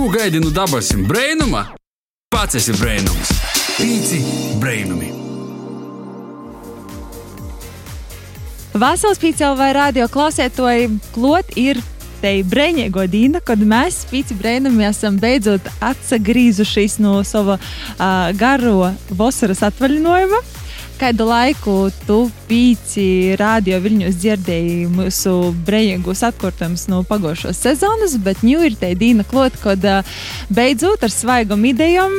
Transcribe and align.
Ko 0.00 0.08
gaidi 0.08 0.40
no 0.40 0.48
dabasim 0.50 1.02
brainuma? 1.04 1.74
Pats 2.32 2.56
esi 2.56 2.72
brainums. 2.72 3.34
Pīci 3.76 4.20
brainumi. 4.56 5.10
Vasals 8.80 9.20
pīcēl 9.20 9.58
vai 9.58 9.74
radio 9.76 10.06
klausētoji 10.08 10.88
klot 11.12 11.52
ir 11.60 11.82
te 12.22 12.32
brīvīgo 12.48 13.04
dienu, 13.12 13.44
kad 13.44 13.60
mēs 13.60 14.06
spīci 14.06 14.38
brīnumi 14.40 14.88
esam 14.88 15.20
beidzot 15.20 15.68
atsagrīzušies 15.84 16.96
no 17.04 17.18
sava 17.20 17.58
uh, 17.60 18.32
garo 18.40 18.94
vasaras 19.20 19.60
atvaļinājuma. 19.68 20.40
Kādu 21.00 21.24
laiku 21.30 21.74
tu 22.04 22.16
pīci 22.44 23.32
radio 23.40 23.78
viļņos 23.80 24.16
dzirdēji 24.20 24.88
mūsu 24.92 25.30
brīvīgos 25.64 26.20
atkārtojumus 26.28 26.82
no 26.92 26.98
pagājušās 27.08 27.56
sezonas, 27.64 28.18
bet 28.20 28.42
ņū 28.44 28.66
ir 28.68 28.76
te 28.76 28.90
dīna 29.00 29.24
klot, 29.24 29.56
kad 29.62 29.80
beidzot 30.52 31.06
ar 31.06 31.14
svaigam 31.14 31.64
idejām, 31.64 32.12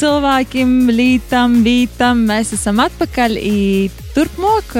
cilvēkiem, 0.00 0.72
lītam, 0.90 1.60
vītam 1.62 2.24
mēs 2.26 2.50
esam 2.58 2.82
atpakaļ. 2.82 3.38
Turpmāk, 4.18 4.74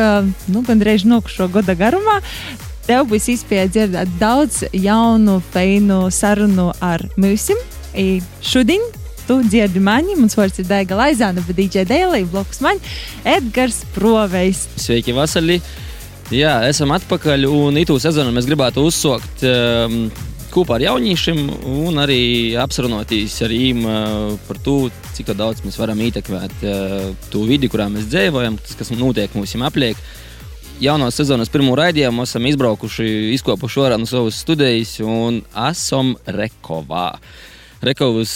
nu, 0.51 0.65
gandrīz 0.67 1.07
nokušo 1.07 1.47
gada 1.55 1.79
garumā, 1.79 2.19
tev 2.91 3.07
būs 3.15 3.31
iespēja 3.37 3.71
dzirdēt 3.71 4.19
daudz 4.19 4.65
jaunu, 4.75 5.39
feinu 5.55 6.09
sarunu 6.11 6.73
ar 6.83 7.07
mums. 7.15 7.53
Šodien 8.43 8.83
tu 9.28 9.38
dzirdi 9.45 9.80
mani, 9.83 10.16
mums 10.19 10.37
vārds 10.37 10.60
ir 10.60 10.69
Daiga 10.69 10.96
Laizāna, 10.98 11.42
bet 11.46 11.56
DJ 11.56 11.87
Dēlī, 11.88 12.24
blokus 12.28 12.60
man, 12.64 12.80
Edgars 13.24 13.83
Provejs. 13.95 14.66
Sveiki, 14.80 15.14
Vasarī! 15.16 15.60
Jā, 16.33 16.56
esam 16.69 16.92
atpakaļ 16.97 17.45
un 17.50 17.77
itū 17.80 17.98
sezonu 18.00 18.33
mēs 18.33 18.48
gribētu 18.48 18.84
uzsākt 18.88 19.45
um, 19.45 20.09
kopā 20.55 20.78
ar 20.78 20.87
jauniešiem 20.87 21.41
un 21.69 22.00
arī 22.00 22.19
apsarunāties 22.60 23.37
ar 23.45 23.52
viņiem 23.52 23.84
uh, 23.84 24.34
par 24.48 24.60
to, 24.64 24.77
cik 25.16 25.34
daudz 25.36 25.64
mēs 25.66 25.77
varam 25.80 26.00
ietekmēt 26.05 26.64
uh, 26.64 27.09
to 27.33 27.44
vidi, 27.48 27.69
kurā 27.72 27.91
mēs 27.92 28.09
dzīvojam, 28.12 28.61
tas, 28.61 28.77
kas 28.81 28.92
notiek 28.97 29.36
mums 29.36 29.56
apliek. 29.69 30.00
Jaunās 30.83 31.20
sezonas 31.20 31.53
pirmo 31.53 31.77
raidījumu 31.78 32.25
esam 32.27 32.48
izbraukuši, 32.50 33.11
izkopuši 33.36 33.84
ārā 33.84 34.00
no 34.00 34.09
savas 34.11 34.41
studijas 34.42 34.97
un 35.05 35.44
esam 35.69 36.16
Rekovā. 36.27 37.11
Rekovas 37.14 37.53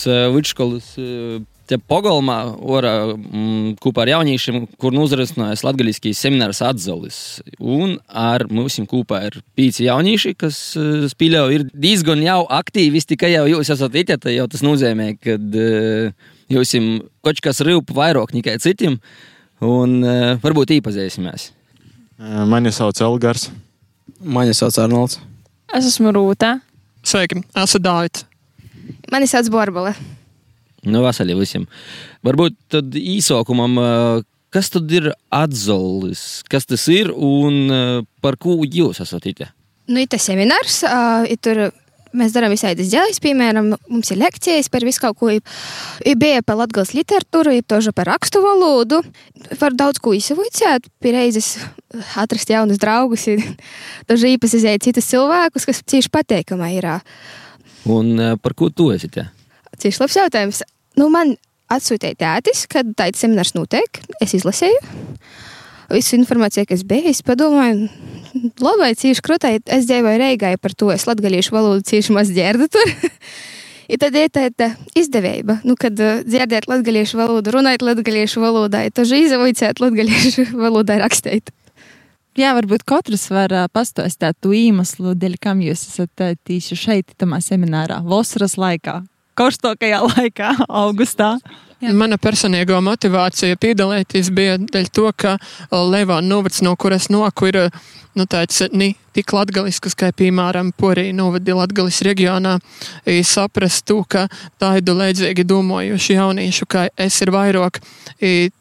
uh, 0.09 0.29
vidusskolas 0.35 0.91
uh, 1.01 1.39
te 1.69 1.77
Pogolmā, 1.81 2.39
orā, 2.65 2.93
m, 3.13 3.75
kopā 3.81 4.07
ar 4.07 4.11
jauniešiem, 4.15 4.63
kur 4.81 4.95
uzrunājas 4.97 5.65
latgaļiskīs 5.67 6.21
seminārs 6.25 6.63
atzolis. 6.65 7.19
Un 7.61 7.99
ar 8.09 8.47
mums 8.49 8.79
kopā 8.89 9.23
ir 9.29 9.39
pīci 9.59 9.87
jaunieši, 9.89 10.35
kas 10.41 10.59
uh, 10.81 11.07
spīļau 11.11 11.45
ir 11.57 11.67
diezgan 11.73 12.25
jau 12.25 12.43
aktīvisti, 12.59 13.19
ka 13.21 13.31
jau 13.33 13.47
jūs 13.53 13.73
esat 13.75 13.97
itēta, 14.01 14.33
jau 14.33 14.49
tas 14.53 14.65
nozīmē, 14.65 15.11
ka 15.21 15.37
jūs 16.55 16.75
esat 16.79 16.91
kaut 17.25 17.45
kas 17.45 17.63
rīp 17.65 17.93
vairāk 17.97 18.35
nekā 18.37 18.57
citiem, 18.65 19.01
un 19.65 20.01
varbūt 20.45 20.79
īpazīsimies. 20.79 21.51
Mani 22.19 22.73
sauc 22.75 22.99
Elgars. 23.05 23.49
Mani 24.19 24.55
sauc 24.57 24.77
Arnolds. 24.83 25.21
Es 25.75 25.87
esmu 25.87 26.11
Rūta. 26.17 26.57
Sveiki, 27.07 27.45
esmu 27.55 27.79
Dārvids. 27.85 28.25
Mani 29.13 29.29
sauc 29.31 29.51
Borbala. 29.53 29.95
Nu, 30.87 31.03
vasarī 31.03 31.35
visiem. 31.39 31.67
Varbūt 32.27 32.57
tad 32.73 32.95
īsākumam, 32.99 33.81
kas 34.55 34.71
tad 34.73 34.91
ir 34.95 35.11
atzolis, 35.35 36.45
kas 36.49 36.69
tas 36.71 36.87
ir 36.93 37.11
un 37.13 38.07
par 38.23 38.39
ko 38.41 38.61
jūs 38.63 39.03
esat 39.05 39.27
itē? 39.33 39.51
Nu, 39.89 40.01
ir 40.03 40.09
tas 40.13 40.25
seminārs, 40.29 40.83
uh, 40.85 41.25
ir 41.29 41.41
tur 41.43 41.69
mēs 42.17 42.35
darām 42.35 42.53
visādas 42.53 42.91
ģēles, 42.93 43.21
piemēram, 43.25 43.73
mums 43.91 44.13
ir 44.13 44.21
lekcijas 44.21 44.71
par 44.73 44.85
visu 44.87 45.03
kaut 45.03 45.19
ko. 45.21 45.31
Ir 45.33 46.19
bija 46.21 46.43
par 46.47 46.59
latgals 46.61 46.95
literatūru, 46.97 47.59
ir 47.59 47.67
toža 47.69 47.93
par 47.97 48.09
rakstu 48.13 48.43
valodu. 48.45 49.03
Var 49.61 49.77
daudz 49.77 50.01
ko 50.03 50.15
izsavicēt, 50.17 50.89
piereizes 51.03 51.57
atrast 52.21 52.51
jaunus 52.53 52.81
draugus, 52.81 53.27
daži 54.09 54.33
īpaši 54.37 54.63
izēt 54.63 54.89
citus 54.89 55.11
cilvēkus, 55.11 55.69
kas 55.69 55.85
cieši 55.85 56.13
pateikama 56.15 56.71
ir. 56.75 56.89
Un 57.89 58.37
par 58.43 58.55
ko 58.59 58.69
tu 58.71 58.91
esi 58.93 59.11
te? 59.13 59.25
Cieši 59.79 60.03
labs 60.03 60.17
jautājums. 60.19 60.63
Nu, 60.99 61.09
man 61.13 61.37
atsūtīja 61.73 62.19
tētis, 62.19 62.67
kad 62.71 62.89
tāds 62.99 63.21
seminārs 63.23 63.55
notiek. 63.57 64.01
Es 64.23 64.35
izlasīju 64.37 64.81
visu 65.93 66.19
informāciju, 66.19 66.69
kas 66.69 66.85
bija. 66.89 67.13
Es 67.13 67.23
padomāju, 67.25 67.89
labi, 68.61 68.91
cīši 69.01 69.25
krūtai. 69.25 69.55
Es 69.65 69.87
dzīvoju 69.89 70.21
Reigai 70.21 70.57
par 70.61 70.75
to. 70.77 70.91
Es 70.95 71.07
latgalīšu 71.09 71.55
valodu 71.55 71.87
cīši 71.89 72.17
maz 72.17 72.33
dzirdu 72.33 72.69
tur. 72.73 72.93
Ir 73.89 73.97
tad 73.97 74.17
ir 74.21 74.29
tāda 74.29 74.67
izdevība, 75.01 75.63
nu, 75.65 75.73
kad 75.81 75.97
uh, 76.05 76.19
dzirdēt 76.21 76.67
latviešu 76.69 77.17
valodu, 77.17 77.55
runāt 77.55 77.81
latviešu 77.81 78.43
valodā, 78.43 78.83
tad 78.93 79.09
izvaicāt 79.17 79.81
latviešu 79.81 80.45
valodā 80.65 80.99
rakstīt. 81.01 81.49
Jā, 82.39 82.53
varbūt 82.55 82.85
katrs 82.87 83.25
var 83.35 83.51
pastāstīt 83.75 84.37
to 84.39 84.53
iemeslu, 84.55 85.17
dēļ 85.19 85.39
kam 85.43 85.63
jūs 85.65 85.89
esat 85.89 86.39
tieši 86.47 86.79
šeit, 86.79 87.15
tamā 87.19 87.41
seminārā, 87.43 87.99
vasaras 88.07 88.55
laikā 88.55 89.01
karstākajā 89.39 90.03
laikā, 90.03 90.53
augustā. 90.83 91.37
Jā. 91.79 91.93
Mana 91.95 92.17
personīgā 92.19 92.81
motivācija 92.83 93.55
piedalīties 93.63 94.33
bija 94.35 94.57
dēļ 94.59 94.89
to, 94.91 95.13
ka 95.15 95.37
Levāna 95.71 96.27
novads, 96.27 96.59
no 96.67 96.73
kuras 96.75 97.07
noku, 97.07 97.53
ir 97.53 97.69
nu, 98.19 98.27
tāds 98.27 98.65
ne 98.75 98.97
tik 99.15 99.31
latgalisks, 99.35 99.95
kā 99.99 100.11
piemēram 100.15 100.73
Porija 100.75 101.15
novadi 101.15 101.55
Latgalis 101.55 102.01
reģionā, 102.03 102.57
saprast 103.27 103.87
to, 103.87 104.01
ka 104.11 104.27
tādu 104.59 104.97
līdzīgi 104.99 105.47
domājuši 105.47 106.19
jauniešu, 106.19 106.67
kā 106.67 106.89
es 106.99 107.23
ir 107.23 107.31
vairāk 107.35 107.79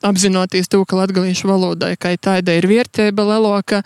apzinoties 0.06 0.70
to, 0.70 0.86
ka 0.86 1.02
latgalīšu 1.02 1.50
valodai, 1.50 1.96
ka 1.98 2.14
tāda 2.22 2.54
ir 2.58 2.70
vērtība 2.70 3.26
leloka, 3.34 3.82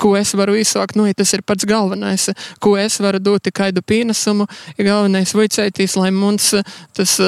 ko 0.00 0.16
es 0.16 0.32
varu 0.32 0.56
izsākt, 0.56 0.96
nu, 0.96 1.04
tas 1.12 1.36
ir 1.36 1.44
pats 1.44 1.68
galvenais, 1.68 2.30
ko 2.64 2.78
es 2.80 2.96
varu 3.04 3.20
dot 3.20 3.52
kādu 3.52 3.84
pienesumu, 3.84 4.48
ir 4.78 4.88
galvenais 4.88 5.36
vicēties, 5.36 6.00
lai 6.00 6.14
mums 6.16 6.54
tas 6.96 7.20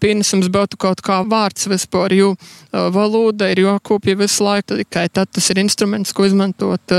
pienesums 0.00 0.50
būtu 0.52 0.78
kaut 0.80 1.02
kā 1.04 1.20
vārds 1.28 1.68
vispār, 1.70 2.14
jo 2.16 2.34
valoda 2.72 3.50
ir 3.52 3.62
jākopja 3.66 4.16
visu 4.20 4.46
laiku, 4.46 4.80
tikai 4.80 5.08
tad 5.12 5.30
tas 5.32 5.50
ir 5.52 5.62
instruments, 5.62 6.14
ko 6.16 6.26
izmantot, 6.28 6.96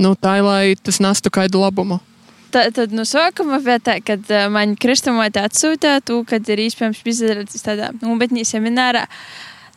nu, 0.00 0.14
tā, 0.16 0.38
lai 0.44 0.74
tas 0.82 1.00
nestu 1.04 1.32
kādu 1.34 1.62
labumu. 1.62 2.00
Tā, 2.48 2.64
tad 2.72 2.94
no 2.96 3.04
sākuma 3.04 3.58
vietā, 3.60 3.98
kad 4.00 4.24
man 4.52 4.72
kristamotē 4.80 5.44
atsūtīja 5.44 6.00
to, 6.08 6.22
kad 6.28 6.48
ir 6.48 6.64
iespējams 6.64 7.04
piedalīties 7.04 7.66
tādā 7.66 7.92
nopietnī 8.00 8.46
seminārā. 8.48 9.04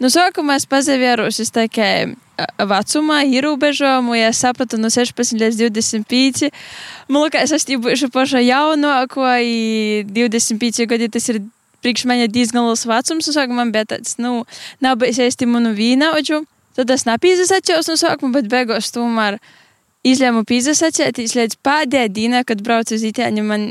No 0.02 0.10
sākuma 0.10 0.56
es 0.58 0.64
pazavēros 0.66 1.42
uz 1.44 1.52
tā 1.54 1.68
kā 1.70 1.90
vecumā, 2.58 3.20
ierobežojumu, 3.28 4.16
ja 4.18 4.32
sapratu 4.34 4.80
no 4.82 4.90
16 4.90 5.38
līdz 5.38 5.60
25. 5.68 6.50
Man 7.12 7.28
liekas, 7.28 7.54
es 7.54 7.68
būšu 7.68 8.10
paša 8.14 8.42
jaunāko, 8.42 9.28
25 10.10 10.88
gadi 10.90 11.12
tas 11.12 11.30
ir 11.30 11.44
priekš 11.84 12.06
manis 12.10 12.32
diezgan 12.34 12.68
liels 12.68 12.86
vecums, 12.90 13.28
un 13.30 13.38
sākumā 13.38 13.68
bija 13.74 13.90
tāds, 13.96 14.18
nu, 14.22 14.44
nav 14.84 15.00
bijis 15.02 15.22
īsti 15.28 15.50
manu 15.50 15.76
vīna, 15.78 16.14
oģu. 16.20 16.44
Tad 16.78 16.92
es 16.94 17.04
nepīzes 17.08 17.52
atceros 17.52 17.90
no 17.92 17.98
sākuma, 18.00 18.40
bet 18.40 18.48
beigās 18.52 18.94
tomēr 18.96 19.42
izlēmu 20.08 20.46
pīzes 20.48 20.82
atcerēties 20.88 21.36
līdz 21.38 21.58
pēdējai 21.66 22.12
dienai, 22.16 22.46
kad 22.48 22.64
braucu 22.64 22.96
uz 22.96 23.04
Itāļu. 23.06 23.44
Man 23.46 23.66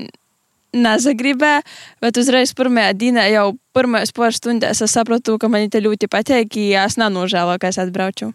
nezagribēja, 0.76 1.64
bet 2.02 2.18
uzreiz 2.20 2.52
pirmajā 2.54 2.92
dienā, 2.98 3.26
jau 3.32 3.46
pirmajās 3.74 4.12
pāris 4.14 4.38
stundās, 4.38 4.82
es 4.84 4.94
sapratu, 4.94 5.38
ka 5.40 5.50
man 5.50 5.66
te 5.72 5.82
ļoti 5.82 6.10
patīk, 6.10 6.60
ja 6.70 6.84
es 6.86 6.98
nenožēloju, 7.00 7.62
ka 7.62 7.72
es 7.72 7.80
atbraucu. 7.82 8.30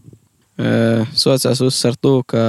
E, 0.60 1.06
Sociāls 1.16 1.62
uzsver 1.64 1.96
to, 2.00 2.18
ka 2.28 2.44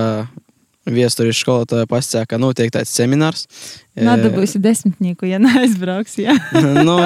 Viesturis 0.87 1.41
skolotāja 1.43 1.87
pasakā, 1.91 2.23
ka 2.31 2.39
notiek 2.39 2.71
tāds 2.71 2.93
seminārs. 2.95 3.47
Nadabūsi 4.09 4.61
desmitnieku, 4.63 5.27
ja 5.27 5.41
neaizbrauks. 5.43 6.15
Ja. 6.23 6.37
nu, 6.89 6.97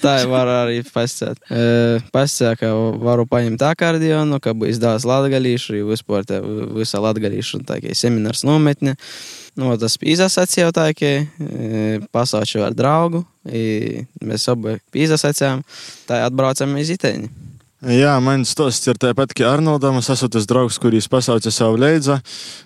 tā 0.00 0.14
var 0.30 0.48
arī 0.62 0.80
pasakāt. 0.86 1.42
Pasakā, 2.14 2.56
ka 2.62 2.72
varu 3.02 3.26
paņemt 3.28 3.64
akordionu, 3.68 4.40
ka 4.40 4.54
būs 4.56 4.80
daudz 4.82 5.04
latgalīšu, 5.08 5.82
vispār 5.90 6.24
te 6.28 6.40
visa 6.76 7.02
latgalīšu 7.04 7.64
tā 7.68 7.80
seminārs 7.92 8.46
nometne. 8.48 8.96
Nu, 9.56 9.72
tas 9.80 9.96
izsacīja 10.00 10.72
tā, 10.76 10.90
ka 10.96 11.12
pasauču 12.12 12.64
ar 12.64 12.76
draugu, 12.76 13.24
mēs 13.44 14.48
abi 14.52 14.78
izsacījām, 15.04 15.64
tā 16.08 16.24
atbraucam 16.28 16.76
iz 16.80 16.92
Itēni. 16.96 17.45
Jā, 17.84 18.14
mans 18.24 18.54
stosts 18.54 18.88
ir 18.88 18.96
tāpat 18.96 19.34
kā 19.36 19.50
Arnoldam. 19.52 19.98
Es 20.00 20.08
esmu 20.08 20.30
tas 20.32 20.46
draugs, 20.48 20.78
kurš 20.80 21.10
pasauca 21.12 21.50
savu 21.52 21.76
leidzu. 21.76 22.14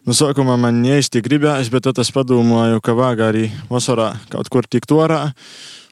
Nu, 0.07 0.15
sākumā 0.15 0.55
man 0.55 0.79
īsti 0.87 1.19
gribējās, 1.27 1.71
bet 1.73 1.89
tad 1.89 1.99
es 1.99 2.13
padomāju, 2.15 2.79
ka 2.79 2.95
vāga 2.95 3.33
arī 3.33 3.49
vasarā 3.67 4.13
kaut 4.31 4.47
kur 4.55 4.69
tikt 4.71 4.95
orā. 4.95 5.33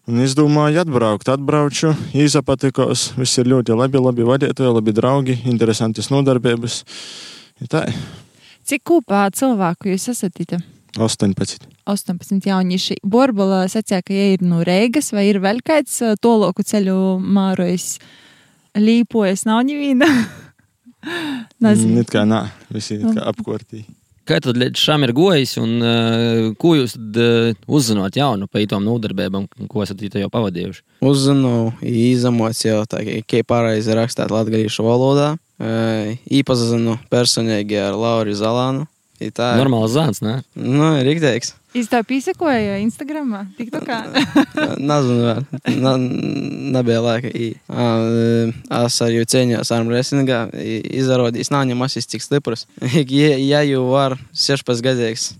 Un 0.07 0.23
es 0.23 0.37
domāju, 0.39 0.85
atbraukt, 0.85 1.27
atbraucu, 1.35 1.91
īsapatikos. 2.15 3.09
Viss 3.19 3.43
ir 3.43 3.51
ļoti 3.51 3.75
labi, 3.75 3.99
labi 3.99 4.29
vadītāji, 4.29 4.77
labi 4.79 4.95
draugi, 4.95 5.37
interesantas 5.51 6.13
nodarbības. 6.15 6.79
Tā. 7.67 7.89
Cik 8.71 8.87
kopā 8.87 9.27
cilvēku 9.35 9.91
jūs 9.91 10.07
esat? 10.15 10.39
Ita? 10.47 10.63
18. 10.95 11.67
18 11.91 12.49
jaunieši. 12.53 13.01
Borbula 13.03 13.65
sacīja, 13.67 14.01
ka 14.07 14.15
ja 14.15 14.31
ir 14.39 14.47
no 14.47 14.63
Reigas 14.63 15.11
vai 15.11 15.27
ir 15.33 15.43
vēl 15.43 15.59
kāds 15.67 15.99
ā, 16.07 16.15
toloku 16.23 16.63
ceļu 16.63 17.19
mārojas, 17.19 17.97
līpojas, 18.77 19.47
nav 19.49 19.63
ņemīna. 19.69 20.09
Nezinu. 21.65 22.01
Nit 22.01 22.11
kā 22.13 22.25
nā, 22.29 22.49
visi 22.75 22.99
it 22.99 23.07
kā 23.17 23.25
apkortī. 23.31 23.85
Kā 24.29 24.37
tad 24.45 24.59
līdz 24.61 24.77
šam 24.77 25.07
ir 25.07 25.15
gojis, 25.17 25.55
un 25.57 25.71
uh, 25.81 26.49
ko 26.61 26.75
jūs 26.77 26.99
tad, 26.99 27.17
uh, 27.17 27.61
uzzināt 27.65 28.19
jaunu 28.21 28.45
par 28.53 28.67
tām 28.69 28.85
nodarbībām, 28.85 29.47
ko 29.73 29.81
esat 29.87 30.03
jau 30.05 30.29
pavadījuši? 30.35 30.83
Uzzinu, 31.09 31.53
īzamots 31.81 32.61
jau 32.67 32.83
tā, 32.91 33.01
ka- 33.07 33.23
kā 33.25 33.41
pareizi 33.49 33.97
rakstīt 33.97 34.29
latviešu 34.35 34.85
valodā. 34.85 35.31
E, 35.59 36.19
Īpazinu 36.39 36.99
personīgi 37.11 37.81
ar 37.81 37.97
Lauru 37.99 38.37
Zalānu. 38.37 38.85
Tā 39.19 39.55
ir 39.57 39.63
Normāls 39.65 39.97
zāns, 39.97 40.21
ne? 40.23 40.37
Nu, 40.55 40.93
rīkteiks. 41.03 41.55
Jūs 41.79 41.89
tā 41.93 42.01
pīsakoja 42.07 42.79
Instagramā, 42.83 43.45
TikTokā. 43.59 43.99
Nezinu. 44.91 45.35
Na, 45.79 45.93
nebija 45.99 47.01
laika. 47.05 47.31
Es 47.31 48.99
ar 49.05 49.13
viņu 49.15 49.29
cīnījos 49.31 49.71
ar 49.77 49.87
wrestlingā. 49.87 50.41
i- 50.59 50.83
Izrādījās, 51.01 51.53
nav 51.55 51.67
ņemas 51.71 51.99
cik 52.03 52.25
stiprs. 52.25 52.67
Ja, 53.09 53.33
ja 53.39 53.61
jau 53.69 53.85
var 53.93 54.19
16 54.35 54.83
gadīgs 54.85 55.31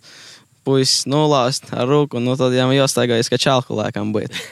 puisis 0.69 1.07
nolāst 1.09 1.71
ar 1.73 1.87
roku, 1.89 2.21
nu 2.21 2.35
tad 2.37 2.53
jau 2.53 2.69
jāstaigājas, 2.77 3.31
ka 3.33 3.39
čalku 3.41 3.75
laikam 3.79 4.11
būt. 4.13 4.35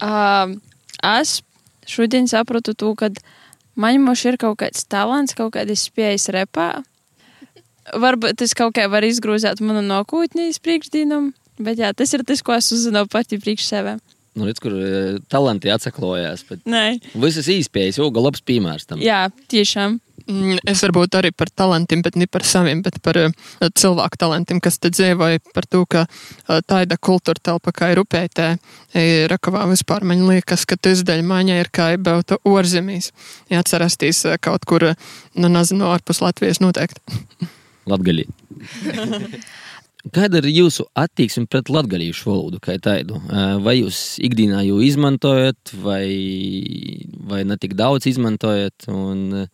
Es 0.00 1.40
šodien 1.88 2.28
sapratu 2.30 2.74
to, 2.76 2.94
ka 2.94 3.08
man 3.80 4.00
mums 4.04 4.22
ir 4.28 4.36
kaut 4.40 4.58
kāds 4.62 4.84
talants, 4.88 5.34
kaut 5.36 5.54
kādas 5.56 5.86
spējas 5.88 6.28
repā. 6.32 6.70
Varbūt 7.98 8.38
tas 8.42 8.54
kaut 8.58 8.76
kā 8.76 8.86
var 8.92 9.06
izgrūzēt 9.06 9.62
manu 9.64 9.82
nākotnē, 9.86 10.50
priekšdīnam, 10.62 11.32
bet 11.58 11.80
jā, 11.82 11.92
tas 11.96 12.14
ir 12.14 12.24
tas, 12.26 12.42
ko 12.42 12.54
es 12.56 12.70
uzzināju 12.74 13.10
pati 13.10 13.40
priekš 13.40 13.68
sevi. 13.72 13.98
Nu, 14.38 14.46
redz, 14.46 14.60
kur 14.62 14.74
uh, 14.76 15.18
talanti 15.30 15.72
atsaklojās. 15.74 16.44
Bet 16.46 16.62
Nē, 16.70 17.00
visas 17.18 17.48
īspējas, 17.50 17.98
jau 17.98 18.06
labs 18.14 18.44
piemērs 18.46 18.86
tam. 18.86 19.02
jā, 19.02 19.26
tiešām. 19.50 19.98
Mm, 20.30 20.60
Es 20.68 20.84
varbūt 20.84 21.16
arī 21.18 21.32
par 21.34 21.50
talantiem, 21.50 22.04
bet 22.06 22.14
ne 22.14 22.28
par 22.30 22.44
saviem, 22.46 22.82
bet 22.84 23.00
par 23.02 23.18
uh, 23.18 23.32
cilvēku 23.74 24.20
talantiem, 24.20 24.60
kas 24.62 24.78
te 24.78 24.92
dzīvoja 24.94 25.42
par 25.50 25.66
to, 25.66 25.82
ka 25.90 26.04
uh, 26.06 26.60
tāda 26.62 26.94
kultūra 26.94 27.42
telpa 27.42 27.74
kā 27.74 27.90
ir 27.90 28.04
upētē, 28.04 28.52
rakavā 29.32 29.64
vispār 29.70 30.06
man 30.06 30.22
liekas, 30.28 30.62
ka 30.68 30.78
tas 30.78 31.02
daļa 31.06 31.26
maņa 31.26 31.60
ir 31.64 31.70
kā 31.74 31.90
būt 31.98 32.36
orzemīs. 32.46 33.10
Ja 33.50 33.64
atcerastīs 33.64 34.22
uh, 34.28 34.38
kaut 34.38 34.68
kur, 34.68 34.92
nu, 35.34 35.50
nezinu, 35.50 35.90
ārpus 35.90 36.22
Latvijas 36.22 36.62
noteikti. 36.62 37.02
Latgalī. 37.88 38.26
Kāda 40.14 40.40
ir 40.40 40.48
jūsu 40.48 40.86
attieksme 40.96 41.44
pret 41.50 41.68
latviešu 41.68 42.30
valodu 42.30 42.60
kā 42.64 42.78
tādu? 42.80 43.18
Vai 43.60 43.74
jūs 43.82 44.16
ikdienā 44.24 44.62
jau 44.64 44.78
izmantojat, 44.80 45.74
vai, 45.84 46.06
vai 47.28 47.42
ne 47.44 47.58
tik 47.60 47.76
daudz 47.76 48.08
izmantojat, 48.08 48.88
un 48.88 49.44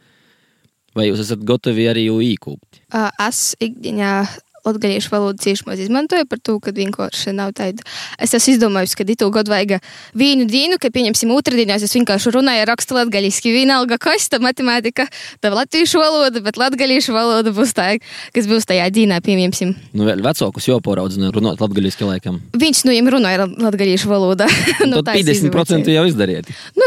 vai 0.94 1.08
jūs 1.08 1.25
esat 1.25 1.43
gatavi 1.46 1.88
arī 1.90 2.06
jau 2.06 2.20
īkūpt? 2.23 2.84
Es 3.26 3.56
ikdienā 3.58 4.20
latviešu 4.66 5.12
valodu 5.12 5.42
cieši 5.42 5.66
maz 5.68 5.80
izmantoju 5.82 6.26
par 6.30 6.40
to, 6.42 6.58
ka 6.62 6.74
vienkārši 6.76 7.34
nav 7.36 7.54
tāda. 7.56 7.84
Es 8.22 8.34
esmu 8.36 8.56
izdomājis, 8.56 8.96
ka 8.98 9.06
itu 9.06 9.28
gadu 9.34 9.52
vajag 9.52 9.78
vienu 10.16 10.46
dienu, 10.50 10.80
ka 10.82 10.90
pieņemsim 10.92 11.32
otrdienās, 11.34 11.84
es 11.86 11.94
vienkārši 11.96 12.34
runāju, 12.34 12.66
rakstu 12.70 12.98
latgaļiski, 12.98 13.54
vienalga 13.54 13.98
kas, 14.02 14.28
tā 14.32 14.40
matemātika, 14.42 15.08
tā 15.40 15.52
latviešu 15.54 16.02
valoda, 16.02 16.42
bet 16.44 16.58
latgaļiešu 16.60 17.14
valoda 17.16 17.54
būs 17.54 17.74
tā, 17.76 17.88
kas 18.36 18.50
būs 18.50 18.68
tajā 18.68 18.88
dienā, 18.94 19.20
pieņemsim. 19.24 19.74
Nu, 19.96 20.06
vēl 20.08 20.24
vecākus 20.24 20.69
jau 20.69 20.80
poraudzina 20.84 21.32
runāt 21.34 21.62
latviešu 21.62 22.10
laikam. 22.10 22.40
Viņš 22.56 22.84
no 22.86 22.94
viņiem 22.94 23.12
runāja 23.16 23.46
latgaļiešu 23.50 24.12
valodā. 24.12 24.50
Nu, 24.86 25.00
tā 25.02 25.16
tad 25.16 25.28
es 25.32 25.40
50% 25.42 25.50
izdomāju. 25.50 25.94
jau 25.96 26.04
izdariet. 26.06 26.50
Nu, 26.78 26.86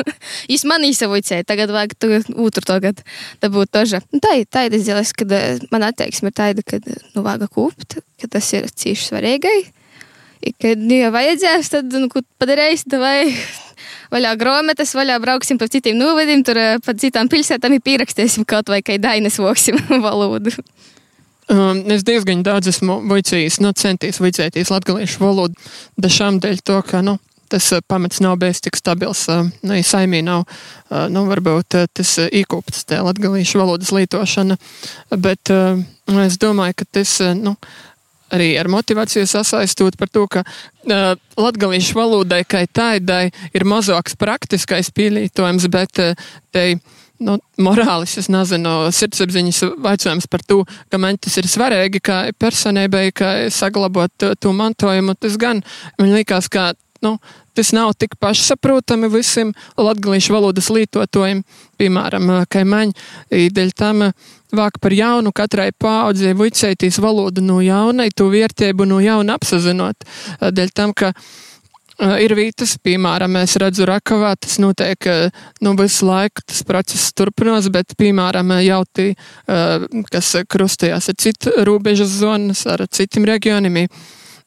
Viņš 0.50 0.64
man 0.68 0.84
izsavoicēja, 0.86 1.46
tagad 1.46 1.72
vajag 1.74 1.94
otru 2.34 2.64
tagad 2.66 3.02
dabūt 3.42 3.72
toža. 3.74 4.00
Nu, 4.12 4.20
tā 4.22 4.36
ir 4.40 4.48
tāda 4.50 4.78
izdeles, 4.78 5.12
kad 5.16 5.32
eh, 5.34 5.60
man 5.72 5.86
attieksme 5.86 6.32
ir 6.32 6.36
tāda, 6.36 6.64
ka 6.66 6.80
nu, 7.16 7.24
vajag 7.26 7.48
kūpt, 7.56 7.98
ka 8.20 8.30
tas 8.36 8.52
ir 8.54 8.68
cīši 8.68 9.10
svarīgai. 9.10 9.58
I, 10.46 10.52
Kad 10.60 10.78
nu, 10.78 10.94
ja 10.94 11.10
vajadzēs, 11.14 11.70
tad 11.72 11.94
nu, 11.96 12.08
padarīs, 12.40 12.84
vai 13.00 13.30
vaļā 14.14 14.34
grāmatas, 14.38 14.94
vaļā 14.96 15.18
brauksim 15.22 15.58
pa 15.58 15.68
citiem 15.70 15.98
novadiem, 15.98 16.44
tur 16.46 16.60
eh, 16.60 16.76
pa 16.84 16.94
citām 16.94 17.30
pilsētām 17.32 17.76
ir 17.76 17.84
pierakstīsim 17.84 18.46
kaut 18.48 18.70
vai 18.70 18.82
kā 18.84 18.98
dainas 19.00 19.40
voksim 19.42 19.80
valodu. 20.06 20.54
Um, 21.46 21.84
es 21.94 22.02
diezgan 22.02 22.42
daudz 22.42 22.72
esmu 22.72 22.98
vicējis, 23.06 23.60
nu, 23.62 23.70
centies 23.78 24.18
vicēties 24.18 24.72
latviešu 24.74 25.22
valodu, 25.22 25.54
dažām 25.94 26.40
dēļ 26.42 26.62
to, 26.66 26.80
ka, 26.86 27.04
nu, 27.06 27.20
tas 27.50 27.68
uh, 27.70 27.82
pamats 27.86 28.18
nav 28.22 28.34
bijis 28.42 28.64
tik 28.64 28.78
stabils, 28.78 29.28
uh, 29.30 29.46
nu, 29.62 29.76
ja 29.78 29.86
saimī 29.86 30.24
nav, 30.26 30.42
nu, 31.14 31.22
varbūt 31.30 31.78
tas 31.94 32.16
īkopts, 32.26 32.82
tā 32.90 32.98
latviešu 33.06 33.62
valodas 33.62 33.94
lietošana, 33.94 34.58
bet 35.22 35.54
uh, 36.08 36.22
es 36.26 36.38
domāju, 36.42 36.80
ka 36.80 36.88
tas, 36.98 37.16
uh, 37.24 37.34
nu, 37.36 37.56
arī 38.34 38.52
ar 38.58 38.70
motivāciju 38.72 39.26
sasaistot 39.30 39.96
par 39.98 40.10
to, 40.10 40.26
ka 40.30 40.42
uh, 40.42 41.14
latviešu 41.38 41.98
valodai 41.98 42.42
kā 42.48 42.64
tādai 42.66 43.30
ir 43.54 43.66
mazāks 43.68 44.18
praktiskais 44.18 44.90
pielietojums, 44.94 45.68
bet 45.72 46.02
uh, 46.02 46.28
te 46.54 46.68
nu, 47.22 47.38
morālis, 47.62 48.16
es 48.20 48.28
nezinu, 48.32 48.74
sirdsapziņas 48.92 49.62
jautājums 49.64 50.28
par 50.30 50.44
to, 50.46 50.62
ka 50.92 51.00
man 51.00 51.18
tas 51.20 51.36
ir 51.40 51.48
svarīgi, 51.50 52.02
kā 52.04 52.18
personībai, 52.38 53.08
kā 53.16 53.32
saglabāt 53.52 54.28
to 54.40 54.52
mantojumu. 54.52 55.16
Tas 55.20 55.38
gan 55.40 55.62
man 55.98 56.12
liekas, 56.12 56.50
ka 56.52 56.72
nu, 57.04 57.16
tas 57.56 57.72
nav 57.76 57.94
tik 57.98 58.18
pašsaprotami 58.20 59.10
visiem 59.12 59.54
latviešu 59.80 60.36
valodas 60.36 60.68
lietotājiem, 60.72 61.42
piemēram, 61.80 62.30
kaimiņi. 62.52 62.94
Dēļ 63.56 63.72
tam 63.76 64.04
vāk 64.56 64.78
par 64.82 64.94
jaunu 64.94 65.32
katrai 65.36 65.72
paudzei 65.72 66.36
vicētīs 66.36 67.00
valodu 67.02 67.44
no 67.44 67.58
jaunai, 67.64 68.10
to 68.14 68.28
vērtību 68.32 68.86
no 68.88 69.00
jauna 69.04 69.36
apsazinot. 69.40 70.06
Dēļ 70.40 70.72
tam, 70.76 70.94
ka 70.96 71.12
ir 72.20 72.34
vietas, 72.36 72.76
piemēram, 72.84 73.38
es 73.40 73.56
redzu 73.60 73.86
Rakavā, 73.88 74.34
tas 74.40 74.58
notiek 74.60 75.08
nu, 75.64 75.72
visu 75.78 76.08
laiku, 76.08 76.44
tas 76.44 76.62
process 76.68 77.14
turpinās, 77.16 77.70
bet, 77.72 77.96
piemēram, 77.98 78.52
jauti, 78.66 79.14
uh, 79.16 79.86
kas 80.12 80.34
krustējās 80.48 81.10
ar 81.12 81.18
citu 81.20 81.54
robežas 81.66 82.12
zonas, 82.20 82.66
ar 82.68 82.84
citiem 82.92 83.28
reģioniem. 83.28 83.86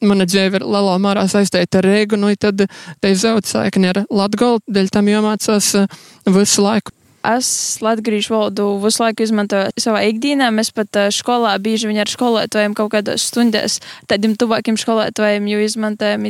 Mana 0.00 0.24
dzīve 0.24 0.60
ir 0.60 0.64
lielā 0.64 0.94
mērā 1.02 1.26
saistīta 1.28 1.80
ar 1.80 1.88
Rīgu, 1.90 2.16
nu, 2.20 2.32
tad 2.40 2.64
te 3.00 3.10
zaudz 3.12 3.52
saikni 3.52 3.90
ar 3.90 4.04
Latgolu, 4.08 4.62
dēļ 4.64 4.88
tam 4.94 5.10
jāmācās 5.12 5.74
uh, 5.82 6.00
visu 6.24 6.64
laiku. 6.64 6.94
Es 7.20 7.76
latviešu 7.84 8.32
valodu 8.32 8.64
visu 8.80 9.02
laiku 9.02 9.26
izmantoju 9.26 9.74
savā 9.80 10.00
ikdienā. 10.08 10.46
Mēs 10.56 10.70
pat 10.72 10.96
uh, 10.96 11.08
skolā 11.12 11.52
bieži 11.60 11.90
vien 11.90 12.00
ar 12.00 12.08
skolotājiem 12.08 12.72
kaut 12.78 12.94
kādās 12.94 13.26
stundās, 13.28 13.76
tādiem 14.08 14.38
tuvākiem 14.40 14.78
skolotājiem 14.80 15.50
jau 15.52 15.58
izmantojam. 15.60 16.24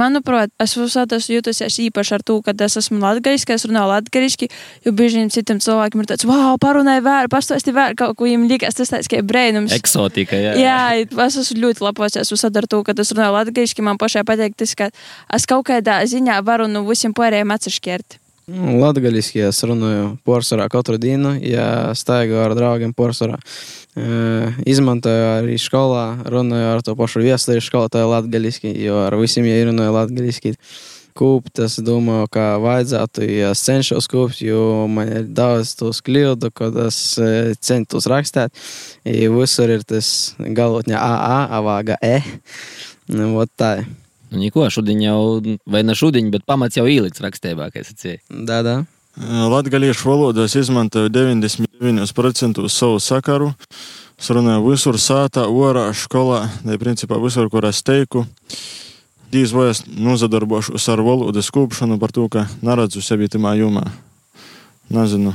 manuprāt, 0.00 0.54
es 0.62 0.72
visādi 0.78 1.18
jūtos 1.36 1.60
īpaši 1.60 2.16
ar 2.16 2.24
to, 2.24 2.38
ka 2.46 2.56
es 2.64 2.78
esmu 2.80 3.02
latviešu, 3.02 3.50
ka 3.50 3.58
es 3.58 3.66
runāju 3.68 3.92
latviešu, 3.92 4.48
jo 4.88 4.94
bieži 4.96 5.20
vien 5.20 5.30
citiem 5.34 5.60
cilvēkiem 5.60 6.00
ir 6.00 6.10
tāds, 6.14 6.24
wow, 6.28 6.56
parunāj 6.60 7.04
vēl, 7.04 7.28
pastāsti 7.32 7.76
vēl 7.76 7.92
kaut 8.00 8.16
ko, 8.16 8.24
viņiem 8.24 8.48
liekas 8.54 8.80
tas 8.80 8.92
tāds 8.94 9.12
kā 9.12 9.20
brēnums. 9.20 9.76
Eksotika, 9.76 10.40
jā. 10.40 10.56
Jā, 10.64 10.80
es 11.28 11.40
esmu 11.44 11.60
ļoti 11.66 11.84
lepojis 11.90 12.32
visādi 12.32 12.62
ar 12.62 12.72
to, 12.72 12.80
ka 12.88 12.96
es 12.96 13.12
runāju 13.12 13.36
latviešu, 13.36 13.84
man 13.84 14.00
pašai 14.00 14.24
patīk 14.24 14.56
tas, 14.56 14.72
ka 14.78 14.88
es 15.28 15.48
kaut 15.50 15.68
kādā 15.68 16.00
ziņā 16.08 16.40
varu 16.46 16.72
no 16.72 16.86
visiem 16.88 17.12
pārējiem 17.12 17.52
atsašķirt. 17.52 18.23
Latvijasiski 18.48 19.40
es 19.46 19.62
runāju 19.64 20.18
porcelānā 20.28 20.66
katru 20.72 20.98
dienu, 21.00 21.32
ja 21.40 21.94
staigāju 21.96 22.42
ar 22.42 22.54
draugiem 22.58 22.92
porcelānā. 22.96 23.38
Izmantoju 24.68 25.28
arī 25.38 25.56
skolā, 25.60 26.04
runāju 26.28 26.66
ar 26.74 26.82
to 26.84 26.96
pašu 26.98 27.22
viesturīšu 27.24 27.70
skolotāju 27.70 28.10
latviešu, 28.10 28.74
jo 28.84 28.98
ar 29.06 29.16
visiem 29.20 29.48
jau 29.48 29.70
runāju 29.70 29.96
latviešu. 29.96 30.54
Kūpt, 31.14 31.60
es 31.62 31.78
domāju, 31.78 32.26
ka 32.34 32.44
vajadzētu, 32.58 33.22
ja 33.30 33.52
es 33.54 33.62
cenšos 33.62 34.10
kūpt, 34.10 34.40
jo 34.42 34.88
man 34.90 35.12
ir 35.20 35.28
daudz 35.30 35.76
tos 35.78 36.02
kļūdu, 36.02 36.50
kad 36.50 36.74
es 36.88 36.98
eh, 37.22 37.52
centos 37.62 38.10
rakstīt. 38.10 38.50
I 39.06 39.28
Visur 39.30 39.70
ir 39.70 39.86
tas 39.86 40.34
galotņa 40.42 40.98
AA, 40.98 41.42
avāga 41.62 42.02
E. 42.02 42.18
Nu, 43.14 43.30
vot 43.38 43.52
tā. 43.54 43.76
Nu, 44.34 44.40
Niko, 44.40 44.66
šodien 44.70 44.98
jau, 44.98 45.38
vai 45.70 45.84
ne 45.86 45.94
šodien, 45.94 46.32
bet 46.34 46.42
pamats 46.46 46.74
jau 46.74 46.88
ielikts 46.90 47.22
rakstībā, 47.22 47.70
kā 47.70 47.84
es 47.84 47.92
sacīju. 47.92 48.18
Da, 48.48 48.62
da. 48.66 48.74
Latviešu 49.14 50.08
valodā 50.10 50.48
es 50.48 50.56
izmantoju 50.58 51.12
99% 51.14 52.64
savu 52.66 52.98
sakaru. 52.98 53.52
Es 54.18 54.30
runāju 54.34 54.72
visur, 54.72 54.98
sātā, 54.98 55.46
orā, 55.46 55.86
skolā, 55.94 56.48
ne 56.66 56.78
principā 56.82 57.20
visur, 57.22 57.46
kur 57.50 57.66
es 57.70 57.82
teiku. 57.86 58.24
Dīz 59.30 59.54
vai 59.54 59.68
es 59.70 59.84
nozadarbošos 59.86 60.88
ar 60.90 61.02
valodas 61.06 61.50
kūpšanu 61.54 62.00
par 62.02 62.10
to, 62.14 62.26
ka 62.30 62.48
neredzu 62.62 63.02
sevi 63.02 63.30
tajā 63.30 63.54
jomā. 63.62 63.86
Nezinu, 64.90 65.30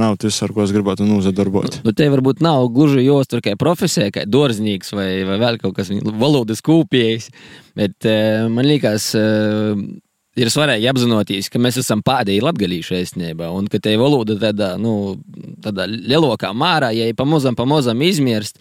nav 0.00 0.16
tas, 0.22 0.38
ar 0.44 0.52
ko 0.54 0.64
es 0.64 0.72
gribētu 0.74 1.06
nozadarbot. 1.08 1.80
Nu, 1.86 1.92
te 1.96 2.08
varbūt 2.12 2.42
nav 2.44 2.68
gluži 2.74 3.04
jāuztur 3.06 3.42
kā 3.44 3.54
profesija, 3.60 4.12
kā 4.14 4.26
dārznieks 4.28 4.92
vai, 4.96 5.10
vai 5.28 5.38
vēl 5.42 5.60
kaut 5.62 5.76
kas 5.78 5.92
valodas 6.20 6.62
kūpējs. 6.66 7.30
Bet 7.76 8.08
uh, 8.08 8.46
man 8.52 8.68
liekas, 8.68 9.10
uh, 9.18 9.78
ir 10.36 10.52
svarīgi 10.52 10.90
apzināties, 10.90 11.48
ka 11.52 11.60
mēs 11.62 11.80
esam 11.82 12.04
pēdējie 12.06 12.44
latgadījuši 12.44 13.00
īstenībā, 13.00 13.48
un 13.56 13.70
ka 13.72 13.80
te 13.82 13.96
valoda 14.00 14.36
tādā, 14.40 14.74
nu, 14.80 15.16
tādā 15.64 15.88
lielākā 15.90 16.52
mārā, 16.56 16.92
ja 16.96 17.08
pamazam, 17.16 17.56
pamazam 17.58 18.04
izmirst. 18.04 18.60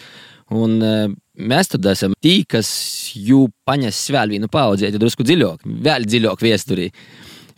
Un 0.53 0.77
uh, 0.77 1.05
mēs 1.41 1.71
tad 1.73 1.87
esam 1.89 2.13
tie, 2.21 2.43
kas 2.47 2.69
jū 3.17 3.47
paņem 3.65 3.93
vēl 4.13 4.35
vienu 4.35 4.49
paudzē, 4.51 4.91
drusku 4.93 5.25
dziļāk, 5.25 5.65
vēl 5.65 6.05
dziļāk 6.05 6.43
viesturī. 6.45 6.91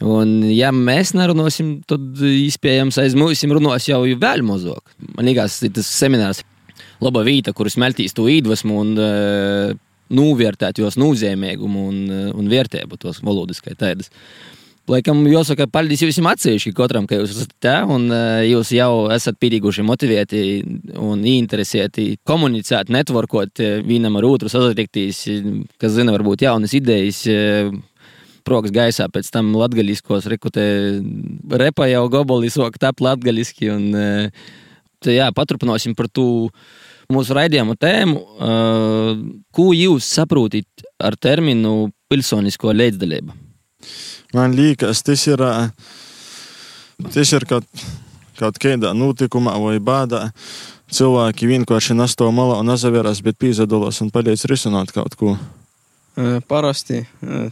Un, 0.06 0.44
ja 0.54 0.70
mēs 0.76 1.16
nerunāsim, 1.18 1.80
tad 1.90 2.20
iespējams 2.22 3.00
aiz 3.02 3.16
mums 3.18 3.42
runās 3.42 3.88
jau 3.90 4.04
vēl 4.06 4.44
mazāk. 4.46 4.94
Man 5.16 5.26
liekas, 5.26 5.58
tas 5.74 5.90
seminārs 5.90 6.44
laba 7.02 7.24
vieta, 7.26 7.54
kur 7.54 7.70
smeltīs 7.72 8.14
to 8.14 8.28
iedvesmu 8.30 8.78
un 8.78 8.92
uh, 9.02 9.72
novērtēt 10.14 10.84
jos 10.84 11.00
nozīmīgumu 11.02 11.88
un, 11.90 11.98
uh, 12.06 12.30
un 12.38 12.52
vērtību 12.52 13.02
tos 13.02 13.24
valodas 13.26 13.64
kā 13.64 13.74
tādas. 13.78 14.14
Laikam, 14.88 15.26
jāsaka, 15.28 15.66
paldies 15.68 16.06
jums 16.06 16.22
atsevišķi 16.30 16.72
katram, 16.78 17.10
ka 17.10 17.18
jūs 17.18 17.34
esat 17.34 17.58
te 17.60 17.74
un 17.90 18.08
uh, 18.14 18.46
jūs 18.46 18.76
jau 18.78 19.10
esat 19.18 19.42
pietiekoši 19.42 19.84
motivēti 19.84 20.46
un 21.02 21.26
interesēti 21.28 22.12
komunicēt, 22.28 22.94
networkot 22.94 23.66
vienam 23.90 24.22
ar 24.22 24.30
otru, 24.30 24.54
sazatikties, 24.54 25.26
kas 25.82 25.98
zina, 25.98 26.14
varbūt 26.14 26.46
jaunas 26.46 26.78
idejas. 26.78 27.26
Sprogs 28.48 28.72
gaisā, 28.72 29.10
pēc 29.12 29.28
tam 29.28 29.52
latgaļiskos 29.60 30.30
rekutē 30.32 30.64
repa 31.60 31.90
jau 31.92 32.06
goboli 32.08 32.48
sok 32.48 32.78
tap 32.80 33.02
latgaļiski. 33.04 33.68
Un, 33.74 33.90
tā, 35.04 35.12
jā, 35.12 35.28
paturpināsim 35.36 35.98
par 36.00 36.08
to 36.08 36.48
mūsu 37.12 37.36
raidījumu 37.36 37.76
tēmu. 37.76 38.22
Ko 39.52 39.68
jūs 39.76 40.08
saprotat 40.16 40.88
ar 40.96 41.20
terminu 41.20 41.90
pilsonisko 42.08 42.72
līdzdalību? 42.72 43.36
Man 44.38 44.56
liekas, 44.56 45.04
tas 45.04 45.28
ir, 45.28 45.44
tas 47.12 47.36
ir 47.36 47.48
kaut, 47.52 47.68
kaut 48.40 48.64
kādā 48.64 48.96
notikumā 48.96 49.60
vai 49.60 49.76
bādā. 49.84 50.30
Cilvēki 50.88 51.52
vienkārši 51.52 52.00
nesto 52.00 52.32
malā 52.32 52.62
un 52.62 52.72
nezaveras, 52.72 53.20
bet 53.20 53.36
pīzadalos 53.44 54.00
un 54.06 54.16
palīdz 54.16 54.48
risināt 54.48 54.96
kaut 54.96 55.20
ko. 55.20 55.36
Parasti 56.50 57.04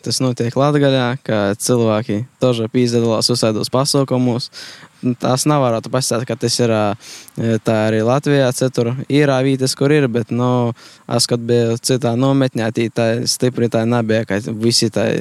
tas 0.01 0.17
notiek 0.23 0.55
Latvijā, 0.57 1.11
ka 1.21 1.53
cilvēki 1.61 2.23
tožā 2.41 2.65
piedalās 2.73 3.29
uzsēdos 3.29 3.69
pasaukumos. 3.69 4.49
Tās 5.21 5.45
nav 5.45 5.61
varētu 5.61 5.91
pastāstīt, 5.93 6.25
ka 6.31 6.37
tas 6.41 6.55
ir 6.57 6.73
tā 7.61 7.75
arī 7.91 8.01
Latvijā. 8.01 8.49
Citur 8.57 8.95
ir 9.05 9.29
vietas, 9.45 9.77
kur 9.77 9.93
ir, 9.93 10.07
bet, 10.09 10.33
nu, 10.33 10.73
es, 11.05 11.29
kad 11.29 11.45
biju 11.45 11.77
citā 11.77 12.15
nometnē, 12.17 12.71
tā 12.89 13.09
stipri 13.29 13.69
tā 13.69 13.85
nebija, 13.85 14.25
ka 14.25 14.41
visi 14.49 14.89
tā 14.89 15.11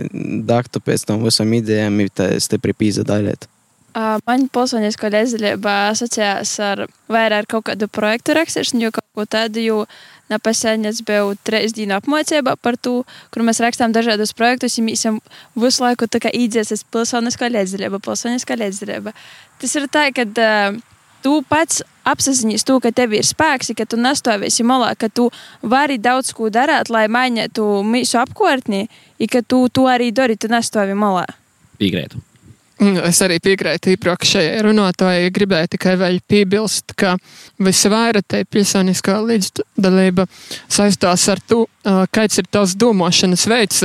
daktu 0.48 0.80
pēc 0.80 1.04
tam 1.04 1.26
visam 1.28 1.52
idejām, 1.52 2.00
tā 2.16 2.32
stipri 2.40 2.72
piedalīt. 2.72 3.44
Man 4.26 4.48
pilsoniskā 4.50 5.06
līdzdalība 5.12 5.72
asociējās 5.92 6.54
ar 6.66 6.80
vairāk 7.12 7.44
ar 7.44 7.46
kaut 7.52 7.68
kādu 7.68 7.86
projektu 7.86 8.34
rakstīšanu, 8.34 8.88
jo 8.88 8.94
kaut 8.96 9.06
ko 9.14 9.26
tādu, 9.36 9.62
jo 9.62 9.76
Nepasēņ 10.32 10.88
es 10.88 11.02
biju 11.04 11.34
trīs 11.44 11.74
dienu 11.76 11.98
apmācībā 11.98 12.56
par 12.64 12.78
to, 12.80 13.02
kur 13.34 13.44
mēs 13.44 13.60
rakstām 13.60 13.92
dažādus 13.92 14.32
projektus, 14.36 14.78
un 14.80 14.88
mēs 14.88 15.04
visu 15.60 15.84
laiku 15.84 16.08
tā 16.08 16.22
kā 16.24 16.32
īdzies 16.32 16.86
pilsoniskā 16.94 17.50
līdzdalība, 17.52 18.00
pilsoniskā 18.04 18.56
līdzdalība. 18.56 19.12
Tas 19.60 19.76
ir 19.76 19.88
tā, 19.92 20.08
ka 20.16 20.24
uh, 20.24 20.80
tu 21.24 21.38
pats 21.48 21.82
apziņas 22.08 22.66
to, 22.68 22.78
ka 22.84 22.92
tev 22.92 23.16
ir 23.16 23.24
spēks, 23.24 23.72
ka 23.76 23.86
tu 23.88 24.00
nestāvēsi 24.00 24.66
malā, 24.66 24.92
ka 24.96 25.08
tu 25.08 25.30
vari 25.62 25.96
daudz 26.00 26.34
ko 26.36 26.50
darīt, 26.52 26.92
lai 26.92 27.06
mainītu 27.08 27.64
mūsu 27.84 28.20
apkārtni, 28.20 28.86
un 29.20 29.32
ka 29.32 29.44
tu 29.44 29.64
to 29.72 29.88
arī 29.88 30.10
dari, 30.12 30.36
tu 30.36 30.52
nestāvi 30.52 30.96
malā. 30.98 31.24
Piekrītu. 31.80 32.20
Mm, 32.82 32.98
es 33.06 33.20
arī 33.22 33.38
piekrītu 33.42 33.92
iepriekšējai 33.94 34.62
runātājai. 34.66 35.30
Gribēju 35.34 35.70
tikai 35.76 35.94
vēl 36.00 36.18
piebilst, 36.26 36.96
ka 36.98 37.14
visvairāk 37.62 38.26
te 38.26 38.42
pilsoniskā 38.50 39.20
līdzdalība 39.22 40.26
saistās 40.66 41.28
ar 41.30 41.42
to, 41.46 41.64
kāds 42.14 42.40
ir 42.42 42.48
tavs 42.50 42.74
domāšanas 42.78 43.46
veids. 43.50 43.84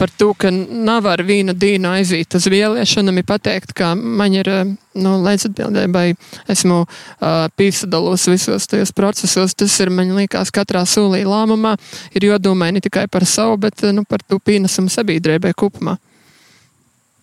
Par 0.00 0.08
to, 0.16 0.30
ka 0.32 0.48
nav 0.48 1.04
ar 1.10 1.20
vienu 1.26 1.52
dienu 1.52 1.90
aiziet 1.90 2.32
uz 2.38 2.46
vēlēšanām, 2.48 3.18
ir 3.20 3.26
pateikt, 3.28 3.74
ka 3.76 3.90
man 3.98 4.32
ir 4.32 4.48
nu, 4.96 5.16
līdzatbildībai, 5.26 6.06
esmu 6.54 6.78
uh, 6.86 7.50
pīsadalos 7.58 8.24
visos 8.30 8.70
tajos 8.70 8.94
procesos. 8.96 9.52
Tas 9.52 9.74
ir, 9.84 9.92
man 9.92 10.14
liekas, 10.16 10.54
katrā 10.56 10.86
solī 10.88 11.26
lēmumā 11.28 11.74
ir 12.16 12.30
jodomai 12.30 12.70
ne 12.72 12.80
tikai 12.80 13.10
par 13.12 13.28
savu, 13.28 13.58
bet 13.66 13.84
nu, 13.92 14.06
par 14.08 14.24
to 14.24 14.40
pienesumu 14.40 14.88
sabiedrībai 14.88 15.52
kopumā. 15.52 15.98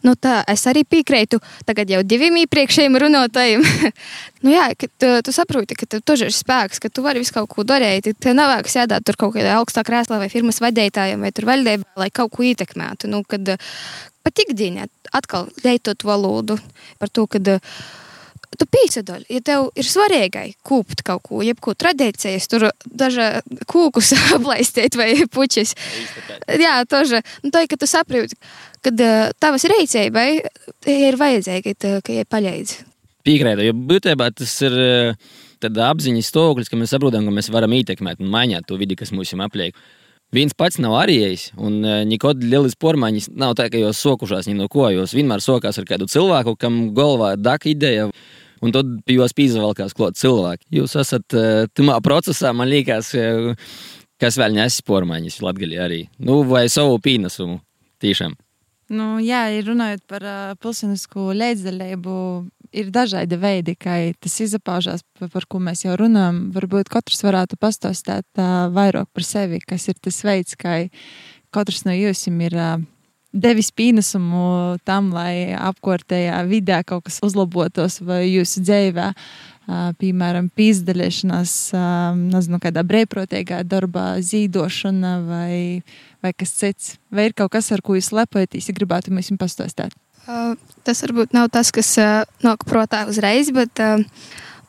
Nu 0.05 0.13
tā, 0.13 0.39
es 0.51 0.61
arī 0.69 0.83
piekrītu 0.85 1.39
tagad 1.65 1.89
jau 1.89 2.03
diviem 2.05 2.37
iepriekšējiem 2.43 2.97
runātājiem. 3.01 3.65
nu 4.45 4.53
jā, 4.53 4.67
ka 4.77 4.89
tu, 4.89 5.09
tu 5.25 5.33
saproti, 5.35 5.77
ka 5.79 5.89
tev 5.89 6.03
ir 6.21 6.33
spēks, 6.35 6.81
ka 6.83 6.91
tu 6.93 7.05
vari 7.05 7.23
visu 7.23 7.33
kaut 7.35 7.49
ko 7.53 7.65
darīt. 7.67 8.11
Tev 8.21 8.37
nav 8.37 8.51
vajag 8.53 8.71
sēdēt 8.73 9.07
tur 9.07 9.17
kaut 9.19 9.35
kādā 9.37 9.57
augstā 9.57 9.85
krēslā 9.87 10.21
vai 10.21 10.29
firmas 10.33 10.61
vadītājiem 10.63 11.25
vai 11.25 11.33
tur 11.33 11.49
valdībā, 11.49 11.97
lai 11.97 12.11
kaut 12.13 12.35
ko 12.35 12.45
ietekmētu. 12.45 13.09
Nu, 13.09 13.23
kad 13.27 13.57
pat 14.27 14.43
ikdienā 14.43 14.89
atkal 15.15 15.49
lietot 15.63 16.03
valodu 16.05 16.59
par 16.99 17.09
to, 17.09 17.25
kad 17.31 17.57
tu 18.57 18.65
pīsadaļ, 18.73 19.25
ja 19.29 19.41
tev 19.45 19.67
ir 19.77 19.85
svarīgai 19.85 20.45
kūpt 20.65 21.03
kaut 21.05 21.25
ko, 21.27 21.41
jebko 21.45 21.75
tradīcijas, 21.77 22.47
tur 22.49 22.69
daža 22.85 23.41
kūkus 23.69 24.13
aplaistīt 24.37 24.97
vai 24.97 25.11
puķis. 25.31 25.75
Jā, 26.57 26.79
toža, 26.89 27.21
nu 27.43 27.53
tā, 27.53 27.65
ka 27.69 27.79
tu 27.79 27.89
saproti, 27.89 28.37
kad 28.85 29.03
uh, 29.03 29.29
tavas 29.41 29.65
reizēbai 29.69 30.29
ir 30.93 31.19
vajadzīgi, 31.19 31.75
ka 31.77 32.15
ir 32.15 32.29
paļēdz. 32.29 32.77
Piekrītu, 33.27 33.67
jo 33.67 33.75
būtībā 33.89 34.29
tas 34.35 34.53
ir 34.63 34.75
tāda 35.63 35.89
apziņas 35.91 36.29
stāvoklis, 36.31 36.69
ka 36.71 36.79
mēs 36.79 36.93
saprotam, 36.93 37.27
ka 37.27 37.33
mēs 37.33 37.49
varam 37.53 37.73
ietekmēt 37.75 38.21
un 38.23 38.29
mainīt 38.31 38.67
to 38.69 38.77
vidi, 38.79 38.95
kas 38.99 39.11
mums 39.11 39.33
apliek. 39.33 39.75
Viens 40.35 40.51
pats 40.55 40.79
nav 40.83 40.97
arījis, 40.99 41.53
un 41.55 41.79
nekad 42.07 42.41
lielas 42.43 42.75
pormaiņas 42.79 43.29
nav 43.39 43.53
tā, 43.55 43.69
ka 43.71 43.79
jūs 43.79 44.01
sokušās 44.03 44.49
no 44.51 44.67
ko. 44.67 44.89
Jūs 44.91 45.15
vienmēr 45.15 45.43
sokās 45.43 45.79
ar 45.79 45.87
kādu 45.87 46.07
cilvēku, 46.11 46.57
kam 46.59 46.89
galvā 46.95 47.35
ir 47.35 47.43
daka 47.43 47.71
ideja. 47.71 48.09
Un 48.59 48.73
tad 48.73 48.89
pie 49.05 49.19
jums 49.19 49.35
pīzvalkās 49.37 49.93
klāt 49.95 50.17
cilvēki. 50.19 50.65
Jūs 50.79 50.97
esat 50.99 51.35
tamā 51.77 51.99
procesā, 52.03 52.51
man 52.57 52.67
liekas, 52.67 53.13
kas 54.19 54.39
vēl 54.41 54.57
nesis 54.57 54.83
pormaiņas 54.83 55.39
Latvijā 55.45 55.85
arī. 55.85 56.01
Nu, 56.19 56.41
vai 56.49 56.65
savu 56.73 56.97
pīnesumu 56.99 57.61
tiešām. 58.03 58.35
Nu, 58.87 59.17
jā, 59.19 59.41
runājot 59.67 60.03
par 60.07 60.23
uh, 60.23 60.53
pilsonisko 60.63 61.33
līdzdalību, 61.35 62.13
ir 62.71 62.91
dažādi 62.95 63.39
veidi, 63.39 63.75
kā 63.75 63.97
tas 64.23 64.37
izpaužās, 64.45 65.03
par, 65.17 65.31
par 65.33 65.47
ko 65.49 65.59
mēs 65.63 65.83
jau 65.83 65.97
runājam. 65.99 66.45
Varbūt 66.55 66.91
katrs 66.93 67.19
varētu 67.27 67.59
pastāstīt 67.59 68.27
uh, 68.39 68.69
vairāk 68.71 69.09
par 69.11 69.27
sevi, 69.27 69.59
kas 69.59 69.89
ir 69.91 69.99
tas 69.99 70.21
veids, 70.23 70.55
kā 70.55 70.85
katrs 71.51 71.83
no 71.83 71.95
jums 71.95 72.23
ir 72.31 72.55
uh, 72.55 72.77
devis 73.35 73.73
pienesumu 73.75 74.79
tam, 74.87 75.11
lai 75.11 75.51
apkārtējā 75.51 76.39
vidē 76.47 76.79
kaut 76.87 77.09
kas 77.09 77.19
uzlabotos 77.27 77.99
vai 78.07 78.23
jūsu 78.29 78.63
dzīvē. 78.63 79.11
Uh, 79.11 79.56
piemēram, 79.67 80.47
pīzdalīšanās, 80.55 81.55
uh, 81.75 82.15
nezinu, 82.17 82.59
kādā 82.63 82.83
brīvprātīgā 82.87 83.61
darbā, 83.67 84.13
zīdošana 84.23 85.13
vai 85.27 85.57
vai 86.23 86.33
kas 86.33 86.53
cits? 86.57 86.97
Vai 87.13 87.29
ir 87.29 87.37
kaut 87.37 87.53
kas, 87.55 87.69
ar 87.71 87.83
ko 87.85 87.95
jūs 87.97 88.11
lepojaties, 88.15 88.69
ja 88.69 88.75
gribētu 88.77 89.13
mums 89.13 89.31
pastāstīt? 89.39 89.95
Tas 90.83 91.03
varbūt 91.05 91.35
nav 91.35 91.47
tas, 91.53 91.71
kas 91.71 91.93
nāk 92.43 92.65
prātā 92.67 93.05
uzreiz, 93.07 93.51
bet 93.55 93.79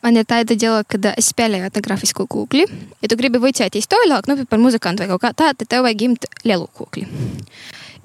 man 0.05 0.19
ir 0.19 0.27
tāda 0.29 0.57
ģela, 0.59 0.85
ka 0.87 0.99
uh, 1.01 1.11
es 1.19 1.31
spēlēju 1.33 1.69
etnogrāfisku 1.69 2.25
kūkli. 2.29 2.65
Ja 3.03 3.11
tu 3.11 3.19
gribi 3.19 3.41
vicēties 3.43 3.89
toļāk, 3.91 4.29
nu, 4.29 4.39
par 4.49 4.61
muzikantu 4.61 5.03
vai 5.03 5.11
kaut 5.11 5.23
kā 5.25 5.33
tādu, 5.43 5.61
tad 5.61 5.71
tev 5.75 5.85
vajag 5.87 6.03
gimt 6.03 6.29
lielu 6.47 6.67
kūkli. 6.77 7.07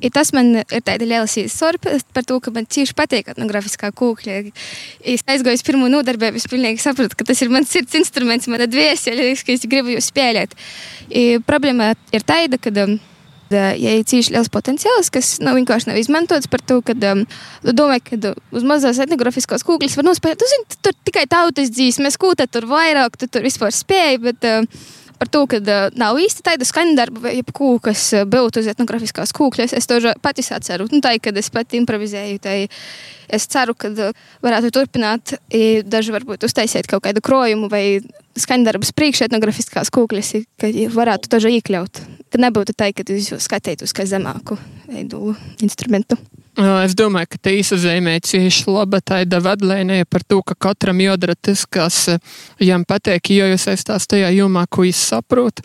I 0.05 0.11
tas 0.13 0.33
man 0.37 0.51
ir 0.59 0.83
tāda 0.85 1.07
liela 1.07 1.29
sorba 1.49 1.95
par 2.13 2.27
to, 2.29 2.37
ka 2.43 2.53
man 2.53 2.67
tieši 2.69 2.97
patīk 2.99 3.31
etnogrāfiskā 3.33 3.89
kūkļa. 3.97 4.41
Es 5.01 5.25
aizgāju 5.31 5.61
uz 5.61 5.65
pirmo 5.65 5.89
nodarbību, 5.89 6.41
es 6.41 6.49
pilnīgi 6.51 6.83
sapratu, 6.83 7.17
ka 7.17 7.25
tas 7.31 7.41
ir 7.41 7.53
mans 7.55 7.71
sirds 7.73 7.95
instruments, 7.97 8.51
mana 8.51 8.67
dvēsele, 8.69 9.31
ka 9.41 9.55
es 9.55 9.65
gribu 9.71 9.95
jūs 9.95 10.11
spēlēt. 10.11 10.59
I 11.09 11.41
problēma 11.47 11.95
ir 12.13 12.27
tāda, 12.27 12.61
ka 12.61 12.75
um, 12.85 12.99
ja 13.55 13.95
ir 13.99 14.05
cīņš 14.09 14.33
liels 14.35 14.51
potenciāls, 14.53 15.11
kas 15.15 15.37
nav 15.45 15.59
vienkārši 15.59 15.91
nav 15.91 16.01
izmantots 16.01 16.51
par 16.51 16.65
to, 16.65 16.81
ka 16.85 16.97
um, 17.13 17.25
domāju, 17.65 18.05
ka 18.09 18.35
uz 18.55 18.67
mazās 18.67 19.01
etnogrāfiskās 19.05 19.67
kūkļas 19.67 19.97
var 20.01 20.09
nospēlēt. 20.11 20.43
Tu 20.43 20.51
zini, 20.51 20.81
tur 20.85 20.99
tikai 21.07 21.25
tautas 21.31 21.73
dzīsmes, 21.75 22.19
ko 22.21 22.35
tad 22.39 22.53
tur 22.55 22.69
vairāk, 22.71 23.19
tu 23.21 23.31
tur 23.31 23.47
vispār 23.47 23.75
spēj, 23.75 24.21
bet 24.25 24.49
uh, 24.51 24.85
par 25.21 25.31
to, 25.33 25.45
ka 25.51 25.61
uh, 25.61 25.87
nav 25.99 26.19
īsti 26.21 26.45
tāda 26.47 26.67
skaņdarba 26.69 27.25
vai 27.27 27.37
jebkū, 27.39 27.71
kas 27.85 28.07
būtu 28.31 28.63
uz 28.63 28.71
etnografiskās 28.73 29.35
kūkļas. 29.37 29.77
Es 29.77 29.89
to 29.91 30.01
pati 30.23 30.45
atceru. 30.55 30.89
Nu, 30.93 31.01
tā, 31.05 31.17
kad 31.23 31.37
es 31.41 31.51
pati 31.55 31.81
improvizēju, 31.81 32.43
tai 32.45 32.57
es 33.29 33.49
ceru, 33.51 33.77
ka 33.79 33.91
varētu 34.45 34.73
turpināt. 34.75 35.37
Daži 35.89 36.15
varbūt 36.15 36.47
uztaisīt 36.49 36.89
kaut 36.91 37.05
kādu 37.07 37.25
krojumu 37.25 37.71
vai 37.73 38.01
skaņdarbus 38.39 38.95
priekš 38.97 39.27
etnografiskās 39.29 39.93
kūkļas, 39.95 40.33
ka 40.61 40.71
varētu 40.95 41.31
to 41.31 41.43
iekļaut. 41.55 42.03
Ka 42.33 42.41
nebūtu 42.43 42.75
tā, 42.77 42.91
ka 42.95 43.07
jūs 43.07 43.35
skatītos 43.47 43.95
kā 43.95 44.07
zemāku 44.11 44.59
veidu 44.89 45.37
instrumentu. 45.63 46.19
Es 46.55 46.93
domāju, 46.95 47.33
ka 47.33 47.39
te 47.43 47.53
izzīmē 47.59 48.13
cieši 48.23 48.69
laba 48.71 49.01
tāda 49.03 49.41
vadlīnija 49.43 50.07
par 50.07 50.23
to, 50.23 50.39
ka 50.47 50.55
katram 50.69 51.01
jādara 51.03 51.35
tas, 51.35 51.65
kas 51.67 51.97
viņam 52.61 52.85
patīk, 52.87 53.33
jo 53.35 53.49
jūs 53.51 53.67
esat 53.73 54.07
tajā 54.13 54.31
jomā, 54.37 54.63
ko 54.71 54.85
viņš 54.87 55.01
saprot, 55.09 55.65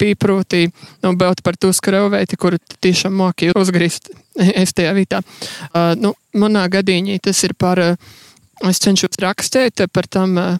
pīprotī, 0.00 0.70
nu, 1.04 1.12
bet 1.20 1.44
par 1.44 1.60
to 1.60 1.74
skrauvēti, 1.76 2.40
kur 2.40 2.56
tiešām 2.80 3.20
māki 3.20 3.52
uzgriezt 3.52 4.08
es 4.40 4.72
tajā 4.72 4.96
vietā. 4.96 5.20
Nu, 6.00 6.14
manā 6.32 6.64
gadījumā 6.72 7.20
tas 7.20 7.44
ir 7.44 7.52
par 7.60 7.84
uh, 7.84 8.10
Es 8.68 8.76
cenšos 8.84 9.16
rakstīt 9.22 9.80
par 9.88 10.04
tām 10.12 10.34
uh, 10.36 10.58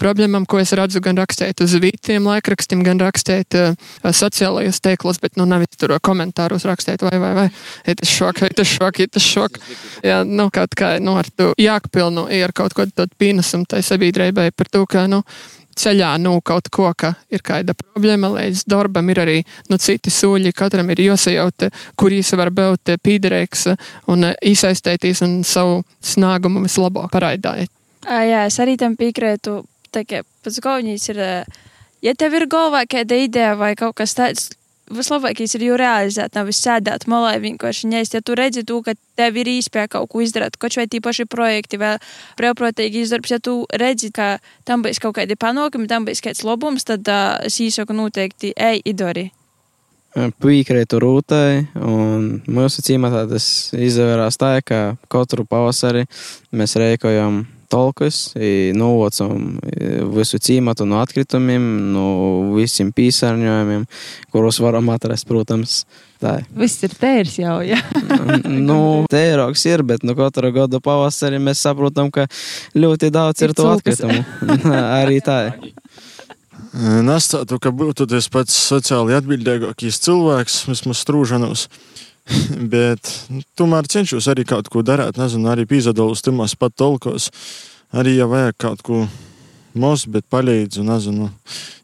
problēmām, 0.00 0.46
ko 0.48 0.56
es 0.62 0.70
redzu, 0.72 1.02
gan 1.04 1.18
rakstīt 1.20 1.60
uz 1.60 1.74
vītiem 1.82 2.24
laikrakstiem, 2.24 2.80
gan 2.86 3.00
rakstīt 3.02 3.56
uh, 3.60 3.74
sociālajos 4.08 4.80
tēklos, 4.80 5.20
bet 5.20 5.36
nu 5.36 5.44
nav 5.48 5.66
tur 5.76 5.92
komentārus 6.00 6.64
rakstīt, 6.64 7.04
vai, 7.04 7.18
vai, 7.20 7.32
vai, 7.36 7.46
ir 7.84 7.98
tas 8.00 8.08
šok, 8.08 8.40
ir 8.48 8.56
tas 8.56 8.72
šok, 8.72 9.02
ir 9.04 9.12
tas 9.12 9.26
šok. 9.26 9.60
Jā, 10.00 10.22
nu, 10.24 10.48
kaut 10.54 10.72
kā, 10.78 10.94
nu, 11.04 11.18
ar 11.20 11.28
to 11.28 11.50
jākpilnu, 11.60 12.30
ir 12.32 12.56
kaut 12.56 12.72
ko 12.78 12.88
tādu 12.88 13.12
pīnesumu 13.20 13.68
tai 13.68 13.82
sabiedrībai 13.84 14.48
par 14.56 14.72
to, 14.72 14.86
ka, 14.88 15.04
nu, 15.12 15.20
ceļā 15.78 16.12
nu, 16.22 16.36
kaut 16.44 16.68
ko, 16.72 16.90
ka 16.96 17.14
ir 17.32 17.42
kāda 17.44 17.74
problēma, 17.78 18.30
līdz 18.36 18.64
darbam 18.70 19.10
ir 19.12 19.22
arī 19.22 19.36
nu, 19.70 19.78
citi 19.82 20.12
soļi. 20.12 20.54
Katram 20.56 20.90
ir 20.92 21.02
jāsajaut, 21.06 21.68
kur 21.96 22.14
īsi 22.14 22.38
var 22.38 22.52
būt 22.54 22.94
pīderīgs 23.02 23.68
un 24.12 24.30
iesaistīties 24.34 25.24
un 25.26 25.40
savu 25.46 25.82
snāgumu 26.04 26.64
vislabāk 26.66 27.12
paraidāt. 27.12 27.70
Jā, 28.06 28.46
es 28.46 28.58
arī 28.62 28.78
tam 28.80 28.96
piekrītu. 28.98 29.62
Pats 29.92 30.58
galvenais 30.64 31.04
ir, 31.12 31.20
ja 32.02 32.14
tev 32.18 32.34
ir 32.38 32.48
galvā 32.50 32.86
kāda 32.88 33.18
ideja 33.20 33.52
vai 33.60 33.74
kaut 33.76 33.98
kas 34.00 34.16
tāds, 34.16 34.48
vislabākais 34.96 35.56
ir 35.56 35.66
jau 35.66 35.76
realizēt, 35.80 36.34
nevis 36.36 36.60
sēdēt 36.62 37.06
malā 37.10 37.34
vienkārši 37.42 37.90
ņēst. 37.92 38.16
Ja 38.16 38.22
tu 38.24 38.36
redzi, 38.38 38.64
tu, 38.68 38.80
ka 38.84 38.94
tev 39.18 39.38
ir 39.40 39.50
īspēja 39.56 39.90
kaut 39.96 40.10
ko 40.12 40.22
izdarīt, 40.24 40.58
kaut 40.60 40.76
vai 40.78 40.88
tīpaši 40.90 41.26
projekti 41.30 41.80
vai 41.80 41.94
brīvprātīgi 42.40 43.04
izdarbs, 43.06 43.34
ja 43.34 43.40
tu 43.42 43.62
redzi, 43.72 44.12
ka 44.14 44.36
tam 44.68 44.84
būs 44.84 45.02
kaut 45.02 45.16
kādi 45.20 45.38
panākumi, 45.38 45.90
tam 45.90 46.08
būs 46.08 46.24
kāds 46.24 46.44
labums, 46.46 46.86
tad 46.88 47.08
uh, 47.08 47.38
es 47.46 47.60
īsaku 47.62 47.96
noteikti 47.96 48.54
ej, 48.56 48.82
idori. 48.88 49.30
Piekrītu 50.12 50.98
rūtai, 51.00 51.62
un 51.88 52.26
mūsu 52.44 52.84
cīmatā 52.84 53.24
tas 53.30 53.46
izdevās 53.72 54.36
tā, 54.36 54.58
ka 54.60 54.98
katru 55.12 55.46
pavasari 55.48 56.04
mēs 56.52 56.76
rēkojam 56.76 57.46
tolkas, 57.72 58.20
novācam 58.76 59.56
visu 60.12 60.40
cīmatu 60.42 60.86
no 60.88 61.00
atkritumiem, 61.02 61.66
no 61.94 62.06
visiem 62.56 62.92
pīsārņojumiem, 62.94 63.86
kurus 64.32 64.60
varam 64.62 64.92
atrast, 64.94 65.28
protams. 65.28 65.82
Tā. 66.22 66.36
Viss 66.54 66.84
ir 66.86 66.92
tērs 66.94 67.34
jau, 67.40 67.56
jā. 67.66 67.80
nu, 68.68 68.78
tēroks 69.10 69.64
ir, 69.66 69.82
bet 69.86 70.04
nu 70.06 70.14
katru 70.18 70.52
gadu 70.54 70.78
pavasarī 70.84 71.40
mēs 71.42 71.64
saprotam, 71.66 72.12
ka 72.14 72.28
ļoti 72.78 73.10
daudz 73.14 73.42
ir, 73.42 73.50
ir 73.50 73.58
to 73.58 73.66
atkritumu. 73.72 74.20
Arī 75.02 75.18
tā 75.24 75.38
ir. 75.48 75.72
Nestātu, 77.04 77.58
ka 77.60 77.72
būtu 77.74 78.06
tas 78.08 78.30
pats 78.32 78.54
sociāli 78.70 79.16
atbildīgākais 79.18 79.98
cilvēks, 80.06 80.62
vismaz 80.70 81.02
strūžanos. 81.02 81.66
Bet 82.74 83.10
nu, 83.32 83.42
tomēr 83.58 83.88
cenšos 83.90 84.28
arī 84.30 84.46
kaut 84.48 84.70
ko 84.72 84.84
darīt. 84.86 85.18
Nezinu, 85.20 85.50
arī 85.52 85.66
pīzadalos 85.68 86.24
timos 86.24 86.54
pat 86.58 86.76
tolkos. 86.78 87.30
Arī, 87.92 88.16
ja 88.20 88.28
vajag 88.30 88.56
kaut 88.62 88.82
ko 88.86 89.02
mūsu, 89.76 90.10
bet 90.12 90.24
palīdzu, 90.32 90.84
nezinu, 90.86 91.28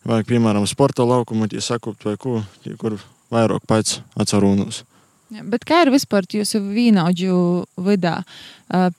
vajag, 0.08 0.28
piemēram, 0.28 0.64
sporta 0.68 1.04
laukumu, 1.08 1.48
ja 1.52 1.60
sakot 1.64 2.00
vai 2.04 2.16
ko, 2.20 2.40
kur 2.80 2.96
vairāk 3.32 3.66
pēc 3.68 3.98
atcerūnos. 4.16 4.84
Bet 5.28 5.66
kā 5.68 5.82
ir 5.84 5.90
vispār 5.92 6.24
jūsu 6.32 6.62
vīnaudžu 6.64 7.34
vidā? 7.84 8.14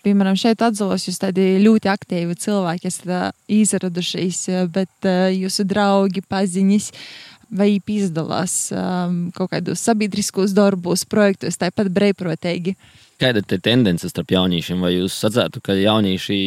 Piemēram, 0.04 0.38
šeit 0.38 0.62
atzīstos, 0.62 1.08
jūs 1.08 1.18
tādi 1.22 1.48
ļoti 1.64 1.90
aktīvi 1.90 2.38
cilvēki 2.38 2.90
esat 2.90 3.34
izradušies, 3.50 4.44
bet 4.74 5.10
jūsu 5.34 5.66
draugi, 5.70 6.22
paziņas, 6.30 6.92
vai 7.50 7.70
piedalās 7.86 8.70
um, 8.74 9.30
kaut 9.36 9.52
kādos 9.54 9.84
sabiedriskos 9.86 10.54
darbos, 10.58 11.06
projektos, 11.10 11.58
tāpat 11.60 11.92
brīvprātīgi. 11.94 12.76
Kāda 13.20 13.44
ir 13.44 13.62
tendence 13.66 14.08
starp 14.08 14.32
jauniešiem? 14.32 14.80
Vai 14.86 14.94
jūs 14.96 15.18
sacētu, 15.26 15.60
ka 15.64 15.76
jaunieši 15.76 16.40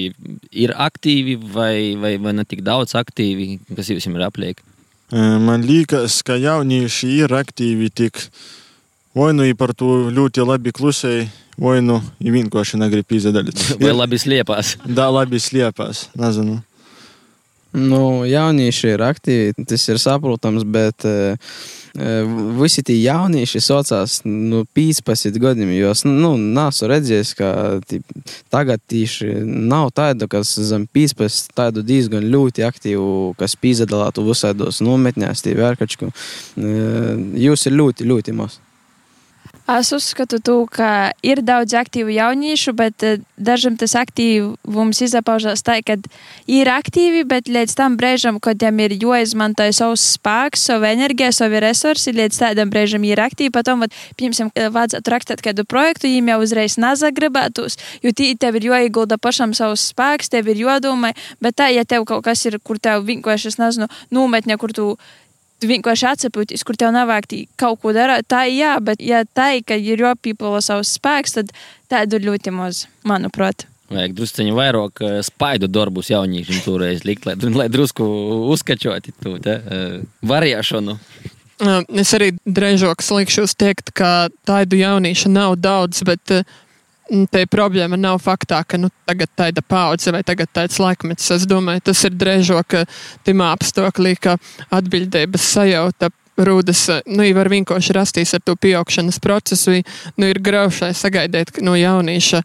ir 0.65 0.73
aktīvi 0.73 1.37
vai, 1.43 1.99
vai, 2.01 2.17
vai 2.23 2.33
ne 2.39 2.47
tik 2.49 2.65
daudz 2.65 2.97
aktīvi, 2.97 3.59
kas 3.77 3.93
jums 3.93 4.09
ir 4.09 4.25
apliek? 4.25 4.63
Man 5.13 5.67
liekas, 5.69 6.23
ka 6.25 6.39
jaunieši 6.41 7.11
ir 7.21 7.35
aktīvi 7.37 7.91
tik 7.93 8.23
vai 9.15 9.33
nu 9.37 9.45
par 9.57 9.75
to 9.77 10.09
ļoti 10.13 10.45
labi 10.47 10.73
klusēji, 10.73 11.29
vai 11.61 11.81
nu 11.85 11.99
vienkārši 12.21 12.81
negrib 12.81 13.13
izdalīt. 13.13 13.61
Vai 13.81 13.93
labi 13.93 14.21
sliepās? 14.21 14.77
Da, 14.97 15.11
labi 15.13 15.41
sliepās, 15.41 16.09
nezinu. 16.19 16.63
Nu, 17.73 18.27
jaunieši 18.29 18.91
ir 18.93 19.03
aktīvi, 19.07 19.65
tas 19.69 19.87
ir 19.89 20.01
saprotams, 20.01 20.65
bet 20.69 21.07
uh, 21.09 21.55
visi 22.59 22.83
tie 22.85 22.99
jaunieši 23.01 23.63
saucās 23.65 24.19
nu, 24.29 24.67
15 24.77 25.39
gadiem. 25.41 25.71
Jo 25.73 25.95
es 25.97 26.05
nu, 26.05 26.35
nesu 26.37 26.91
redzējis, 26.91 27.31
ka 27.39 27.53
tī, 27.89 28.03
tagad 28.53 28.83
tieši 28.93 29.31
nav 29.47 29.89
tādu, 29.97 30.29
kas 30.33 30.53
zem 30.69 30.85
15 30.93 31.57
tādu 31.57 31.85
diezgan 31.87 32.29
ļoti 32.35 32.67
aktīvu, 32.69 33.09
kas 33.41 33.57
piedalātu 33.57 34.27
visādos 34.27 34.83
nometnēs, 34.85 35.45
tie 35.47 35.57
vērkačku. 35.57 36.13
Uh, 36.13 37.17
jūs 37.41 37.71
ir 37.71 37.81
ļoti, 37.81 38.11
ļoti 38.13 38.37
maz. 38.37 38.61
Es 39.63 39.93
uzskatu, 39.95 40.41
to, 40.43 40.65
ka 40.67 41.15
ir 41.23 41.39
daudz 41.47 41.71
aktīvu 41.79 42.11
jauniešu, 42.11 42.73
bet 42.75 43.05
eh, 43.07 43.21
dažam 43.39 43.77
tas 43.79 43.95
aktīvums 43.95 44.99
izpaužās 45.07 45.63
tā, 45.63 45.77
ka 45.87 45.95
ir 46.51 46.67
aktīvi, 46.67 47.23
bet 47.31 47.47
līdz 47.47 47.77
tam 47.79 47.95
brīžam, 47.95 48.41
kad 48.43 48.59
viņam 48.59 48.83
ir 48.83 48.97
jāizmanto 48.99 49.69
savs 49.71 50.03
spēks, 50.17 50.67
savu 50.67 50.89
enerģiju, 50.91 51.31
savu 51.39 51.63
resursi, 51.63 52.11
līdz 52.11 52.41
tādam 52.43 52.75
brīžam 52.75 53.07
ir 53.07 53.23
aktīvi. 53.23 53.55
Patom, 53.55 53.87
piemēram, 54.19 54.51
eh, 54.59 54.67
vajadzētu 54.67 55.15
rakstīt 55.15 55.47
kādu 55.47 55.63
projektu, 55.63 56.11
viņiem 56.11 56.35
jau 56.35 56.41
uzreiz 56.43 56.77
nazagribētos, 56.83 57.79
jo 58.03 58.11
tī 58.11 58.35
tev 58.35 58.59
ir 58.59 58.67
jāiegulda 58.73 59.15
pašam 59.15 59.55
savs 59.55 59.93
spēks, 59.95 60.35
tev 60.35 60.51
ir 60.51 60.67
jādomā, 60.67 61.15
bet 61.41 61.63
tā, 61.63 61.71
ja 61.71 61.87
tev 61.87 62.05
kaut 62.05 62.27
kas 62.27 62.43
ir, 62.51 62.59
kur 62.59 62.83
tev 62.83 63.07
vienkārši, 63.07 63.55
es 63.55 63.63
nezinu, 63.63 63.87
nometņa, 64.11 64.59
kur 64.59 64.75
tu 64.75 64.99
tu 65.63 65.71
vienkārši 65.71 66.09
atsapūties, 66.11 66.65
kur 66.67 66.79
tev 66.79 66.93
nav 66.95 67.11
vajag 67.11 67.47
kaut 67.61 67.81
ko 67.83 67.95
darīt. 67.95 68.27
Tā 68.31 68.45
ir 68.51 68.59
jā, 68.59 68.73
bet 68.85 69.03
ja 69.05 69.23
tā 69.25 69.53
ir, 69.59 69.67
ka 69.67 69.79
ir 69.79 70.03
jopīpola 70.03 70.63
savs 70.65 70.97
spēks, 70.99 71.39
tad 71.39 71.53
tādu 71.93 72.21
ļoti 72.23 72.55
maz, 72.55 72.87
manuprāt. 73.09 73.69
Vajag 73.93 74.17
druskuļi 74.17 74.57
vairāk 74.57 75.05
eh, 75.05 75.21
spaidu 75.27 75.69
darbus 75.69 76.09
jauniešiem 76.13 76.63
toreiz 76.65 77.05
likt, 77.05 77.29
lai, 77.29 77.37
lai 77.53 77.69
drusku 77.73 78.07
uzskačoti 78.55 79.15
to 79.21 79.37
uh, 79.37 80.01
variēšanu. 80.25 80.97
Es 82.01 82.11
arī 82.17 82.33
drēžok 82.43 83.05
slikšos 83.05 83.53
teikt, 83.55 83.93
ka 83.95 84.33
tādu 84.49 84.81
jauniešu 84.81 85.31
nav 85.31 85.59
daudz, 85.63 86.01
bet 86.09 86.33
uh, 86.35 86.57
Te 87.11 87.43
problēma 87.51 87.99
nav 87.99 88.21
faktā, 88.23 88.63
ka 88.65 88.79
nu, 88.79 88.89
tagad 89.09 89.31
tāda 89.37 89.63
paudze 89.67 90.13
vai 90.15 90.23
tagad 90.25 90.49
tāds 90.55 90.79
laikmets. 90.81 91.31
Es 91.35 91.47
domāju, 91.51 91.83
tas 91.91 92.05
ir 92.07 92.15
drēžok 92.15 92.77
timā 93.27 93.51
apstākļī, 93.57 94.15
ka 94.23 94.37
atbildības 94.71 95.49
sajauta 95.57 96.13
rūdas, 96.39 96.87
nu, 97.11 97.27
var 97.37 97.51
vienkārši 97.53 97.97
rasties 97.97 98.35
ar 98.37 98.43
to 98.47 98.55
pieaugšanas 98.57 99.21
procesu. 99.23 99.83
Nu, 100.17 100.29
ir 100.31 100.41
graušai 100.43 100.93
sagaidīt 100.97 101.59
no 101.65 101.75
jaunieša 101.77 102.43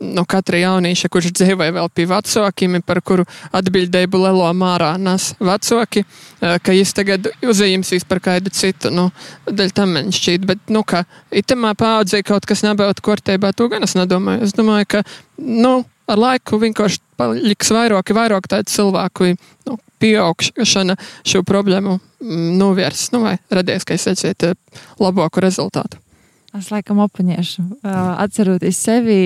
no 0.00 0.24
katra 0.28 0.58
jaunieša, 0.60 1.10
kurš 1.12 1.30
dzīvoja 1.36 1.74
vēl 1.76 1.88
pie 1.94 2.06
vecākiem, 2.08 2.78
par 2.86 3.02
kuru 3.04 3.26
atbildību 3.56 4.22
lielo 4.22 4.48
mārā 4.56 4.94
nes 5.00 5.30
vecāki, 5.40 6.04
eh, 6.40 6.56
ka 6.58 6.72
viņš 6.72 6.94
tagad 6.96 7.28
uzņemsīs 7.44 8.06
par 8.08 8.22
kādu 8.24 8.52
citu. 8.54 8.90
Nu, 8.94 9.10
daļai 9.46 9.76
tam 9.76 9.94
man 9.96 10.10
šķiet, 10.14 10.46
bet, 10.48 10.64
nu, 10.68 10.82
ka 10.82 11.04
itamā 11.30 11.74
paudzē 11.78 12.22
kaut 12.24 12.48
kas 12.48 12.64
nebūtu 12.66 13.04
kārtībā, 13.04 13.52
to 13.54 13.68
gan 13.68 13.84
es 13.84 13.96
nedomāju. 13.98 14.48
Es 14.48 14.56
domāju, 14.56 14.88
ka, 14.96 15.04
nu, 15.38 15.84
ar 16.08 16.18
laiku 16.18 16.58
vienkārši 16.60 17.00
paliks 17.20 17.72
vairāk, 17.74 18.14
vairāk 18.16 18.48
tādu 18.48 18.72
cilvēku, 18.72 19.34
nu, 19.68 19.78
pieaugšana 20.00 20.96
šo 21.28 21.42
problēmu 21.44 21.98
mm, 21.98 22.52
novirs, 22.56 23.10
nu, 23.12 23.24
vai 23.26 23.36
radies, 23.52 23.84
ka 23.84 23.94
es 23.94 24.08
redzētu 24.08 24.54
eh, 24.54 24.86
labāku 25.00 25.44
rezultātu. 25.44 26.00
Es 26.58 26.70
laikam 26.72 26.98
opaņiešu, 27.04 27.62
atceroties 27.86 28.78
sevi 28.82 29.20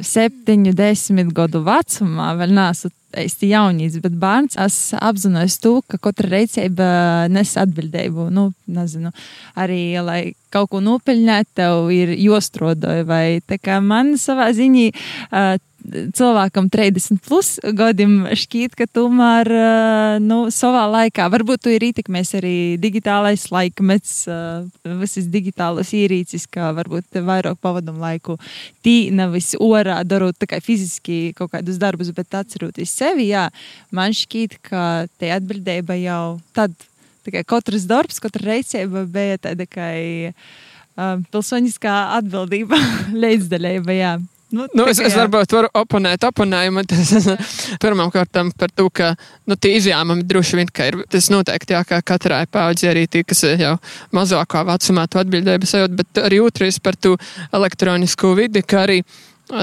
septiņu, 0.00 0.72
desmit 0.76 1.28
gadu 1.36 1.60
vecumā, 1.66 2.30
vēl 2.40 2.54
neesmu 2.56 2.88
īsti 3.20 3.50
jaunības, 3.50 3.98
bet 4.04 4.16
bērns 4.22 4.56
es 4.64 4.76
apzinos 4.96 5.58
to, 5.60 5.80
ka 5.90 5.98
katra 6.00 6.30
reizība 6.30 6.90
nes 7.32 7.52
atbildību. 7.58 8.28
Nu, 8.32 8.50
nezinu, 8.70 9.12
arī, 9.58 9.82
lai 10.04 10.20
kaut 10.54 10.70
ko 10.72 10.80
nopeļņāt, 10.84 11.50
tev 11.58 11.90
ir 11.94 12.14
jostrodoja. 12.16 13.04
Vai 13.08 13.40
tā 13.44 13.58
kā 13.60 13.80
man 13.84 14.14
savā 14.20 14.50
ziņā 14.56 14.88
cilvēkam 15.88 16.68
30 16.70 17.20
plus 17.24 17.54
gadiem 17.76 18.24
šķiet, 18.36 18.74
ka 18.78 18.86
tomēr 18.90 19.48
nu, 20.22 20.38
savā 20.54 20.84
laikā 20.90 21.26
varbūt 21.32 21.64
tu 21.64 21.72
ir 21.74 21.84
ietekmēs 21.90 22.34
arī 22.38 22.54
digitālais 22.80 23.46
laikmets, 23.52 24.14
visas 25.00 25.28
digitālas 25.32 25.92
ierīces, 25.96 26.46
kā 26.50 26.70
varbūt 26.76 27.20
vairāk 27.26 27.60
pavadam 27.62 28.00
laiku 28.02 28.38
tī 28.84 29.10
nevis 29.14 29.52
orā 29.60 30.00
darot 30.04 30.38
tikai 30.40 30.60
fiziski 30.64 31.20
kaut 31.38 31.52
kādus 31.54 31.80
darbus, 31.80 32.12
bet 32.16 32.40
atceroties 32.40 32.94
sevi, 32.96 33.30
jā, 33.32 33.48
man 33.94 34.16
šķiet, 34.16 34.58
ka 34.66 35.06
te 35.20 35.32
atbildība 35.34 35.98
jau 36.00 36.40
tad, 36.56 36.74
tikai 37.26 37.44
katrs 37.48 37.86
darbs, 37.88 38.20
katra 38.22 38.52
reizēba 38.52 39.06
bija 39.10 39.40
tāda 39.48 39.66
kā 39.68 39.92
uh, 40.30 41.22
pilsoniskā 41.32 41.96
atbildība, 42.20 42.78
līdzdalība, 43.24 43.96
jā. 43.96 44.18
Nu, 44.50 44.64
nu, 44.74 44.84
es, 44.90 44.98
es 44.98 45.14
varbūt 45.14 45.52
varu 45.54 45.68
oponēt 45.78 46.24
oponējumu. 46.26 46.82
Pirmkārt, 47.82 48.38
par 48.58 48.72
to, 48.74 48.88
ka 48.90 49.12
nu, 49.46 49.54
tie 49.54 49.76
izjāmumi 49.78 50.26
droši 50.26 50.58
vien 50.58 50.72
ir. 50.86 50.98
Tas 51.10 51.30
noteikti 51.30 51.76
jā, 51.76 51.84
ka 51.86 52.00
katrai 52.02 52.42
paudzei 52.50 52.90
arī 52.90 53.06
tie, 53.06 53.22
kas 53.22 53.44
jau 53.46 53.76
mazākā 54.16 54.64
vecumā 54.66 55.06
to 55.06 55.22
atbildību 55.22 55.70
sajūt, 55.70 55.94
bet 56.02 56.22
arī 56.24 56.40
otrais 56.42 56.80
par 56.82 56.98
to 56.98 57.14
elektronisko 57.54 58.34
vidi, 58.38 58.64
ka 58.66 58.86
arī 58.88 59.00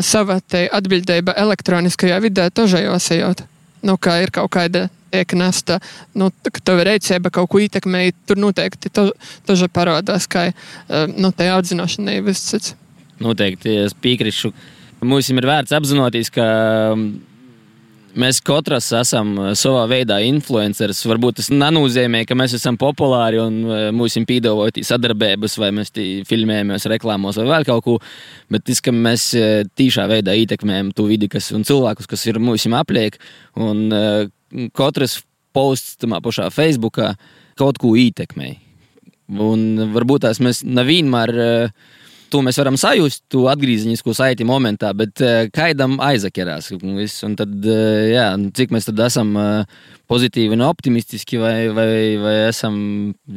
sava 0.04 0.40
atbildība 0.40 1.36
elektroniskajā 1.36 2.22
vidē 2.24 2.48
tožējos 2.56 3.12
sajūt. 3.12 3.44
Nu, 3.88 3.98
kā 4.00 4.22
ir 4.24 4.32
kaut 4.36 4.52
kāda 4.56 4.88
tiek 5.12 5.36
nesta, 5.40 5.82
nu, 6.16 6.30
ka 6.44 6.64
tev 6.64 6.82
ir 6.82 6.92
reizēba 6.92 7.32
kaut 7.34 7.52
ko 7.52 7.62
ietekmēja, 7.64 8.16
tur 8.28 8.40
noteikti 8.40 8.92
to, 8.94 9.10
toža 9.48 9.70
parādās, 9.72 10.28
kā 10.32 10.50
nu, 11.16 11.32
te 11.36 11.48
audzināšanai 11.52 12.20
viss 12.26 12.52
cits. 12.52 12.76
Noteikti 13.24 13.80
es 13.86 13.96
piekrītu 13.98 14.52
Mums 15.06 15.28
ir 15.30 15.46
vērts 15.46 15.76
apzināties, 15.78 16.32
ka 16.34 16.44
um, 16.96 17.02
mēs 18.18 18.40
katrs 18.42 18.88
esam 18.98 19.36
uh, 19.38 19.50
savā 19.54 19.84
veidā 19.92 20.18
influenceris. 20.26 21.04
Varbūt 21.06 21.38
tas 21.38 21.52
nenozīmē, 21.54 22.24
ka 22.26 22.34
mēs 22.38 22.56
esam 22.58 22.80
populāri 22.82 23.38
un 23.38 23.60
uh, 23.62 23.82
mums 23.94 24.18
ir 24.18 24.26
pīdavoti 24.26 24.82
sadarbības, 24.88 25.60
vai 25.62 25.70
mēs 25.78 25.94
filmējamies 26.26 26.90
reklāmos 26.90 27.38
vai 27.38 27.46
vēl 27.52 27.68
kaut 27.68 27.86
ko. 27.86 27.98
Bet 28.50 28.66
tas, 28.66 28.82
ka 28.82 28.94
mēs 28.96 29.28
uh, 29.38 29.62
tīšā 29.78 30.08
veidā 30.10 30.34
ietekmējam 30.34 30.90
to 30.98 31.06
vidi 31.12 31.30
kas, 31.30 31.52
un 31.54 31.68
cilvēkus, 31.68 32.10
kas 32.10 32.26
ir 32.32 32.42
mums 32.42 32.66
apliek. 32.66 33.20
Un 33.54 33.86
katrs 34.74 35.20
posts 35.54 36.00
tamā 36.02 36.24
pašā 36.26 36.50
Facebookā 36.54 37.12
kaut 37.60 37.78
ko 37.78 37.94
ietekmē. 37.94 38.56
Un 39.30 39.94
varbūt 39.94 40.26
tās 40.26 40.42
mēs 40.42 40.66
nevienmēr. 40.66 41.38
Uh, 41.38 41.94
to 42.34 42.42
mēs 42.46 42.60
varam 42.62 42.78
sajust, 42.80 43.24
to 43.32 43.46
atgriezenisko 43.52 44.16
saiti 44.18 44.48
momentā, 44.48 44.94
bet 44.98 45.24
uh, 45.24 45.46
kaidam 45.54 45.98
aizakerās. 46.04 46.72
Un 46.78 47.38
tad, 47.40 47.54
uh, 47.64 48.08
jā, 48.12 48.30
cik 48.58 48.74
mēs 48.76 48.90
tad 48.90 49.04
esam 49.08 49.36
uh, 49.40 49.84
pozitīvi 50.12 50.58
un 50.58 50.66
optimistiski, 50.68 51.40
vai, 51.42 51.68
vai, 51.76 51.92
vai 52.22 52.38
esam, 52.48 52.80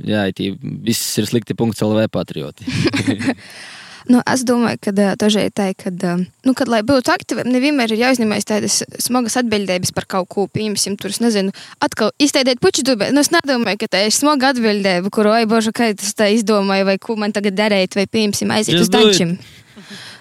jā, 0.07 0.29
tī, 0.37 0.53
viss 0.61 1.18
ir 1.20 1.31
slikti. 1.31 1.57
LV 1.61 2.09
patrioti. 2.12 2.66
Nu, 4.08 4.22
es 4.24 4.44
domāju, 4.48 4.80
ka 4.86 4.92
dažreiz 5.20 5.52
tā 5.56 5.70
ir, 5.72 5.76
kad, 5.78 6.04
nu, 6.46 6.54
kad, 6.56 6.70
lai 6.72 6.80
būtu 6.86 7.12
aktīvi, 7.12 7.44
nevienmēr 7.50 7.92
ir 7.92 8.04
jāuzņemas 8.04 8.48
tādas 8.48 8.80
smagas 9.02 9.36
atbildības 9.40 9.92
par 9.96 10.06
kaut 10.08 10.30
ko. 10.32 10.46
Piemēram, 10.50 10.96
tur, 11.00 11.12
es 11.12 11.20
nezinu, 11.20 11.54
atkal 11.84 12.14
izteikt 12.22 12.62
puķu 12.64 12.86
dubē. 12.86 13.10
Nu, 13.14 13.24
es 13.24 13.32
nedomāju, 13.34 13.82
ka 13.82 13.90
tā 13.96 14.04
ir 14.06 14.14
smaga 14.16 14.54
atbildība, 14.54 15.12
kuru, 15.12 15.34
oi, 15.36 15.48
boža, 15.50 15.74
kā 15.76 15.90
tas 15.96 16.14
tā 16.16 16.30
izdomāja, 16.32 16.88
vai 16.88 16.96
ko 17.02 17.18
man 17.20 17.34
tagad 17.36 17.58
darīt, 17.58 17.98
vai, 17.98 18.06
piemēram, 18.08 18.56
aiziet 18.56 18.80
uz 18.80 18.92
dančiem. 18.92 19.36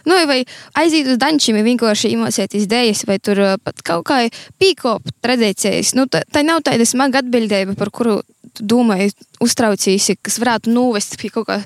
Nu, 0.08 0.16
vai 0.26 0.44
aiziet 0.80 1.08
uz 1.12 1.20
dančiem, 1.22 1.60
ja 1.60 1.66
vienkārši 1.68 2.14
iemācīties 2.16 2.66
idejas, 2.66 3.04
vai 3.08 3.20
tur 3.22 3.42
pat 3.64 3.84
kaut 3.86 4.08
kā 4.10 4.22
pīkopu 4.62 5.14
tradīcijas. 5.22 5.94
Nu, 5.98 6.08
tā, 6.12 6.24
tā 6.32 6.44
nav 6.46 6.64
tāda 6.66 6.88
smaga 6.88 7.22
atbildība, 7.22 7.76
par 7.78 7.92
kuru 7.94 8.20
domāju, 8.60 9.12
uztraucīsi, 9.44 10.18
kas 10.24 10.40
varētu 10.42 10.74
novest 10.74 11.20
pie 11.20 11.32
kaut 11.34 11.50
kā 11.50 11.60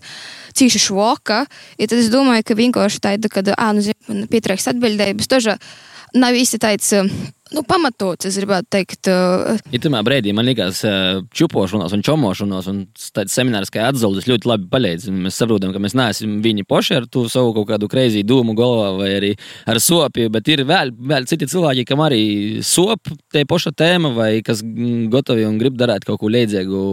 cīši 0.60 0.84
šoka. 0.88 1.44
Ja 1.80 1.88
tad 1.90 2.00
es 2.02 2.12
domāju, 2.14 2.46
ka 2.48 2.60
vienkārši 2.60 3.02
tāda, 3.04 3.32
kad, 3.32 3.54
ā, 3.54 3.72
nu, 3.76 3.86
zin, 3.86 3.98
man 4.10 4.28
pietrēks 4.32 4.70
atbildības, 4.74 5.32
daža 5.32 5.58
nav 6.14 6.36
īsti 6.38 6.60
tāds. 6.62 6.92
Nu, 7.54 7.62
pamatots, 7.70 8.26
es 8.26 8.38
gribētu 8.40 8.66
teikt. 8.74 9.08
Uh, 9.12 9.60
ja 9.70 9.78
tajā 9.82 10.00
brīdī 10.06 10.32
man 10.34 10.48
liekas, 10.48 10.80
čupošanos 11.38 11.94
un 11.94 12.02
čomošanos, 12.06 12.70
un 12.72 12.80
tāds 13.14 13.36
seminārs 13.36 13.70
kā 13.74 13.84
atzīves 13.92 14.26
ļoti 14.32 14.50
labi 14.50 14.66
palīdz. 14.72 15.12
Mēs 15.14 15.38
saprotam, 15.38 15.74
ka 15.76 15.82
mēs 15.84 15.94
neesam 15.98 16.40
viņi 16.42 16.66
paši 16.66 16.98
ar 16.98 17.06
to 17.14 17.28
savu 17.30 17.54
kaut 17.60 17.70
kādu 17.70 17.90
kreizi 17.92 18.26
dūmu 18.26 18.56
galvā 18.58 18.90
vai 18.98 19.12
arī 19.20 19.32
ar 19.70 19.82
sopju, 19.84 20.34
bet 20.34 20.50
ir 20.50 20.66
vēl, 20.70 20.96
vēl 20.98 21.30
citi 21.30 21.50
cilvēki, 21.52 21.86
kam 21.92 22.02
arī 22.08 22.24
sop 22.66 23.14
te 23.34 23.46
paša 23.46 23.76
tēma 23.84 24.16
vai 24.18 24.32
kas 24.46 24.66
gatavi 24.66 25.46
un 25.46 25.62
grib 25.62 25.78
darīt 25.78 26.10
kaut 26.10 26.24
ko 26.24 26.34
līdzīgu 26.34 26.84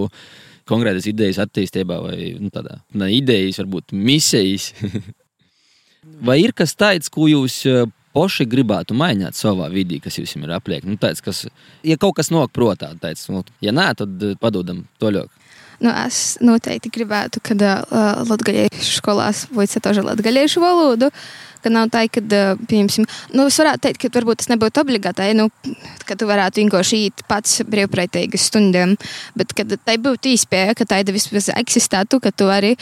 konkrētas 0.70 1.08
idejas 1.10 1.40
attīstībā, 1.42 1.98
vai 2.04 2.34
nu, 2.40 2.50
tādā 2.54 2.80
ne, 2.94 3.10
idejas, 3.16 3.60
varbūt 3.62 3.94
misijas. 3.96 4.70
vai 6.28 6.40
ir 6.44 6.54
kas 6.56 6.76
tāds, 6.78 7.10
ko 7.12 7.28
jūs 7.30 7.60
eh, 7.70 7.84
paši 8.16 8.46
gribētu 8.50 8.96
mainīt 8.98 9.38
savā 9.38 9.68
vidī, 9.72 10.00
kas 10.02 10.18
jums 10.20 10.36
ir 10.38 10.54
apliek? 10.56 10.86
Nu, 10.86 10.98
tāds, 11.00 11.22
kas, 11.24 11.44
ja 11.86 11.98
kaut 12.00 12.18
kas 12.18 12.32
nāk 12.34 12.54
prātā, 12.56 12.92
tāds, 13.02 13.26
nu, 13.32 13.44
ja 13.64 13.74
nē, 13.76 13.90
tad 14.00 14.26
eh, 14.26 14.38
padodam 14.40 14.84
to 15.02 15.12
ļoti. 15.18 15.36
Nu, 15.80 15.88
es 15.96 16.36
noteikti 16.44 16.90
gribētu, 16.92 17.40
kad 17.40 17.62
uh, 17.64 18.18
Latvijas 18.28 18.90
skolās 18.98 19.46
būtu 19.48 19.80
arī 19.88 20.02
latviešu 20.04 20.60
valodu. 20.60 21.08
Uh, 21.08 21.49
ka 21.62 21.72
nav 21.72 21.90
tā, 21.92 22.04
ka, 22.12 22.22
piemēram, 22.70 23.06
nu, 23.36 23.46
es 23.50 23.58
varētu 23.60 23.84
teikt, 23.86 24.00
ka 24.04 24.12
varbūt 24.18 24.42
tas 24.42 24.50
nebūtu 24.52 24.82
obligāti, 24.82 25.28
nu, 25.38 25.48
ka 26.08 26.16
tu 26.18 26.28
varētu 26.30 26.62
vienkārši 26.62 27.02
iet 27.06 27.24
pats 27.30 27.60
brīvprātīgas 27.70 28.48
stundām, 28.50 28.96
bet 29.38 29.54
kad 29.56 29.72
tai 29.86 29.96
būtu 30.02 30.32
īspēja, 30.34 30.76
ka 30.78 30.86
tāda 30.88 31.14
vismaz 31.14 31.50
eksistētu, 31.54 32.20
ka 32.22 32.32
tu 32.34 32.48
arī 32.50 32.74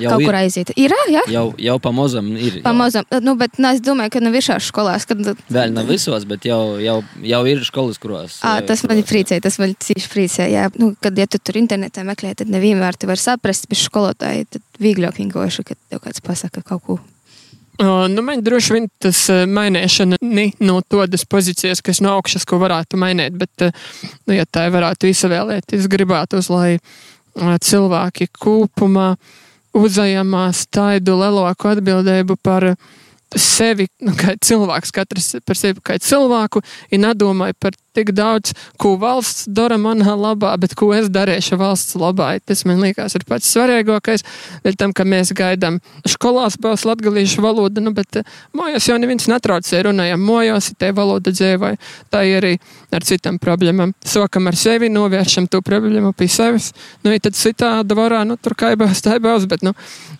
jau 0.00 0.12
kaut 0.12 0.24
ir. 0.24 0.26
kur 0.28 0.38
aiziet. 0.38 0.72
Ir, 0.80 0.94
jā? 1.12 1.24
Jau, 1.32 1.46
jau 1.60 1.76
pamazam 1.82 2.30
ir. 2.36 2.60
Pamazam, 2.64 3.06
nu, 3.24 3.36
bet 3.40 3.58
nu, 3.60 3.70
es 3.74 3.82
domāju, 3.84 4.16
ka 4.16 4.24
nav 4.24 4.36
visās 4.36 4.68
skolās. 4.70 5.06
Kad... 5.08 5.22
Vēl 5.52 5.74
nav 5.74 5.88
visos, 5.90 6.26
bet 6.28 6.46
jau, 6.48 6.76
jau, 6.82 6.98
jau 7.24 7.42
ir 7.50 7.64
skolas, 7.66 8.00
kurās. 8.02 8.38
À, 8.46 8.58
tas 8.66 8.84
man 8.88 9.00
ir 9.00 9.08
priecē, 9.08 9.40
tas 9.44 9.58
man 9.62 9.74
cīši 9.86 10.12
priecē, 10.12 10.48
jā. 10.52 10.68
Nu, 10.80 10.92
kad, 11.00 11.16
ja 11.18 11.28
tu 11.30 11.40
tur 11.40 11.60
internetā 11.60 12.04
meklē, 12.06 12.34
tad 12.38 12.52
nevienmēr 12.52 12.98
tu 12.98 13.10
vari 13.10 13.22
saprast 13.22 13.68
bez 13.70 13.86
skolotāja, 13.86 14.48
tad 14.56 14.82
vieglāk 14.82 15.20
vienkārši, 15.20 15.66
kad 15.70 15.80
tev 15.90 16.04
kāds 16.04 16.24
pasaka 16.24 16.64
kaut 16.66 16.86
ko. 16.86 17.02
Nu, 17.82 18.22
man 18.22 18.42
droši 18.44 18.74
vien 18.76 18.84
tas 19.02 19.24
mainīšana 19.50 20.20
ne 20.22 20.44
no 20.62 20.76
tādas 20.86 21.24
pozīcijas, 21.26 21.82
kas 21.82 21.98
no 22.04 22.12
augšas, 22.14 22.44
ko 22.46 22.60
varētu 22.62 23.00
mainīt, 23.00 23.34
bet, 23.34 23.66
nu, 24.28 24.36
ja 24.36 24.46
tā 24.46 24.68
varētu 24.70 25.10
izvēlēties, 25.10 25.88
gribētu, 25.90 26.38
lai 26.54 26.76
cilvēki 27.34 28.28
kopumā 28.30 29.14
uzņemās 29.74 30.66
tādu 30.70 31.16
lielāku 31.18 31.72
atbildību 31.72 32.38
par 32.42 32.74
sevi, 33.40 33.88
nu, 34.04 34.14
kā 34.18 34.36
cilvēks, 34.40 34.92
katrs 34.94 35.34
par 35.46 35.58
sevi 35.58 35.82
kā 35.84 35.98
cilvēku, 36.02 36.62
ir 36.90 37.02
nedomāja 37.04 37.56
par 37.58 37.76
tik 37.94 38.10
daudz, 38.14 38.52
ko 38.80 38.96
valsts 38.98 39.46
dara 39.54 39.76
manā 39.78 40.16
labā, 40.18 40.50
bet 40.58 40.74
ko 40.78 40.90
es 40.96 41.06
darīšu 41.14 41.58
valsts 41.60 41.94
labā. 41.98 42.32
Tas 42.42 42.64
man 42.66 42.82
liekas, 42.82 43.14
ir 43.14 43.24
pats 43.28 43.52
svarīgākais. 43.54 44.24
Dēļ 44.64 44.78
tam, 44.80 44.94
ka 44.96 45.06
mēs 45.06 45.30
gaidām 45.36 45.78
skolās 46.10 46.58
būs 46.60 46.86
latgalīšu 46.88 47.44
valoda, 47.44 47.82
nu, 47.84 47.94
bet 47.94 48.18
eh, 48.20 48.32
mājās 48.56 48.88
jau 48.90 48.98
neviens 48.98 49.28
netraucē 49.30 49.84
runājam 49.86 50.26
mājās, 50.26 50.72
te 50.78 50.90
valoda 50.96 51.30
dzēvai. 51.34 51.74
Tā 52.10 52.24
ir 52.26 52.40
arī 52.40 52.52
ar 52.94 53.06
citām 53.06 53.38
problēmām. 53.42 53.94
Sokam 54.06 54.50
ar 54.50 54.58
sevi, 54.58 54.90
novēršam 54.90 55.46
to 55.50 55.62
problēmu 55.64 56.10
pie 56.18 56.28
sevis. 56.32 56.72
Nu, 57.06 57.14
ja 57.14 57.22
tad 57.22 57.38
citāda 57.38 57.98
varā, 57.98 58.24
nu, 58.26 58.38
tur 58.42 58.58
kaibās, 58.58 59.04
tā 59.06 59.20
būs, 59.22 59.46
bet, 59.50 59.62
nu, 59.66 59.74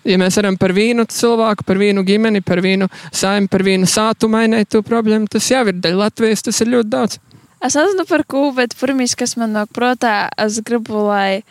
ja 0.06 0.18
mēs 0.20 0.38
varam 0.38 0.58
par 0.60 0.74
vienu 0.76 1.08
cilvēku, 1.10 1.66
par 1.66 1.82
vienu 1.82 2.06
ģimeni, 2.06 2.44
par 2.46 2.62
vienu 2.62 2.86
saimnu, 3.12 3.50
par 3.52 3.64
vienu 3.66 3.88
sātu 3.90 4.30
mainīt 4.32 4.70
to 4.72 4.82
problēmu, 4.86 5.28
tas 5.30 5.50
jau 5.50 5.64
ir 5.68 5.80
daļa 5.80 6.00
Latvijas, 6.06 6.44
tas 6.46 6.60
ir 6.64 6.72
ļoti 6.74 6.92
daudz. 6.92 7.18
Es 7.64 7.76
nezinu 7.78 8.04
par 8.08 8.24
ko, 8.28 8.50
bet 8.56 8.76
pirmais, 8.76 9.14
kas 9.16 9.36
man 9.40 9.54
nāk 9.56 9.72
prātā, 9.72 10.28
es 10.40 10.60
gribu, 10.64 11.06
lai, 11.08 11.42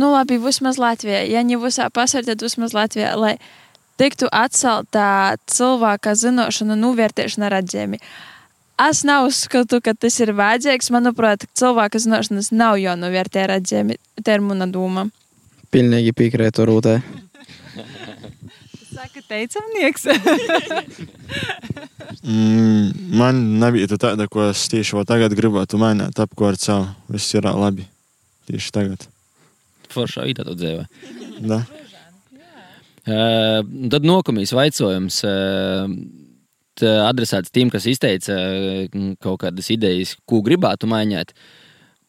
nu 0.00 0.12
labi, 0.14 0.38
vismaz 0.40 0.78
Latvijā, 0.80 1.24
ja 1.28 1.44
ne 1.44 1.58
visā 1.60 1.90
pasaulē, 1.92 2.30
tad 2.30 2.44
vismaz 2.44 2.72
Latvijā, 2.76 3.12
lai 3.20 3.36
tiktu 4.00 4.30
atcelta 4.32 5.36
cilvēka 5.50 6.14
zināšanu 6.16 6.78
novērtēšana 6.78 7.52
redzējumi. 7.52 8.00
Es 8.78 9.02
neuzskatu, 9.02 9.80
ka 9.82 9.90
tas 9.98 10.20
ir 10.22 10.30
vajadzīgs. 10.38 10.92
Manuprāt, 10.94 11.48
cilvēka 11.58 11.98
zināšanas 11.98 12.52
nav 12.54 12.76
jānovērtē 12.78 13.48
redzējumi. 13.50 13.98
Tā 14.22 14.38
ir 14.38 14.44
mana 14.46 14.68
doma. 14.70 15.08
Pilnīgi 15.74 16.14
piekrītu 16.14 16.64
Rūtai. 16.68 17.00
Teicamnieks. 19.28 20.08
Mm, 22.28 22.90
man 23.16 23.36
nebija 23.60 23.86
tāda, 24.00 24.26
ko 24.28 24.48
es 24.50 24.66
tieši 24.68 25.04
tagad 25.08 25.32
gribētu 25.36 25.78
mainīt, 25.80 26.18
apkārt 26.20 26.60
savu. 26.60 26.88
Viss 27.12 27.34
ir 27.36 27.46
labi. 27.46 27.86
Tieši 28.48 28.72
tagad. 28.74 29.06
Foršā 29.92 30.26
īta 30.28 30.44
to 30.44 30.56
dzēvē. 30.58 30.86
Da. 31.48 31.62
Uh, 33.08 33.60
tad 33.92 34.08
nokumīs 34.08 34.52
vaicojums. 34.56 35.22
Uh, 35.24 35.94
adresēts 37.08 37.54
tiem, 37.54 37.70
kas 37.72 37.88
izteica 37.90 38.34
uh, 38.34 38.98
kaut 39.24 39.40
kādas 39.46 39.70
idejas, 39.74 40.16
ko 40.28 40.42
gribētu 40.44 40.90
mainīt. 40.90 41.32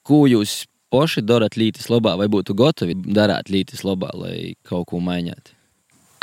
Ko 0.04 0.26
jūs 0.32 0.64
paši 0.92 1.24
darat 1.24 1.56
lītis 1.60 1.88
labā, 1.94 2.18
vai 2.20 2.28
būtu 2.32 2.58
gatavi 2.58 2.98
darīt 3.06 3.54
lītis 3.54 3.86
labā, 3.88 4.12
lai 4.18 4.56
kaut 4.68 4.90
ko 4.92 5.04
mainītu? 5.04 5.59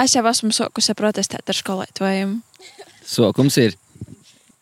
Es 0.02 0.12
jau 0.16 0.24
esmu 0.28 0.52
sākusi 0.52 0.92
protestēt 0.96 1.48
ar 1.48 1.56
skolētājiem. 1.56 2.38
Sokums 3.06 3.56
ir. 3.62 3.76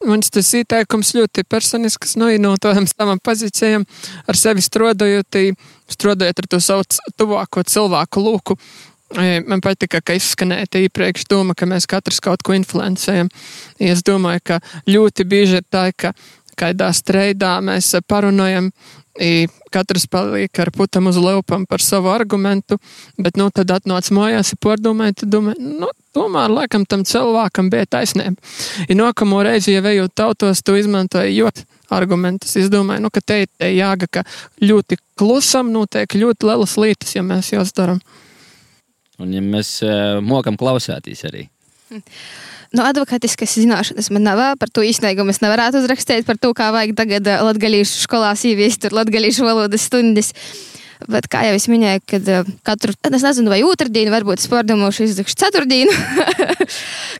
Mans 0.05 0.29
tas 0.31 0.51
ieteikums 0.55 1.15
ļoti 1.17 1.47
personisks, 1.49 2.13
nu, 2.21 2.29
no 2.43 2.53
tādām 2.61 2.87
savām 2.87 3.21
pozīcijām, 3.25 3.87
ar 4.29 4.37
sevi 4.37 4.63
strādājot, 4.65 5.39
strādājot 5.95 6.43
ar 6.43 6.49
to 6.53 6.61
savu 6.61 6.85
tuvāko 7.17 7.65
cilvēku 7.65 8.23
lūku. 8.23 8.59
E, 9.15 9.41
Man 9.49 9.63
patika, 9.65 10.03
ka 10.05 10.17
izskanēja 10.19 10.85
iepriekš 10.85 11.27
doma, 11.31 11.57
ka 11.57 11.67
mēs 11.71 11.89
katrs 11.89 12.21
kaut 12.23 12.45
ko 12.45 12.57
influencējam. 12.57 13.31
Es 13.81 14.05
domāju, 14.05 14.45
ka 14.53 14.61
ļoti 14.91 15.27
bieži 15.31 15.63
ir 15.63 15.67
tā, 15.73 15.89
ka 15.97 16.13
kādā 16.59 16.91
streidā 16.97 17.57
mēs 17.65 17.95
parunājam, 18.09 18.73
I 19.15 19.47
katrs 19.71 20.09
paliek 20.11 20.59
ar 20.59 20.73
putam 20.75 21.07
uz 21.07 21.17
leupam 21.23 21.67
par 21.71 21.83
savu 21.83 22.11
argumentu, 22.11 22.81
bet, 23.15 23.37
nu, 23.39 23.47
tad 23.55 23.71
atnāc 23.71 24.09
mājās, 24.15 24.51
ir 24.55 24.59
pārdomājot, 24.63 25.21
tad 25.21 25.31
domāju, 25.31 25.75
nu, 25.83 25.91
tomēr, 26.15 26.51
laikam, 26.51 26.83
tam 26.87 27.05
cilvēkam 27.07 27.69
bija 27.71 27.87
taisnība. 27.95 28.35
Ja 28.89 28.97
nākamo 28.99 29.43
reizi, 29.47 29.75
ja 29.75 29.85
vejot 29.87 30.15
tautos, 30.19 30.65
tu 30.67 30.75
izmantoji 30.79 31.37
jūt 31.37 31.63
argumentus, 31.95 32.57
es 32.59 32.71
domāju, 32.73 33.05
nu, 33.07 33.13
ka 33.15 33.23
te 33.23 33.45
ir 33.45 33.71
jāga, 33.77 34.11
ka 34.19 34.25
ļoti 34.63 34.99
klusam 35.19 35.71
notiek 35.75 36.19
ļoti 36.19 36.51
lielas 36.51 36.75
lietas, 36.81 37.15
ja 37.15 37.23
mēs 37.27 37.53
jūs 37.55 37.71
darām. 37.77 38.03
Un 39.23 39.31
ja 39.31 39.43
mēs 39.43 39.77
uh, 39.87 40.19
mokam 40.27 40.59
klausēties 40.59 41.23
arī. 41.31 41.47
Nu, 42.75 42.83
advokātiskas 42.83 43.55
zināšanas 43.63 44.11
man 44.11 44.25
nav. 44.27 44.41
Par 44.59 44.71
to 44.75 44.83
īstenībā 44.83 45.23
es 45.31 45.39
nevarētu 45.45 45.79
uzrakstīt 45.79 46.27
par 46.27 46.41
to, 46.43 46.51
kā 46.59 46.73
vajag 46.75 46.97
tagad 46.99 47.29
latgadījušu 47.47 48.03
skolās 48.09 48.43
ieviest 48.49 48.89
latgadījušu 48.91 49.47
valodas 49.47 49.87
stundas. 49.87 50.33
Bet, 51.11 51.27
kā 51.29 51.43
jau 51.45 51.57
es 51.59 51.67
minēju, 51.69 52.01
kad 52.09 52.29
katru, 52.65 52.95
es 53.11 53.25
nezinu, 53.25 53.51
vai 53.53 53.61
otrdienu, 53.67 54.13
varbūt 54.15 54.41
es 54.41 54.49
pārdomāšu, 54.49 55.05
izdarīšu 55.09 55.37
ceturtdienu. 55.43 55.93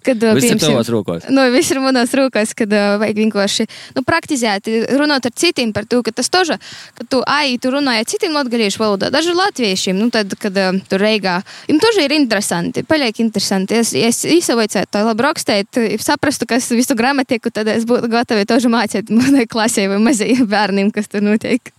kad, 0.07 0.25
Viss 0.39 0.55
ir 0.55 0.61
tavās 0.63 0.91
rokās. 0.93 1.27
Nu, 1.29 1.45
viss 1.53 1.73
ir 1.75 1.81
manos 1.85 2.15
rokās, 2.17 2.55
kad 2.57 2.73
vajag 2.73 3.21
vienkārši 3.21 3.67
nu, 3.97 4.05
praktizēt, 4.07 4.71
runāt 4.97 5.29
ar 5.29 5.35
citiem 5.37 5.75
par 5.77 5.89
to, 5.91 6.01
ka 6.07 6.15
tas 6.17 6.33
toža, 6.33 6.57
ka 6.97 7.07
tu 7.13 7.21
ai, 7.29 7.59
tu 7.61 7.75
runāji 7.75 8.05
ar 8.05 8.11
citiem 8.15 8.37
latgaliešu 8.39 8.81
valodā, 8.81 9.13
daži 9.13 9.37
latviešiem, 9.37 10.01
nu, 10.01 10.09
tad, 10.15 10.33
kad 10.41 10.57
tur 10.89 11.05
reigā, 11.05 11.39
jums 11.69 11.85
toži 11.85 12.09
ir 12.09 12.17
interesanti, 12.17 12.87
paliek 12.89 13.21
interesanti. 13.21 13.83
Es, 13.85 13.93
es 13.93 14.25
īsavaicētu, 14.25 14.93
tā 14.97 15.05
labi 15.05 15.29
rakstēt, 15.29 15.81
saprastu, 16.05 16.49
kas 16.49 16.71
visu 16.73 16.97
gramatiku, 16.99 17.53
tad 17.55 17.69
es 17.73 17.85
būtu 17.89 18.09
gatava 18.13 18.49
tožu 18.49 18.73
mācīt 18.73 19.13
manai 19.13 19.49
klasē 19.51 19.89
vai 19.93 20.01
mazajiem 20.09 20.49
bērniem, 20.49 20.93
kas 20.95 21.13
tur 21.13 21.25
notiek. 21.25 21.75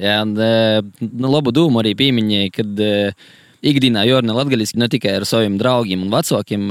Jā, 0.00 0.22
un 0.24 0.34
nu, 0.36 1.28
labu 1.28 1.52
dūmu 1.52 1.82
arī 1.82 1.94
pieminēja, 1.98 2.52
kad 2.56 2.82
ikdienā 3.60 4.06
jārunā 4.08 4.34
latgaliski 4.34 4.80
ne 4.80 4.88
tikai 4.90 5.12
ar 5.18 5.26
saviem 5.28 5.58
draugiem 5.60 6.06
un 6.06 6.12
vecākiem. 6.12 6.70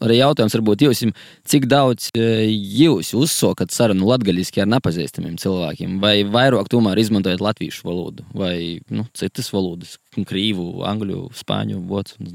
Arī 0.00 0.18
jautājums 0.20 0.54
varbūt 0.56 0.84
jums, 0.86 1.02
cik 1.50 1.66
daudz 1.70 2.08
jūs 2.14 3.12
uzsokat 3.18 3.74
sarunu 3.74 4.08
latgaliski 4.08 4.62
ar 4.62 4.70
nepazīstamiem 4.70 5.36
cilvēkiem, 5.42 5.98
vai 6.02 6.20
vairāk 6.24 6.70
tomēr 6.72 7.00
izmantojat 7.02 7.42
latviešu 7.44 7.88
valodu, 7.88 8.26
vai 8.36 8.78
nu, 8.88 9.08
citas 9.18 9.50
valodas, 9.54 9.98
krīvu, 10.16 10.84
angļu, 10.88 11.26
spāņu, 11.42 11.82
vācu. 11.90 12.30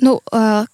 Nu, 0.00 0.16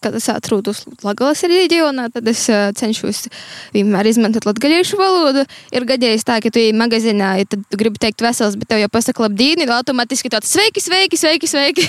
kad 0.01 0.15
es 0.15 0.29
atrodos 0.31 0.85
Latvijas 1.03 1.43
reģionā, 1.51 2.09
tad 2.15 2.29
es 2.31 2.45
cenšos 2.79 3.27
vienmēr 3.75 4.09
izmantot 4.11 4.47
latviešu 4.47 4.99
valodu. 5.01 5.45
Ir 5.75 5.87
gadījis 5.89 6.27
tā, 6.27 6.39
ka 6.43 6.53
tu 6.53 6.61
ej 6.63 6.73
magazīnā, 6.77 7.33
ja 7.41 7.49
tad 7.51 7.65
tu 7.71 7.81
gribi 7.81 8.01
teikt 8.03 8.23
vesels, 8.25 8.57
bet 8.59 8.71
tev 8.71 8.83
jau 8.83 8.91
pasaka 8.93 9.27
labdien, 9.27 9.63
ir 9.63 9.73
automātiski 9.75 10.31
tāds 10.33 10.51
sveiki, 10.53 10.83
sveiki, 10.85 11.19
sveiki, 11.21 11.51
sveiki. 11.51 11.87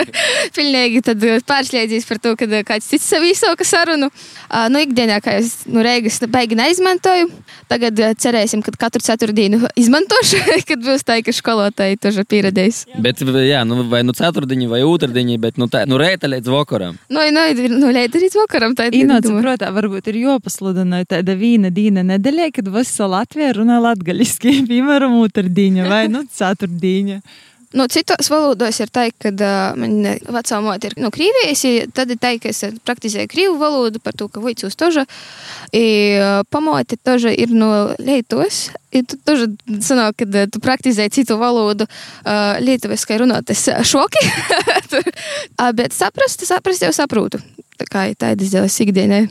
Pilnīgi 0.56 1.02
tad 1.06 1.26
pārslēdzies 1.48 2.06
par 2.08 2.22
to, 2.22 2.34
ka 2.38 2.62
kāds 2.70 2.88
cits 2.90 3.08
sev 3.10 3.26
izsauka 3.26 3.66
sarunu. 3.66 4.10
Nu, 4.70 4.82
ikdienā, 4.82 5.18
kā 5.24 5.36
es 5.40 5.64
nu, 5.66 5.82
reigas 5.84 6.20
baigi 6.30 6.58
neizmantoju, 6.58 7.30
tagad 7.70 7.98
cerēsim, 8.22 8.62
ka 8.64 8.74
katru 8.86 9.02
ceturtdienu 9.04 9.64
izmantošu, 9.78 10.42
kad 10.68 10.84
būs 10.86 11.06
tā, 11.06 11.18
ka 11.26 11.34
skolotāji 11.34 12.00
to 12.02 12.14
pieredzēs. 12.30 12.84
Bet, 13.02 13.22
jā, 13.46 13.64
nu, 13.68 13.82
vai 13.90 14.02
nu 14.06 14.14
ceturtdiņi 14.16 14.70
vai 14.70 14.82
otrdiņi, 14.86 15.38
bet 15.42 15.60
nu, 15.60 15.70
tā, 15.72 15.84
nu 15.88 15.98
rēta 16.00 16.30
līdz 16.30 16.52
vakaram. 16.76 16.98
Nu, 17.08 17.20
nu, 17.30 17.78
nu 17.78 17.90
leid 17.92 18.14
arī 18.16 18.28
vakaram. 18.34 18.74
Tā 18.76 18.88
ir 18.90 18.98
Inots, 19.00 19.30
protams, 19.30 19.74
varbūt 19.76 20.10
ir 20.12 20.20
jopasludina 20.24 21.02
tāda 21.08 21.36
viena 21.38 21.70
diena 21.70 22.04
nedēļā, 22.06 22.50
kad 22.54 22.70
visa 22.72 23.08
Latvija 23.10 23.54
runā 23.56 23.80
latgaļiski, 23.82 24.60
piemēram, 24.70 25.18
otrdiņa 25.24 25.88
vai 25.90 26.06
nu 26.12 26.24
ceturtdiņa. 26.28 27.20
Nu, 27.74 27.86
citos 27.90 28.30
valodos 28.30 28.78
ir 28.80 28.90
tā, 28.94 29.08
ka 29.18 29.32
uh, 29.32 29.78
man 29.78 29.96
vecā 30.36 30.60
māte 30.62 30.90
ir 30.90 30.96
no 30.98 31.08
nu, 31.08 31.12
Krievijas, 31.14 31.64
tad 31.96 32.12
ir 32.14 32.20
tā, 32.22 32.34
ka 32.42 32.50
es 32.52 32.62
praktizēju 32.86 33.30
krievu 33.32 33.56
valodu, 33.60 34.00
par 34.02 34.14
to, 34.18 34.28
ka 34.30 34.42
vojcūs 34.44 34.78
toža, 34.78 35.06
i 35.74 35.86
pamote 36.52 36.98
toža 37.02 37.32
ir 37.34 37.54
no 37.54 37.70
Lietuvas, 37.98 38.68
i 38.94 39.02
tu 39.02 39.18
toža 39.26 39.48
sanāk, 39.84 40.22
kad 40.22 40.52
tu 40.54 40.62
praktizēji 40.62 41.16
citu 41.20 41.40
valodu 41.40 41.88
uh, 41.88 42.60
lietuvaskai 42.62 43.18
runāt, 43.24 43.50
es 43.50 43.66
šoki, 43.90 44.22
bet 45.80 45.96
saprast, 45.96 46.46
saprast 46.46 46.86
jau 46.86 46.94
saprotu. 46.94 47.42
Tā 47.76 47.90
kā 47.90 48.06
ir 48.12 48.20
tādas 48.20 48.54
dēļas 48.54 48.80
ikdienai. 48.86 49.26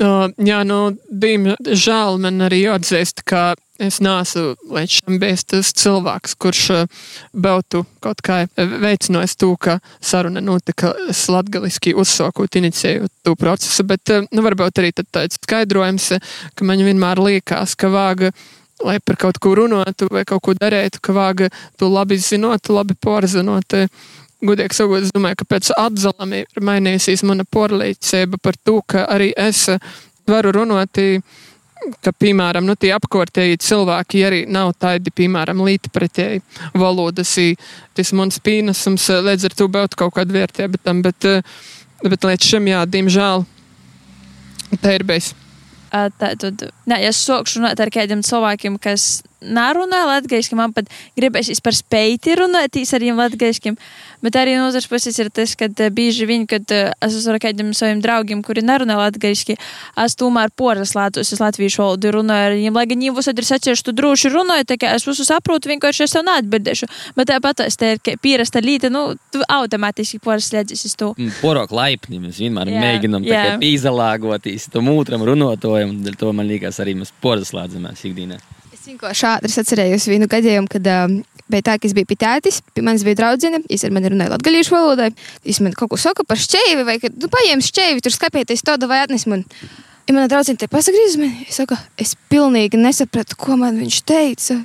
Uh, 0.00 0.26
jā, 0.42 0.62
nu, 0.66 0.96
diemžēl 1.06 2.16
man 2.22 2.46
arī 2.48 2.64
atzīst, 2.72 3.22
ka 3.28 3.52
es 3.82 4.00
neesmu 4.02 4.54
līdz 4.74 4.96
šim 4.96 5.20
bijis 5.22 5.44
tas 5.50 5.70
cilvēks, 5.78 6.34
kurš 6.40 6.62
uh, 6.74 7.04
būtu 7.30 7.84
kaut 8.02 8.22
kā 8.26 8.40
veicinājis 8.56 9.36
to, 9.38 9.52
ka 9.54 9.78
saruna 10.02 10.42
notika 10.42 10.94
latgaliski 11.30 11.94
uzsākot, 11.94 12.58
inicijējot 12.58 13.12
to 13.26 13.36
procesu, 13.38 13.86
bet, 13.86 14.10
uh, 14.10 14.26
nu, 14.34 14.42
varbūt 14.46 14.82
arī 14.82 14.90
tāds 14.98 15.38
skaidrojums, 15.38 16.10
ka 16.54 16.66
man 16.66 16.82
vienmēr 16.82 17.22
liekas, 17.22 17.78
ka 17.78 17.92
vāga 17.94 18.34
lai 18.84 18.98
par 19.00 19.16
kaut 19.20 19.38
ko 19.42 19.54
runātu 19.58 20.08
vai 20.12 20.24
kaut 20.28 20.42
ko 20.44 20.54
darītu, 20.58 21.00
ka 21.04 21.14
vāga 21.14 21.48
to 21.78 21.88
labi 21.92 22.18
zinot, 22.20 22.68
labi 22.72 22.96
pārzinot. 22.98 23.78
Gudīgi 24.44 24.76
sakot, 24.76 25.06
es 25.06 25.12
domāju, 25.14 25.40
ka 25.40 25.48
pēc 25.54 25.70
atzalām 25.78 26.34
ir 26.36 26.64
mainījusies 26.68 27.24
mana 27.24 27.46
porlīdzība 27.48 28.40
par 28.42 28.58
to, 28.60 28.80
ka 28.86 29.06
arī 29.14 29.30
es 29.40 29.66
varu 30.28 30.52
runāt, 30.52 31.00
ka, 32.04 32.12
piemēram, 32.12 32.66
nu, 32.68 32.76
tie 32.80 32.92
apkārtēji 32.96 33.60
cilvēki 33.64 34.24
arī 34.26 34.42
nav 34.50 34.74
tādi, 34.80 35.12
piemēram, 35.14 35.62
līdzpretēji 35.64 36.42
valodas. 36.80 37.36
Tas 37.96 38.12
mans 38.16 38.40
pienesums 38.44 39.08
līdz 39.28 39.48
ar 39.48 39.56
to 39.56 39.70
būtu 39.72 40.00
kaut 40.00 40.16
kāda 40.18 40.36
vērtība 40.38 40.80
tam, 40.82 41.00
bet, 41.04 41.28
bet 42.04 42.28
līdz 42.28 42.52
šim, 42.52 42.68
jā, 42.72 42.84
diemžēl, 42.96 43.46
tā 44.80 44.98
ir 44.98 45.08
bijis. 45.08 45.32
Tad, 45.94 46.64
nē, 46.90 46.96
es 47.06 47.20
sākšu 47.22 47.60
runāt 47.60 47.78
ar 47.78 47.90
kādiem 47.94 48.24
cilvēkiem, 48.26 48.80
kas 48.82 49.22
nerunā 49.44 50.00
latviešu, 50.08 50.56
man 50.58 50.72
pat 50.74 50.88
gribēsies 51.14 51.62
par 51.62 51.76
spēju 51.76 52.34
runāt 52.40 52.74
ar 52.82 53.04
viņiem 53.04 53.20
latviešu. 53.20 53.74
Bet 54.24 54.38
arī 54.40 54.56
no 54.56 54.70
otras 54.70 54.86
puses 54.88 55.18
ir 55.20 55.28
tas, 55.34 55.52
ka 55.58 55.68
bieži 55.92 56.24
vien, 56.28 56.46
kad 56.48 56.64
es 56.72 57.16
esmu 57.18 57.34
ar 57.34 57.40
kādiem 57.42 57.74
saviem 57.76 58.00
draugiem, 58.04 58.40
kuri 58.44 58.64
nerunā 58.64 58.96
latviešu, 58.96 59.58
es 60.00 60.16
tomēr 60.16 60.52
poraslētos 60.56 61.34
uz 61.36 61.42
latviešu 61.42 61.82
valodu 61.82 62.14
runāju 62.16 62.48
ar 62.48 62.56
viņiem. 62.56 62.78
Lai 62.78 62.86
gan 62.88 63.04
viņi 63.04 63.14
visur 63.18 63.36
ir 63.36 63.48
sacījuši, 63.48 63.84
tu 63.84 63.94
droši 63.96 64.32
runāji, 64.32 64.68
tā 64.72 64.78
kā 64.80 64.94
es 64.96 65.04
visu 65.04 65.26
saprotu, 65.28 65.68
vienkārši 65.72 66.06
es 66.06 66.16
tev 66.16 66.24
neatbildēšu. 66.28 66.88
Bet 67.18 67.30
tāpat 67.32 67.60
tas 67.60 67.78
ir 67.84 68.00
pierasta 68.24 68.62
līte, 68.64 68.90
nu, 68.92 69.04
tu 69.34 69.44
automātiski 69.44 70.22
poraslēdzies 70.24 70.86
uz 70.88 70.96
to. 71.00 71.12
Porok 71.42 71.74
laipni, 71.76 72.22
mēs 72.22 72.40
vienmēr 72.40 72.72
jā, 72.72 72.80
mēģinām 72.86 73.28
pīzalāgoties 73.60 74.70
tam 74.72 74.88
otram 74.94 75.24
runātojam, 75.28 75.94
un 75.94 76.18
to 76.18 76.32
man 76.32 76.48
liekas 76.48 76.80
arī 76.80 76.96
mēs 76.98 77.12
poraslēdzamies 77.24 78.04
ikdienā. 78.08 78.40
Es 78.72 78.88
vienkārši 78.88 79.28
ātri 79.30 79.52
atcerējos 79.62 80.08
vienu 80.10 80.28
gadījumu, 80.30 80.68
kad 80.72 80.88
uh, 80.90 81.18
bija 81.52 81.66
tā, 81.68 81.78
ka 81.78 81.88
es 81.88 81.94
biju 81.96 82.08
pie 82.10 82.18
tētis, 82.20 82.60
pie 82.74 82.84
manis 82.84 83.04
bija 83.06 83.20
draudzene, 83.22 83.62
es 83.72 83.84
ar 83.84 83.94
mani 83.94 84.12
runāju 84.12 84.34
latgalīšu 84.34 84.74
valodā, 84.74 85.10
es 85.44 85.60
man 85.64 85.74
kaut 85.76 85.92
ko 85.92 86.00
saku 86.00 86.26
par 86.28 86.40
šķēvi, 86.40 86.86
vai 86.86 87.00
ka, 87.02 87.10
nu, 87.12 87.30
paņem 87.32 87.64
šķēvi, 87.64 88.04
tur 88.04 88.14
skapieties 88.14 88.64
to, 88.64 88.78
vai 88.90 89.04
atnes 89.04 89.28
man. 89.30 89.44
Ja 90.04 90.12
mana 90.12 90.28
draudzene 90.28 90.60
te 90.60 90.66
pasagriež 90.68 91.14
man, 91.16 91.30
es 91.48 91.56
saku, 91.56 91.78
es 92.00 92.12
pilnīgi 92.28 92.76
nesapratu, 92.76 93.38
ko 93.40 93.56
man 93.56 93.78
viņš 93.80 94.00
teica. 94.04 94.58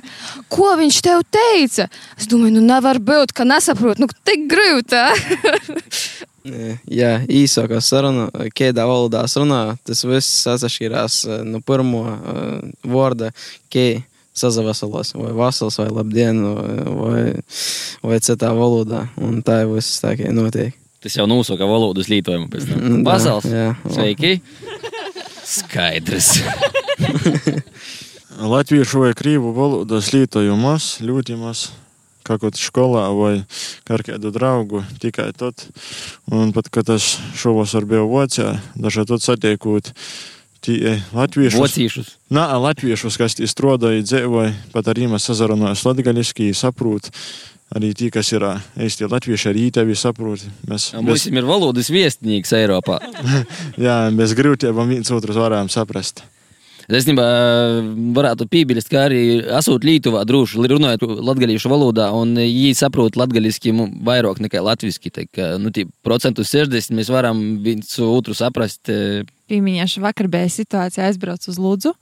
Ko 0.52 0.74
viņš 0.76 0.98
tev 1.06 1.22
teica? 1.32 1.86
Es 2.20 2.28
domāju, 2.28 2.58
nu 2.58 2.64
nevar 2.66 3.00
būt, 3.00 3.32
ka 3.32 3.46
nesaprotu, 3.48 4.04
nu 4.04 4.10
tik 4.24 4.44
grūti. 4.50 5.00
E, 6.40 6.78
Jā, 6.88 7.18
īsākā 7.28 7.82
saruna, 7.84 8.30
kādā 8.56 8.86
valodā 8.88 9.26
runā, 9.28 9.76
tas 9.84 10.00
viss 10.08 10.46
atšķirās 10.48 11.18
eh, 11.28 11.42
no 11.44 11.60
pirmā 11.60 12.00
uh, 12.16 12.62
vārda, 12.88 13.28
kā 13.68 13.84
sazavasalos, 14.36 15.14
vai 15.18 15.32
vasals, 15.36 15.78
vai 15.80 15.88
labdien, 15.90 16.42
vai, 17.00 17.24
vai 18.02 18.20
citā 18.22 18.52
valodā. 18.56 19.06
Un 19.20 19.40
tā 19.46 19.62
jau 19.64 19.74
viss 19.76 20.00
tā 20.02 20.14
kā 20.18 20.30
notiek. 20.34 20.76
Tas 21.00 21.16
jau 21.16 21.24
nosauka 21.28 21.64
valodas 21.64 22.10
lietojumu 22.12 22.50
pēc 22.52 22.66
tam. 22.68 22.80
Mm, 22.80 23.04
Pasaules. 23.06 23.48
jā. 23.48 23.70
Sveiki! 23.88 24.34
Skaidrs. 25.50 26.34
Latviešu 28.52 29.06
vai 29.06 29.14
krīvu 29.16 29.54
valodas 29.56 30.12
lietojumus 30.14 30.98
ļoti 31.04 31.38
maz. 31.40 31.70
Kā 32.24 32.36
kaut 32.38 32.60
skolā 32.60 33.06
vai 33.16 33.32
ar 33.90 34.04
kādu 34.04 34.30
draugu, 34.30 34.84
tikai 35.00 35.30
tad. 35.34 35.64
Un 36.30 36.52
pat, 36.54 36.68
kad 36.68 36.92
es 36.92 37.14
šovasar 37.40 37.88
biju 37.88 38.04
Vācijā, 38.12 38.52
tad 38.76 39.24
satiekot 39.24 39.90
tie 40.64 40.96
latviešus. 41.16 41.60
Vocīšus. 41.60 42.10
Nā, 42.34 42.46
latviešus, 42.62 43.18
kas 43.20 43.38
tie 43.38 43.48
strādāja, 43.50 44.04
dzīvoja, 44.06 44.52
pat 44.74 44.90
ar 44.90 45.00
viņiem 45.00 45.20
sazarunājas 45.20 45.84
latgaliski, 45.88 46.52
saprot. 46.56 47.10
Arī 47.70 47.92
tie, 47.94 48.08
kas 48.10 48.32
ir 48.34 48.42
īsti 48.82 49.06
latvieši, 49.06 49.46
arī 49.52 49.68
tevi 49.70 49.94
saprot. 49.94 50.42
Mēs, 50.66 50.90
Mums 50.98 51.28
ir 51.30 51.46
valodas 51.46 51.92
viestnieks 51.92 52.50
Eiropā. 52.58 52.98
jā, 53.86 54.02
bez 54.18 54.34
grūtībām 54.34 54.90
viens 54.90 55.14
otru 55.14 55.38
varam 55.38 55.70
saprast. 55.70 56.24
Es 56.90 57.04
īstenībā 57.04 57.24
varētu 58.16 58.48
piebilst, 58.50 58.88
ka 58.90 59.04
arī 59.06 59.38
esot 59.60 59.84
Lietuvā 59.86 60.24
droši 60.26 60.66
runājot 60.72 61.04
latviešu 61.22 61.70
valodā, 61.70 62.08
un 62.10 62.34
viņi 62.34 62.72
saprot 62.74 63.14
latviešu 63.14 63.86
vairāk 64.06 64.40
nekā 64.42 64.58
latviešu. 64.66 65.12
Nu, 65.62 65.70
procentu 66.02 66.42
60 66.42 66.96
mēs 66.98 67.12
varam 67.14 67.60
viens 67.62 67.94
otru 68.02 68.34
saprast. 68.34 68.90
eh, 68.90 69.22
Piemiņošu 69.50 70.04
vakar 70.04 70.28
bija 70.30 70.50
situācija, 70.52 71.08
aizbraucu 71.10 71.50
uz 71.50 71.58
Lūdzu. 71.58 71.94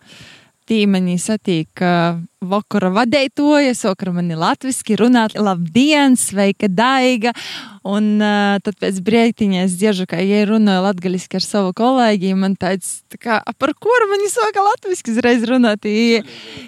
Tīmeņi 0.69 1.17
satīk 1.23 1.81
uh, 1.81 2.19
vakara 2.45 2.91
vadētoja, 2.95 3.75
sokra 3.75 4.13
mani 4.15 4.37
latviski 4.39 4.97
runāt, 4.99 5.35
labdien, 5.39 6.17
sveika 6.19 6.69
daiga. 6.71 7.33
Un 7.89 8.19
uh, 8.21 8.59
tad 8.61 8.77
pēc 8.83 8.99
brīdiņa 9.07 9.63
es 9.65 9.77
dzirdu, 9.79 10.05
ka, 10.11 10.19
ja 10.21 10.43
runāju 10.49 10.83
latgaliski 10.85 11.39
ar 11.39 11.45
savu 11.45 11.71
kolēģi, 11.79 12.35
man 12.37 12.57
tāds, 12.59 13.01
tā 13.09 13.17
kā, 13.23 13.39
"A 13.41 13.53
par 13.57 13.73
kuru 13.73 14.09
mani 14.11 14.29
soka 14.29 14.61
latviski 14.61 15.15
uzreiz 15.15 15.47
runāt. 15.49 15.87
I, 15.89 16.21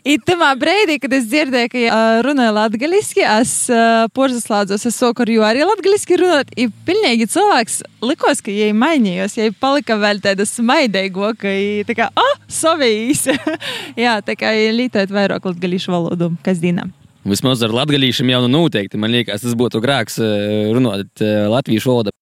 i 0.05 0.17
tamā 0.19 0.55
brīdī, 0.57 0.97
kad 1.03 1.13
es 1.13 1.27
dzirdēju, 1.29 1.71
ka 1.75 1.83
uh, 1.87 2.23
runāju 2.25 2.55
latgaliski, 2.57 3.27
es 3.27 3.53
uh, 3.69 4.09
porzaslādzos, 4.17 4.87
es 4.87 4.97
soku 4.97 5.27
ar 5.27 5.35
jū 5.35 5.45
arī 5.45 5.67
latgaliski 5.67 6.19
runāt. 6.23 6.55
I 6.57 6.71
pilnīgi 6.89 7.29
cilvēks 7.29 7.83
likos, 8.07 8.41
ka, 8.41 8.55
ja 8.55 8.71
mainījos, 8.73 9.37
ja 9.37 9.51
palika 9.61 9.99
vēl 10.01 10.23
tāda 10.25 10.47
smaidīga, 10.49 11.35
ka, 11.37 11.53
i 11.53 11.85
tā 11.85 11.99
kā, 11.99 12.09
ah, 12.17 12.35
savīs. 12.49 13.27
Jā, 14.05 14.21
tā 14.25 14.39
kā 14.41 14.55
lietot 14.73 15.13
vairāk 15.13 15.45
latgalīšu 15.61 15.93
valodu, 15.93 16.33
kas 16.45 16.61
dīnām. 16.61 16.93
Vismaz 17.29 17.61
ar 17.63 17.75
latviešu 17.75 18.31
jau 18.33 18.41
nu 18.47 18.49
noteikti. 18.49 18.97
Man 18.97 19.13
liekas, 19.13 19.43
tas 19.45 19.55
būtu 19.55 19.83
grāks 19.85 20.17
eh, 20.19 20.73
runāt 20.73 21.21
eh, 21.21 21.49
latviešu 21.53 21.93
valodā. 21.93 22.15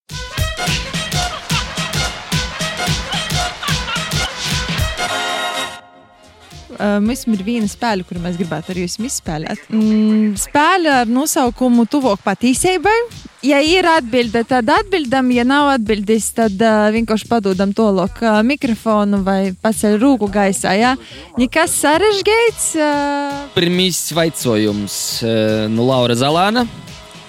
Uh, 6.79 6.97
Mums 7.03 7.25
ir 7.27 7.41
viena 7.43 7.67
spēle, 7.67 8.05
kuru 8.07 8.21
mēs 8.23 8.37
gribētu 8.39 8.71
ar 8.71 8.77
jums 8.79 8.95
izspēlēt. 9.03 9.65
Mm, 9.67 10.37
spēle 10.39 10.93
ar 11.01 11.09
nosaukumu 11.11 11.83
Tuvāk 11.91 12.23
patīsībai. 12.23 12.95
Ja 13.43 13.61
ir 13.63 13.87
atbilde, 13.87 14.41
tad 14.47 14.67
atbildam, 14.71 15.29
ja 15.31 15.45
nav 15.47 15.69
atbildes, 15.73 16.29
tad 16.35 16.59
uh, 16.59 16.89
vienkārši 16.91 17.27
padodam 17.27 17.71
to 17.75 17.87
lok 17.95 18.19
uh, 18.23 18.41
mikrofonu 18.43 19.21
vai 19.23 19.53
paceļ 19.55 19.95
rūku 19.99 20.27
gaisā. 20.31 20.75
Ja? 20.75 20.93
Nekas 21.39 21.77
sarežģīts. 21.79 22.69
Uh, 22.79 23.41
Pirmīs 23.55 24.01
vaicojums 24.15 24.99
eh, 25.23 25.65
no 25.71 25.87
Laura 25.87 26.15
Zalāna. 26.19 26.65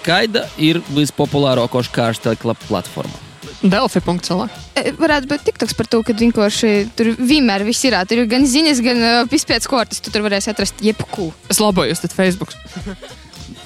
Kāda 0.03 0.47
ir 0.59 0.79
vispopulārākā 0.95 1.83
kārstekla 1.95 2.55
platforma? 2.67 3.30
Delfi.cl. 3.61 4.45
E, 4.75 4.93
Varētu 4.97 5.29
būt 5.29 5.45
tiktoks 5.49 5.75
par 5.77 5.89
to, 5.91 6.01
ka 6.05 6.15
vienkārši 6.17 6.71
tur 6.97 7.11
vienmēr 7.19 7.65
viss 7.67 7.85
ir. 7.85 7.97
Tur 8.09 8.23
ir 8.23 8.29
gan 8.31 8.47
ziņas, 8.49 8.81
gan 8.85 9.03
piespējas 9.31 9.69
kortes. 9.69 10.01
Tu 10.01 10.13
tur 10.13 10.25
varēsi 10.25 10.49
atrast 10.53 10.81
jebko. 10.81 11.29
Es 11.51 11.61
labojos, 11.61 12.03
tad 12.03 12.17
Facebook. 12.17 12.55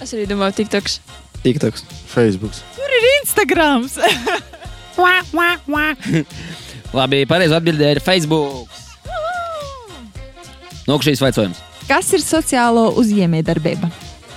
Es 0.03 0.11
arī 0.11 0.25
domāju, 0.27 0.57
TikToks. 0.57 0.97
TikToks. 1.45 1.85
Facebook. 2.11 2.51
tur 2.75 2.95
ir 2.97 3.05
Instagrams. 3.21 3.95
Labi, 6.95 7.25
pareizi 7.27 7.55
atbildēja 7.57 7.97
ir 7.97 8.01
Facebook. 8.03 8.69
Nokšīs 10.85 11.23
vaicojums. 11.23 11.59
Kas 11.89 12.11
ir 12.13 12.21
sociālo 12.23 12.91
uzņēmējdarbība? 13.01 13.89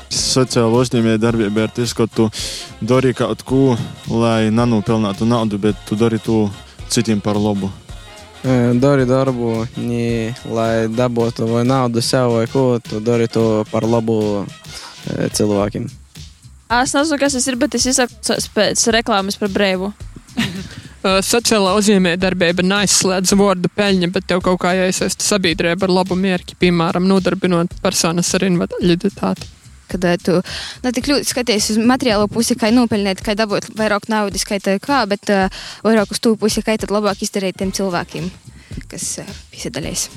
Sociāla 0.09 0.81
uzņēmēja 0.81 1.21
darbība 1.21 1.67
ir 1.67 1.75
tas, 1.77 1.93
ka 1.97 2.07
tu 2.09 2.29
dari 2.81 3.13
kaut 3.17 3.45
ko, 3.47 3.77
lai 4.09 4.49
nenopelnītu 4.55 5.29
naudu, 5.29 5.61
bet 5.61 5.77
tu 5.89 5.99
dari 6.01 6.19
to 6.23 6.47
citiem 6.89 7.21
par 7.21 7.37
labu. 7.37 7.71
Dari 8.43 9.05
darbu, 9.05 9.67
ne, 9.83 10.33
lai 10.55 10.87
dabūtu 10.89 11.49
vai 11.51 11.65
naudu 11.67 12.01
sev 12.01 12.37
vai 12.37 12.47
ko, 12.49 12.79
tu 12.79 13.01
dari 13.05 13.27
to 13.29 13.65
par 13.73 13.83
labu 13.83 14.47
e, 14.47 15.27
cilvēkiem. 15.35 15.89
Es 16.79 16.95
nezinu, 16.95 17.19
kas 17.19 17.35
tas 17.35 17.49
ir, 17.51 17.57
bet 17.59 17.75
es 17.75 17.89
izsaku 17.91 18.39
pēc 18.55 18.87
reklāmas 18.95 19.37
par 19.41 19.51
brīvu. 19.53 19.91
Sociālā 21.33 21.75
uzņēmējdarbība 21.79 22.65
neaizslēdz 22.67 23.35
vārdu 23.39 23.71
peļņa, 23.75 24.11
bet 24.15 24.27
tev 24.31 24.43
kaut 24.47 24.59
kā 24.63 24.75
jāiesaista 24.77 25.25
sabiedrība 25.25 25.87
ar 25.87 25.95
labu 26.01 26.19
mērķi, 26.19 26.59
piemēram, 26.63 27.07
nodarbinot 27.11 27.79
personas 27.83 28.33
ar 28.39 28.47
invaliditāti. 28.49 29.58
Kad 29.89 30.05
tu 30.25 30.37
ne 30.85 30.93
tik 30.95 31.09
ļoti 31.11 31.31
skaties 31.31 31.71
uz 31.75 31.81
materiālo 31.81 32.29
pusi, 32.33 32.57
kā 32.59 32.71
nopelnīt, 32.75 33.23
kā 33.25 33.35
dabūt 33.39 33.71
vairāk 33.79 34.09
naudas, 34.13 34.45
kā 34.49 34.61
tā 34.63 34.77
kā, 34.83 35.03
bet 35.09 35.33
uh, 35.33 35.49
vairāk 35.87 36.13
uz 36.15 36.23
to 36.25 36.35
pusi, 36.41 36.65
kā 36.65 36.77
tad 36.81 36.93
labāk 36.95 37.25
izdarīt 37.25 37.59
tiem 37.61 37.73
cilvēkiem, 37.75 38.29
kas 38.93 39.11
uh, 39.23 39.35
piedalās. 39.55 40.09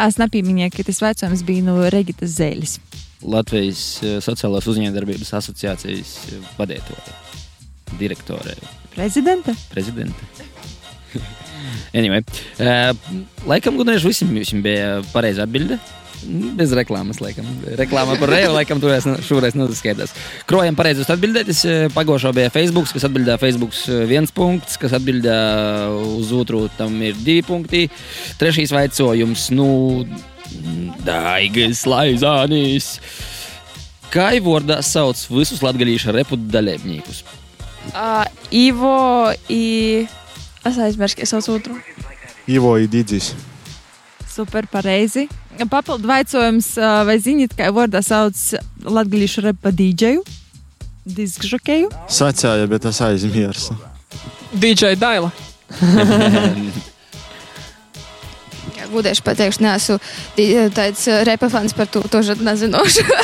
Es 0.00 0.20
nepieminēju, 0.20 0.74
ka 0.76 0.88
tas 0.88 1.02
vecums 1.04 1.44
bija 1.46 1.66
no 1.68 1.78
Regitas 1.92 2.38
Zēļas. 2.38 2.78
Latvijas 3.22 3.82
sociālās 4.24 4.66
uzņēmējdarbības 4.66 5.34
asociācijas 5.38 6.16
vadītāja, 6.58 7.18
direktore, 8.00 8.56
Prezidenta? 8.92 9.54
prezidente. 9.70 10.20
anyway, 11.94 12.24
uh, 12.60 12.92
laikam, 13.48 13.78
gudrīz 13.80 14.04
visiem 14.04 14.64
bija 14.64 15.00
pareiza 15.14 15.46
atbilde. 15.46 15.78
Bez 16.58 16.72
reklāmas, 16.76 17.18
laikam. 17.22 17.46
Reklāma 17.78 18.14
par 18.20 18.30
reju, 18.30 18.52
laikam, 18.54 18.80
tur 18.82 18.94
es 18.94 19.06
šoreiz 19.26 19.56
nesaskaitās. 19.58 20.14
Krojam 20.48 20.76
pareizos 20.78 21.10
atbildētis. 21.12 21.64
Pagošā 21.96 22.32
bija 22.36 22.52
Facebook, 22.54 22.90
kas 22.94 23.06
atbildēja 23.08 23.40
Facebook 23.42 23.74
viens 24.10 24.34
punkts, 24.34 24.78
kas 24.80 24.94
atbildēja 24.98 25.90
uz 26.20 26.32
otru, 26.36 26.64
tam 26.78 26.94
ir 27.02 27.18
divi 27.18 27.42
punkti. 27.46 27.84
Trešais 28.40 28.74
vaicojums, 28.74 29.48
nu, 29.56 29.68
Daigas 31.06 31.84
Laizānis. 31.88 32.96
Kā 34.12 34.30
vārdā 34.44 34.82
sauc 34.84 35.20
visus 35.32 35.62
latgadījuša 35.64 36.12
repu 36.12 36.36
dalībniekus? 36.36 37.22
Uh, 37.90 38.26
Ivo 38.52 39.32
i... 39.50 40.04
Es 40.62 40.76
aizmirsu, 40.78 41.18
ka 41.18 41.24
es 41.24 41.32
saucu 41.34 41.56
otru. 41.56 41.78
Ivo 42.46 42.76
Ididzis. 42.78 43.32
Super 44.32 44.64
pareizi. 44.70 45.26
Papildu 45.68 46.08
jautājums, 46.08 46.70
vai 47.04 47.18
zināt, 47.20 47.52
kā 47.58 47.68
vārdā 47.74 48.00
sauc 48.04 48.38
latviešu 48.80 49.44
repa 49.44 49.68
dīdžeju? 49.76 50.22
Diskžokeju? 51.04 51.90
Sacēja, 52.08 52.68
bet 52.70 52.86
es 52.88 53.00
aizmirsu. 53.04 53.76
DJ 54.56 54.94
Daila. 54.96 55.32
Gudēši 58.92 59.24
pateikšu, 59.24 59.62
neesmu 59.64 59.96
tāds 60.76 61.06
uh, 61.08 61.22
repafans 61.28 61.72
par 61.76 61.88
to, 61.92 62.02
to 62.12 62.24
žad 62.24 62.44
nezinošu. 62.44 63.04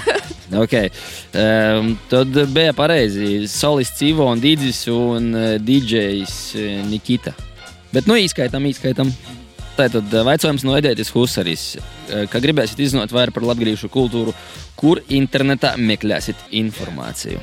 Okay. 0.48 0.88
Um, 1.36 1.90
tad 2.08 2.32
bija 2.54 2.72
pareizi. 2.72 3.42
Solists 3.52 4.00
Ivo 4.00 4.24
un 4.32 4.40
Dīdzis 4.40 4.78
un 4.88 5.26
DJs 5.60 6.38
Nikita. 6.88 7.34
Bet 7.92 8.08
nu 8.08 8.16
īskaitam, 8.16 8.64
īskaitam. 8.64 9.12
Tātad 9.78 10.10
uh, 10.10 10.26
jautājums 10.34 10.64
no 10.66 10.74
Edētas 10.78 11.12
Husaris. 11.14 11.64
Uh, 11.78 12.24
Kā 12.30 12.42
gribēsiet 12.42 12.80
izzināt 12.82 13.14
vairāk 13.14 13.36
par 13.36 13.46
latviešu 13.46 13.90
kultūru, 13.94 14.34
kur 14.78 15.00
internetā 15.06 15.76
meklēsiet 15.78 16.48
informāciju? 16.58 17.38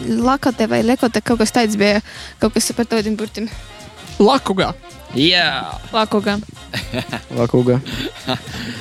Lakote 0.00 0.66
vai 0.70 0.80
lekote 0.86 1.22
kaut 1.22 1.42
kas 1.42 1.52
tāds 1.54 1.76
bija, 1.78 2.00
kaut 2.42 2.56
kas 2.56 2.72
par 2.74 2.88
tādiem 2.90 3.18
burtiem. 3.20 3.46
Lakugā. 4.20 4.72
Jā, 5.16 5.78
Lakogā. 5.94 6.36
Lakūga. 7.38 7.80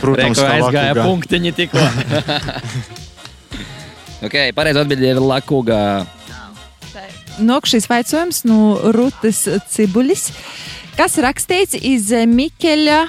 Protams, 0.02 0.38
Reku 0.38 0.46
kā 0.46 0.50
aizgāja 0.58 0.96
punktiņi 1.00 1.54
tikko. 1.58 1.86
ok, 4.28 4.38
pareizi 4.58 4.82
atbildēja 4.84 5.18
ir 5.18 5.22
Lakūgā. 5.26 5.82
Nokšais 7.40 7.88
vaicojums 7.90 8.44
no 8.50 8.60
Rutas 8.94 9.46
Cibulis. 9.72 10.28
Kas 10.98 11.16
rakstīts 11.22 11.78
iz 11.80 12.10
Mikeļa 12.28 13.00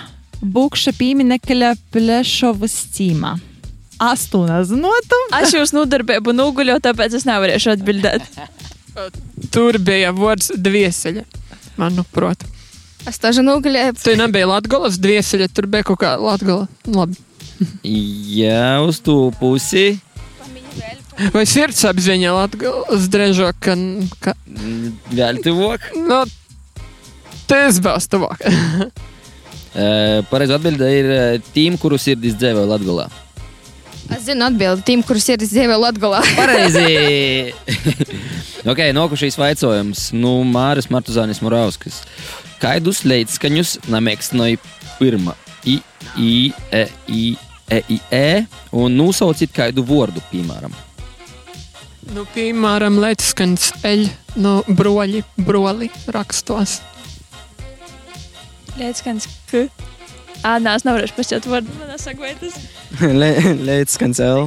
Bukša 0.41 0.93
pīminekļa 0.97 1.73
Plešovas 1.93 2.77
cīmā? 2.95 3.35
Astoņas 4.01 4.71
zinotu. 4.71 5.19
Es 5.43 5.53
jūs 5.53 5.75
nodarbību 5.77 6.33
noguļu, 6.33 6.79
tāpēc 6.85 7.19
es 7.19 7.27
nevarēšu 7.29 7.75
atbildēt. 7.75 8.25
Tur 9.53 9.77
bija 9.85 10.15
vārds 10.17 10.53
dvieseļa, 10.57 11.27
manuprāt. 11.81 12.47
Es 13.09 13.21
tā 13.21 13.33
žinu, 13.37 13.59
gulēju. 13.65 13.97
Tur 14.01 14.17
nebija 14.21 14.49
Latvijas 14.49 14.97
dvieseļa, 15.01 15.51
tur 15.57 15.69
bija 15.73 15.87
kaut 15.91 16.01
kā 16.03 16.15
Latvijas. 16.21 16.71
Labi. 16.89 17.19
Jā, 17.85 18.81
uz 18.87 19.03
to 19.05 19.19
pusi. 19.41 19.99
Vai 21.35 21.45
sirdsapziņa 21.49 22.33
Latvijas 22.33 23.09
drežo, 23.13 23.51
ka, 23.61 23.77
Vēl 25.13 25.43
tuvāk. 25.45 25.91
nu, 26.09 26.23
tas 27.51 27.81
būs 27.83 28.07
tuvāk. 28.11 28.47
Pareizi 30.31 30.55
atbildē 30.57 30.89
ir 30.99 31.11
tīm, 31.55 31.77
kuru 31.81 31.99
sirdis 32.01 32.35
dzēvē 32.39 32.65
Latgalā. 32.73 33.09
Es 34.11 34.25
zinu 34.27 34.43
atbildi 34.43 34.83
tiem, 34.89 35.03
kurus 35.07 35.29
ir 35.31 35.39
dzīvo 35.39 35.77
Latgolā. 35.79 36.19
Pareizi! 36.41 37.53
ok, 38.73 38.81
nokušīs 38.97 39.39
vaicojums. 39.39 40.09
Nu, 40.19 40.41
Māris 40.51 40.89
Martuzānis 40.91 41.39
Morauskas. 41.45 42.01
Kaidus 42.61 43.05
leidskaņus 43.07 43.77
namēksnoja 43.89 44.59
pirma 44.99 45.37
I, 45.65 45.79
I, 46.19 46.33
E, 46.75 46.83
I, 47.07 47.25
E, 47.71 47.79
I, 47.87 48.01
E 48.11 48.27
un 48.75 48.99
nosaucīt 48.99 49.55
kaidu 49.55 49.85
vārdu, 49.87 50.19
piemēram. 50.33 50.75
nu, 52.11 52.27
piemēram, 52.35 52.99
Latvijas 52.99 53.71
eļ, 53.87 54.09
no 54.43 54.57
broļi, 54.67 55.23
broli 55.47 55.87
rakstos. 56.11 56.81
Lietskans, 58.79 59.27
ka. 59.51 59.65
Ā, 60.41 60.55
nē, 60.63 60.73
es 60.79 60.87
nevarēšu 60.87 61.17
pasēt 61.19 61.47
vārdu, 61.51 61.73
man 61.77 61.91
nesagvaitas. 61.93 62.55
Leits 63.61 63.99
kancel, 64.01 64.47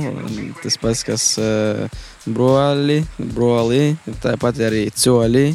tas 0.63 0.79
pats, 0.81 1.03
kas 1.05 1.25
uh, 1.41 1.85
broli, 2.25 3.03
broli, 3.35 3.93
tāpat 4.23 4.63
arī 4.69 4.87
coli, 4.97 5.51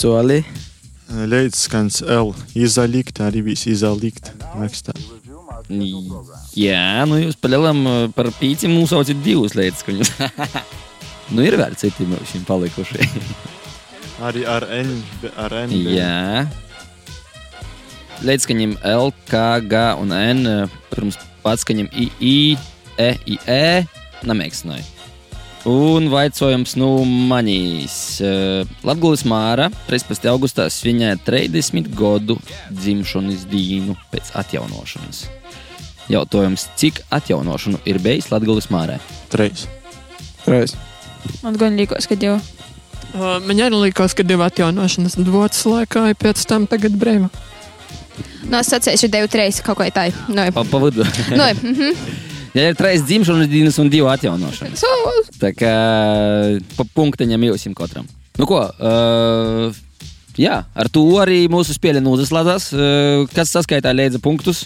coli. 0.00 0.40
Leidskans 1.10 2.04
L. 2.06 2.30
Izalikt, 2.54 3.18
arī 3.24 3.42
viss 3.50 3.66
izalikt. 3.66 4.30
Rakstā. 4.54 4.94
Jā, 6.54 7.02
nu 7.10 7.18
jūs 7.18 7.36
palielam 7.38 7.82
par 8.14 8.30
pīci 8.38 8.70
nosaucīt 8.70 9.18
divus 9.24 9.56
leidskaņus. 9.58 10.12
nu, 11.34 11.42
ir 11.42 11.58
vēl 11.58 11.74
citi 11.78 12.06
mums 12.06 12.34
palikuši. 12.46 13.10
Arī 14.26 14.42
ar 14.44 14.66
N. 14.76 14.90
Ar 15.40 15.54
N 15.62 15.70
Jā. 15.72 16.44
Leidskaņiem 18.26 18.76
L, 18.84 19.12
K, 19.30 19.60
G 19.64 19.82
un 20.00 20.12
N. 20.12 20.46
eh, 20.46 20.78
Pirms 20.92 21.18
patskaņiem 21.44 21.88
I, 21.92 22.10
I, 22.20 22.58
E, 23.00 23.14
I, 23.26 23.38
E. 23.48 23.84
Namēksnoja. 24.28 24.84
Un 25.68 26.08
vaicojums 26.08 26.74
no 26.80 27.04
manīs. 27.04 27.94
Latvijas 28.84 29.26
māra 29.28 29.68
13. 29.88 30.24
augustā 30.32 30.66
svinēja 30.72 31.18
30 31.24 31.88
gadu 31.96 32.38
dzimšanas 32.72 33.44
dienu 33.48 33.96
pēc 34.12 34.32
atjaunošanas. 34.40 35.26
Jautājums, 36.10 36.64
cik 36.80 37.02
atjaunošanu 37.12 37.82
ir 37.84 38.00
bijis 38.02 38.30
Latvijas 38.32 38.70
mārē? 38.72 38.96
Treis. 39.32 39.66
Reiz. 40.48 40.74
Man 41.44 41.60
gan 41.60 41.76
liekas, 41.76 42.08
ka 42.08 42.16
jau. 42.16 42.38
Uh, 43.10 43.36
man 43.44 43.60
arī 43.60 43.84
likās, 43.84 44.14
ka 44.16 44.24
divu 44.24 44.44
atjaunošanas 44.46 45.18
dvots 45.20 45.64
laikā, 45.68 46.08
ja 46.12 46.16
pēc 46.16 46.44
tam 46.48 46.66
tagad 46.70 46.96
brīva. 46.96 47.28
No, 48.50 48.60
es 48.60 48.70
sacīšu, 48.72 49.10
devu 49.12 49.30
reizes 49.38 49.62
kaut 49.64 49.78
ko 49.80 49.86
tādu. 49.94 50.16
No, 50.32 50.46
Pa, 50.54 50.64
pa 50.66 50.82
vidu. 50.86 51.06
no, 51.36 51.46
mhm. 51.62 51.94
Ja 52.50 52.64
ir 52.66 52.74
trīs 52.74 53.04
dzimšanas 53.06 53.46
dienas 53.46 53.76
un 53.78 53.86
divi 53.92 54.08
atjaunošanas. 54.10 54.80
So, 54.82 55.12
Tā 55.38 55.52
kā 55.54 55.74
pa 56.74 56.86
punktiņam 56.98 57.44
jūsim 57.46 57.76
katram. 57.78 58.08
Nu 58.40 58.46
ko, 58.50 58.64
uh, 58.66 59.78
jā, 60.34 60.56
ar 60.74 60.90
to 60.90 61.04
arī 61.22 61.44
mūsu 61.52 61.76
spēle 61.76 62.02
nozaslēdzās. 62.02 62.66
Uh, 62.74 63.30
kas 63.36 63.54
saskaitā 63.54 63.94
leidza 63.94 64.18
punktus? 64.22 64.64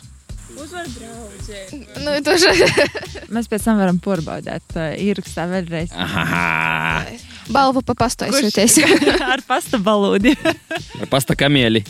nu, 2.04 2.16
to 2.24 2.36
še... 2.40 2.52
Mēs 3.34 3.48
pēc 3.50 3.64
tam 3.66 3.80
varam 3.80 4.00
porbaudīt. 4.02 4.76
Uh, 4.76 4.92
Ierakstā 5.04 5.46
vēlreiz. 5.50 5.92
Aha, 5.92 7.04
Balvu 7.52 7.84
pa 7.84 7.96
pastojoties. 8.06 8.78
Ar 9.34 9.44
pasta 9.46 9.80
balūdi. 9.80 10.36
ar 10.40 11.10
pasta 11.12 11.36
kamieli. 11.36 11.84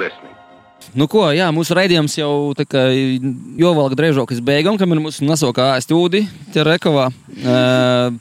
Listening. 0.00 0.36
Nu 0.96 1.08
ko, 1.10 1.26
jā, 1.34 1.48
mūsu 1.52 1.74
raidījums 1.76 2.14
jau 2.16 2.54
tā 2.56 2.64
kā 2.68 2.86
drēžāk 3.98 4.30
uz 4.32 4.40
beigām, 4.44 4.78
kam 4.80 4.94
ir 4.94 5.02
mūsu 5.02 5.26
nasokā 5.26 5.74
stūdi, 5.84 6.22
tie 6.54 6.64
rekovā. 6.64 7.10
Uh, 7.42 8.16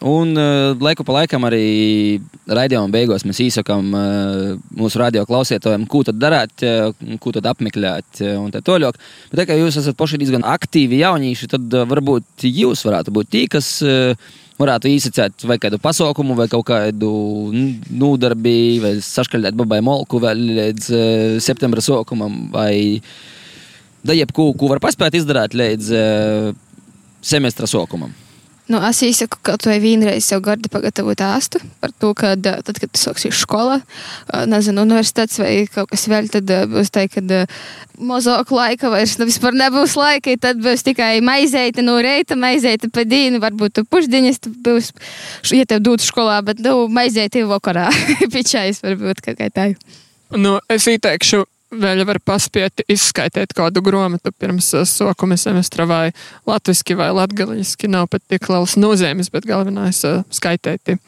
Un 0.00 0.32
uh, 0.32 0.72
laiku 0.80 1.04
pa 1.04 1.12
laikam 1.18 1.44
arī 1.44 2.20
raidījuma 2.48 2.88
beigās 2.88 3.24
mēs 3.28 3.42
īsakām 3.44 3.90
uh, 3.92 4.44
mūsu 4.72 4.96
radio 4.96 5.26
klausītājiem, 5.28 5.84
ko 5.92 6.00
tad 6.08 6.16
darāt, 6.16 6.54
uh, 6.64 6.94
ko 7.20 7.32
tad 7.36 7.50
apmeklēt 7.50 8.22
uh, 8.24 8.38
un 8.40 8.48
tā 8.54 8.62
tālāk. 8.64 8.96
Bet 9.28 9.42
tā 9.42 9.46
kā 9.50 9.58
jūs 9.60 9.76
esat 9.82 9.98
paši 10.00 10.22
diezgan 10.22 10.46
aktīvi 10.48 11.02
jaunieši, 11.02 11.50
tad 11.52 11.76
uh, 11.76 11.84
varbūt 11.90 12.48
jūs 12.48 12.86
varētu 12.88 13.12
būt 13.12 13.32
tie, 13.36 13.44
kas 13.52 13.68
uh, 13.84 14.16
varētu 14.60 14.90
īsacēt 14.90 15.44
vai 15.48 15.58
kādu 15.62 15.80
pasaukumu, 15.82 16.36
vai 16.38 16.48
kaut 16.52 16.66
kādu 16.68 17.10
nūdarbi, 17.52 18.56
vai 18.82 18.94
saškaļēt 19.04 19.58
babai 19.58 19.80
molku 19.84 20.20
vēl 20.22 20.42
līdz 20.60 20.88
uh, 20.94 21.36
septembra 21.42 21.84
sākumam, 21.84 22.42
vai 22.54 23.00
da 24.06 24.16
jebko, 24.16 24.52
ko 24.56 24.70
var 24.72 24.82
paspēt 24.84 25.18
izdarīt 25.20 25.56
līdz 25.56 25.94
uh, 25.96 26.50
semestra 27.20 27.68
sākumam. 27.70 28.12
Nu, 28.70 28.78
es 28.86 29.00
īsaku, 29.02 29.40
ka 29.42 29.56
tu 29.58 29.72
vienreiz 29.82 30.28
jau 30.30 30.38
gardi 30.44 30.70
pagatavot 30.70 31.18
āstu 31.26 31.58
par 31.82 31.90
to, 31.98 32.12
ka 32.14 32.36
tad, 32.38 32.76
kad 32.78 32.86
tu 32.86 33.00
sāksi 33.00 33.32
skolā, 33.34 33.80
nezinu, 34.46 34.84
universitātes 34.86 35.40
vai 35.42 35.64
kaut 35.66 35.90
kas 35.90 36.06
vēl, 36.10 36.28
tad 36.30 36.52
ā, 36.54 36.60
būs 36.70 36.92
tā, 36.94 37.08
ka 37.10 37.22
mazāk 37.98 38.52
laika 38.54 38.92
vairs 38.92 39.16
nu, 39.18 39.26
vispār 39.26 39.58
nebūs 39.58 39.96
laika, 39.98 40.36
tad 40.38 40.62
būs 40.62 40.86
tikai 40.86 41.16
maizeita 41.24 41.82
no 41.82 41.96
reita, 41.98 42.38
maizeita 42.38 42.92
pa 42.94 43.02
dienu, 43.08 43.42
varbūt 43.42 43.80
tu 43.80 43.86
pušdiņas 43.90 44.38
tu 44.46 44.54
būs, 44.54 44.92
ja 45.50 45.66
tev 45.66 45.82
dūt 45.88 46.06
skolā, 46.06 46.38
bet, 46.46 46.62
nu, 46.62 46.86
maizeita 46.86 47.42
vakarā, 47.50 47.88
pičais 48.34 48.84
varbūt 48.86 49.24
kaut 49.26 49.40
kā 49.40 49.50
tā. 49.50 49.72
Nu, 50.30 50.60
es 50.70 50.86
ieteikšu, 50.86 51.42
vēl 51.70 52.04
var 52.08 52.20
paspiet 52.24 52.82
izskaidrot 52.90 53.54
kādu 53.56 53.82
grāmatu 53.84 54.32
pirms 54.32 54.72
uh, 54.74 54.86
sākuma 54.88 55.38
semestra, 55.40 55.86
vai 55.86 56.10
latviešu, 56.48 56.98
vai 56.98 57.10
latviešu. 57.14 57.90
Nav 57.90 58.10
pat 58.12 58.24
tik 58.28 58.50
liels 58.50 58.76
nozīmes, 58.80 59.30
bet 59.32 59.48
galvenais 59.48 60.04
ir 60.04 60.20
uh, 60.20 60.28
skaitīt, 60.34 60.98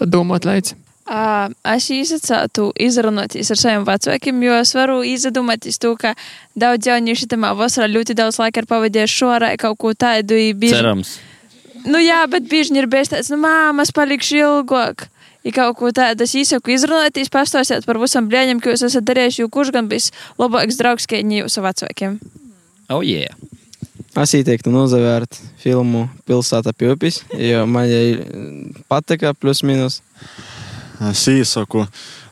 domāt 0.00 0.48
līdzi. 0.48 0.78
Es 1.08 1.86
īsacētu 1.88 2.66
izrunāties 2.84 3.48
ar 3.54 3.56
saviem 3.56 3.86
vecākiem, 3.88 4.42
jo 4.44 4.58
es 4.60 4.74
varu 4.76 4.98
izdomāties 5.08 5.80
to, 5.80 5.94
ka 5.96 6.12
daudz 6.52 6.90
jaunieši 6.90 7.30
tam 7.32 7.46
vasarā 7.56 7.88
ļoti 7.88 8.16
daudz 8.18 8.36
laika 8.42 8.60
ir 8.60 8.68
pavadījuši 8.68 9.16
šorā 9.22 9.54
kaut 9.60 9.78
ko 9.80 9.94
tādu. 9.96 10.36
Cerams. 10.68 11.16
Nu 11.88 12.00
jā, 12.02 12.20
bet 12.28 12.44
bieži 12.50 12.76
ir 12.76 12.90
bijis 12.90 13.14
tāds, 13.14 13.30
nu 13.32 13.38
māmas 13.40 13.94
palikšu 13.96 14.42
ilgāk. 14.42 15.06
Ja 15.48 15.52
kaut 15.56 15.78
ko 15.80 15.88
tādu 15.96 16.26
es 16.26 16.34
īsaku 16.36 16.74
izrunāties, 16.74 17.30
pastāstīt 17.32 17.86
par 17.88 17.96
visam 18.02 18.26
blēņiem, 18.28 18.58
ko 18.60 18.74
jūs 18.74 18.82
esat 18.84 19.06
darījuši, 19.08 19.40
jo 19.40 19.48
kurš 19.48 19.70
gan 19.72 19.86
bijis 19.88 20.10
labāks 20.36 20.76
draugs, 20.76 21.06
kā 21.08 21.22
jūsu 21.24 21.64
vecākiem. 21.64 22.18
Oh, 22.92 23.00
yeah. 23.00 23.32
Es 24.18 24.34
ieteiktu 24.36 24.68
nozavērt 24.74 25.38
filmu 25.62 26.04
Pilsēta 26.28 26.74
Pjopis, 26.76 27.22
jo 27.32 27.64
man 27.70 27.88
jau 27.88 28.04
patika 28.92 29.32
plus 29.32 29.64
mīnus. 29.64 30.02
Es 31.08 31.24
iesaku 31.32 31.86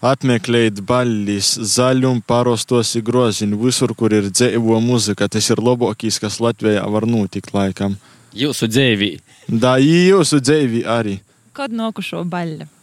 apmeklēt 0.04 0.84
baļļus, 0.84 1.54
zaļumu, 1.72 2.20
parostos 2.28 2.92
groziņus, 3.00 3.60
visur, 3.64 3.96
kur 3.96 4.12
ir 4.12 4.28
dzīvo 4.28 4.76
muzika. 4.84 5.30
Tas 5.30 5.48
ir 5.54 5.64
labākais, 5.64 6.20
kas 6.20 6.36
Latvijā 6.42 6.84
var 6.92 7.08
notikt 7.08 7.56
laikam. 7.56 7.96
Jūsu 8.36 8.68
dzīvī. 8.68 9.14
Da, 9.48 9.78
jūsu 9.80 10.44
dzīvi 10.44 10.84
arī. 10.84 11.20
Kad 11.56 11.72
nokušo 11.72 12.26
baļļu? 12.28 12.74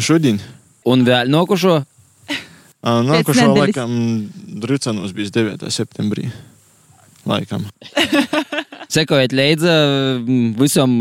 Šodien. 0.00 0.40
Un 0.88 1.04
vēl 1.04 1.28
Nākošo 1.30 1.80
nedēļas. 3.44 3.58
laikam 3.60 3.90
Drucanos 4.62 5.12
bija 5.16 5.32
9. 5.36 5.68
septembrī. 5.72 6.30
Laikam. 7.28 7.66
Sekojiet 8.94 9.34
līdzi 9.36 9.74
visam 10.58 10.96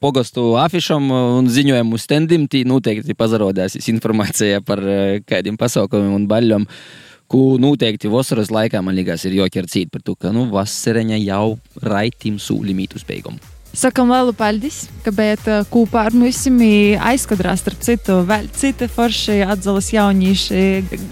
pogastu 0.00 0.54
afišam 0.62 1.10
un 1.10 1.50
ziņojumu 1.52 1.98
standim. 2.00 2.46
Tī 2.48 2.62
noteikti 2.68 3.16
pazarodēsies 3.18 3.90
informācija 3.92 4.62
par 4.64 4.80
kādiem 5.26 5.58
pasaukumiem 5.60 6.14
un 6.16 6.30
baļļiem. 6.30 6.64
Ko 7.26 7.42
noteikti 7.58 8.08
vasaras 8.08 8.52
laikā 8.54 8.80
man 8.86 8.94
liekas, 8.94 9.26
ir 9.26 9.40
joķercīt 9.40 9.90
par 9.90 10.06
to, 10.06 10.14
ka 10.14 10.30
nu, 10.30 10.46
vasareņa 10.54 11.18
jau 11.24 11.58
raitim 11.82 12.38
sūlimīt 12.38 12.94
uz 12.94 13.02
beigumu. 13.08 13.55
Sakam 13.76 14.08
lielu 14.08 14.32
paldies, 14.32 14.86
ka 15.04 15.12
bijat 15.12 15.42
uh, 15.52 15.58
kopā 15.68 16.06
ar 16.08 16.14
mums 16.16 16.46
aizkadrā, 17.10 17.52
starp 17.60 17.82
citu, 17.84 18.22
vēl 18.24 18.46
citi 18.56 18.86
forši 18.88 19.42
atzalas 19.44 19.90
jaunieši, 19.92 20.60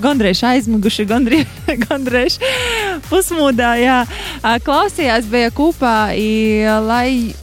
gandrīz 0.00 0.40
aizmiguši, 0.48 1.04
gandrīz, 1.10 1.58
gandrīz 1.84 2.38
pusmūdā, 3.10 3.74
jā. 3.82 3.98
Klausījās 4.64 5.28
bija 5.28 5.50
kopā, 5.52 6.14
lai, 6.86 7.34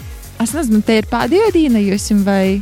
es 0.41 0.55
nezinu, 0.57 0.81
te 0.81 0.97
ir 1.03 1.09
pēdējā 1.11 1.51
dīna 1.53 1.83
jūs 1.85 2.09
vai, 2.25 2.57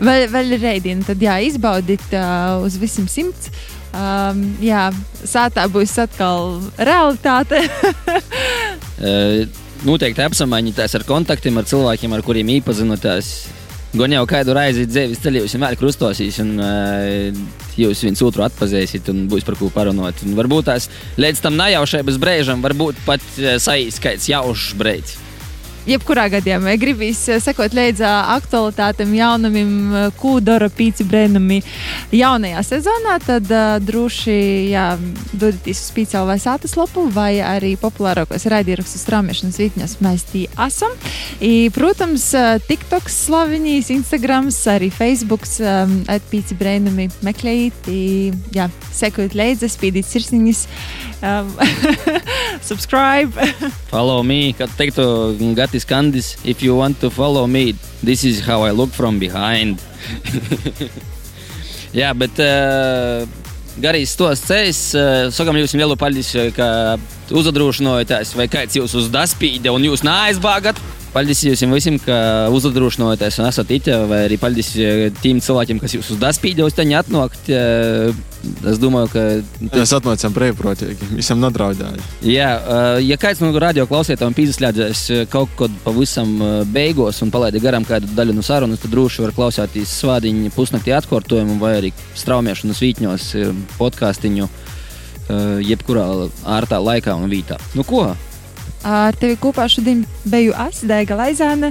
vēl, 0.00 0.24
vēl 0.32 0.56
ir 0.56 0.64
reidīna, 0.64 1.04
tad 1.04 1.20
jā, 1.20 1.36
izbaudīt 1.50 2.16
uh, 2.16 2.64
uz 2.64 2.78
visiem 2.80 3.10
simts. 3.12 3.52
Um, 3.94 4.40
jā, 4.64 4.88
sātā 5.20 5.68
būs 5.70 5.92
atkal 6.02 6.56
realitāte. 6.80 7.60
Noteikti 9.84 10.22
apsamaņotās 10.24 10.94
ar 10.96 11.02
kontaktiem, 11.04 11.58
ar 11.60 11.66
cilvēkiem, 11.68 12.14
ar 12.16 12.22
kuriem 12.24 12.54
iepazinotās. 12.54 13.34
Gan 13.94 14.14
jau 14.16 14.22
kādu 14.26 14.54
reizi 14.56 14.86
dzīves 14.88 15.20
ceļā 15.22 15.42
jūs 15.42 15.54
vienmēr 15.54 15.76
krustosīs, 15.78 16.38
un 16.42 16.54
uh, 16.56 17.42
jūs 17.78 18.00
viens 18.06 18.22
otru 18.24 18.46
atpazīsiet, 18.46 19.10
un 19.12 19.26
būs 19.30 19.44
par 19.46 19.58
ko 19.60 19.68
parunāt. 19.74 20.24
Un 20.24 20.34
varbūt 20.38 20.70
tās 20.70 20.88
līdz 21.20 21.44
tam 21.44 21.60
nejaušības 21.60 22.18
brīžam, 22.22 22.64
varbūt 22.64 23.04
pat 23.04 23.22
uh, 23.36 23.54
saīs 23.62 24.00
kāds 24.02 24.26
jaušs 24.32 24.72
brīdis. 24.80 25.20
Jebkurā 25.84 26.30
gadījumā 26.32 26.78
gribīs 26.80 27.18
eh, 27.28 27.40
sekot 27.44 27.74
līdzi 27.76 28.06
aktualitātēm, 28.08 29.10
jaunumiem, 29.18 29.72
eh, 29.92 30.06
ko 30.16 30.38
dara 30.40 30.70
pīci 30.72 31.04
brēnumi 31.04 31.60
jaunajā 32.14 32.62
sezonā, 32.64 33.18
tad 33.24 33.50
uh, 33.52 33.76
droši 33.82 34.34
jā, 34.70 34.84
dodieties 35.32 35.80
uz 35.82 35.90
pīci 35.96 36.20
vai 36.24 36.36
sātas 36.40 36.76
lapu 36.78 37.04
vai 37.12 37.42
arī 37.44 37.74
populārākos 37.80 38.46
raidījumus 38.52 38.94
strāmiešanas 39.02 39.58
vietņos 39.60 39.96
mēs 40.04 40.24
tī 40.30 40.44
esam. 40.66 40.94
I, 41.44 41.68
protams, 41.74 42.30
TikToks 42.68 43.18
slavenīs, 43.26 43.90
Instagrams, 43.92 44.60
arī 44.70 44.90
Facebooks 44.94 45.58
um, 45.60 45.96
atpīci 46.12 46.56
brēnumi 46.60 47.08
meklējiet, 47.26 47.90
i, 47.90 48.32
jā, 48.54 48.70
sekot 48.94 49.36
līdzi, 49.36 49.70
spīdīt 49.74 50.08
sirsniņas, 50.08 50.64
um, 51.20 51.52
subscribe. 52.70 53.50
Follow 53.90 54.22
me, 54.26 54.54
kad 54.56 54.72
teiktu, 54.78 55.34
Gatis 55.74 55.86
Kandis, 55.90 56.38
if 56.46 56.62
you 56.62 56.76
want 56.76 57.00
to 57.00 57.10
follow 57.10 57.48
me, 57.48 57.74
this 58.00 58.22
is 58.22 58.38
how 58.38 58.62
I 58.62 58.70
look 58.70 58.90
from 58.90 59.18
behind. 59.18 59.82
Jā, 61.98 62.12
bet 62.14 62.38
uh, 62.38 63.26
garīgs 63.82 64.14
tos 64.14 64.38
ceļš, 64.46 64.82
uh, 64.94 65.32
sakām 65.34 65.58
jums 65.58 65.74
lielu 65.74 65.96
paldies, 65.98 66.30
ka 66.54 66.68
uzadrošinājāties, 67.26 68.36
vai 68.38 68.46
kāds 68.46 68.78
jūs 68.78 68.94
uz 68.94 69.10
daspīde 69.10 69.74
un 69.74 69.82
jūs 69.90 70.06
neaizbāgat. 70.06 70.78
Paldies 71.14 71.44
jums 71.46 71.76
visiem, 71.76 71.94
ka 72.02 72.14
uzadrošinājāties 72.50 73.36
un 73.38 73.46
esat 73.46 73.68
itē, 73.70 74.00
vai 74.10 74.24
arī 74.24 74.38
paldies 74.42 74.72
tiem 75.22 75.38
cilvēkiem, 75.44 75.78
kas 75.78 75.94
jūs 75.94 76.08
uz 76.10 76.18
daspīde 76.18 76.64
uz 76.66 76.74
teņa 76.74 77.04
atnākt. 77.04 77.50
Es 78.66 78.80
domāju, 78.82 79.12
ka. 79.12 79.22
Mēs 79.68 79.94
atnācām 79.94 80.34
brīvprātīgi, 80.34 81.12
visam 81.14 81.38
nodraudēja. 81.38 82.02
Jā, 82.26 82.50
ja 82.98 83.20
kāds 83.20 83.44
no 83.44 83.52
radio 83.62 83.86
klausītājiem 83.86 84.34
pīzslēdzēs 84.40 85.04
kaut 85.30 85.54
kad 85.60 85.78
pavisam 85.86 86.34
beigās 86.74 87.22
un 87.22 87.30
palaida 87.34 87.62
garām 87.62 87.86
kādu 87.86 88.10
daļu 88.18 88.34
no 88.34 88.42
sarunas, 88.42 88.82
tad 88.82 88.92
droši 88.96 89.22
var 89.28 89.36
klausīties 89.38 89.94
svādiņu 90.02 90.50
pusnaktī 90.58 90.98
atkārtojumu 90.98 91.60
vai 91.62 91.76
arī 91.78 91.94
straumēšanas 92.18 92.84
vītņos 92.88 93.32
podkāstiņu 93.78 94.50
jebkurā 95.64 96.10
ārtā 96.58 96.82
laikā 96.82 97.14
un 97.16 97.30
vītā. 97.30 97.62
Nu 97.78 97.86
ko? 97.86 98.08
Ar 98.84 99.16
tevi 99.16 99.38
kopā 99.40 99.64
šodien 99.72 100.02
biju 100.28 100.52
es, 100.66 100.82
Dēga 100.84 101.16
Laizāne, 101.16 101.70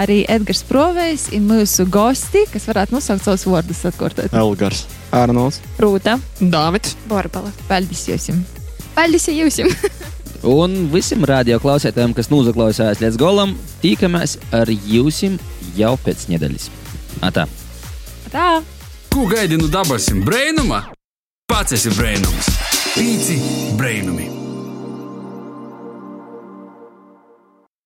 arī 0.00 0.22
Edgars 0.32 0.62
Provejs 0.64 1.26
un 1.36 1.50
mūsu 1.50 1.84
gosti, 1.92 2.46
kas 2.52 2.64
varētu 2.70 2.96
nosaukt 2.96 3.26
savus 3.26 3.44
vārdus 3.44 3.84
atkārtot. 3.90 4.32
Elgars, 4.32 4.86
Arnolds, 5.12 5.60
Rūta, 5.80 6.16
Dāvids, 6.40 6.96
Borbala. 7.10 7.52
Paldies 7.68 8.06
jums! 8.08 8.62
Paldies 8.96 9.28
jums! 9.28 9.60
Un 10.44 10.88
visiem 10.92 11.24
radio 11.24 11.56
klausītājiem, 11.60 12.12
kas 12.16 12.28
noklausījās 12.32 13.00
līdz 13.00 13.20
galam, 13.20 13.54
tikamies 13.84 14.36
ar 14.52 14.68
jums 14.68 15.22
jau 15.76 15.94
pēc 16.04 16.28
nedēļas. 16.32 16.68
Atā! 17.24 17.48
Tā! 18.32 18.48
Ko 19.12 19.28
gaidi 19.30 19.60
no 19.60 19.68
dabasim 19.72 20.24
brēnuma? 20.26 20.82
Pats 21.48 21.76
esi 21.76 21.92
brēnums. 21.94 22.48
Pīci 22.94 23.36
brēnumi. 23.78 24.43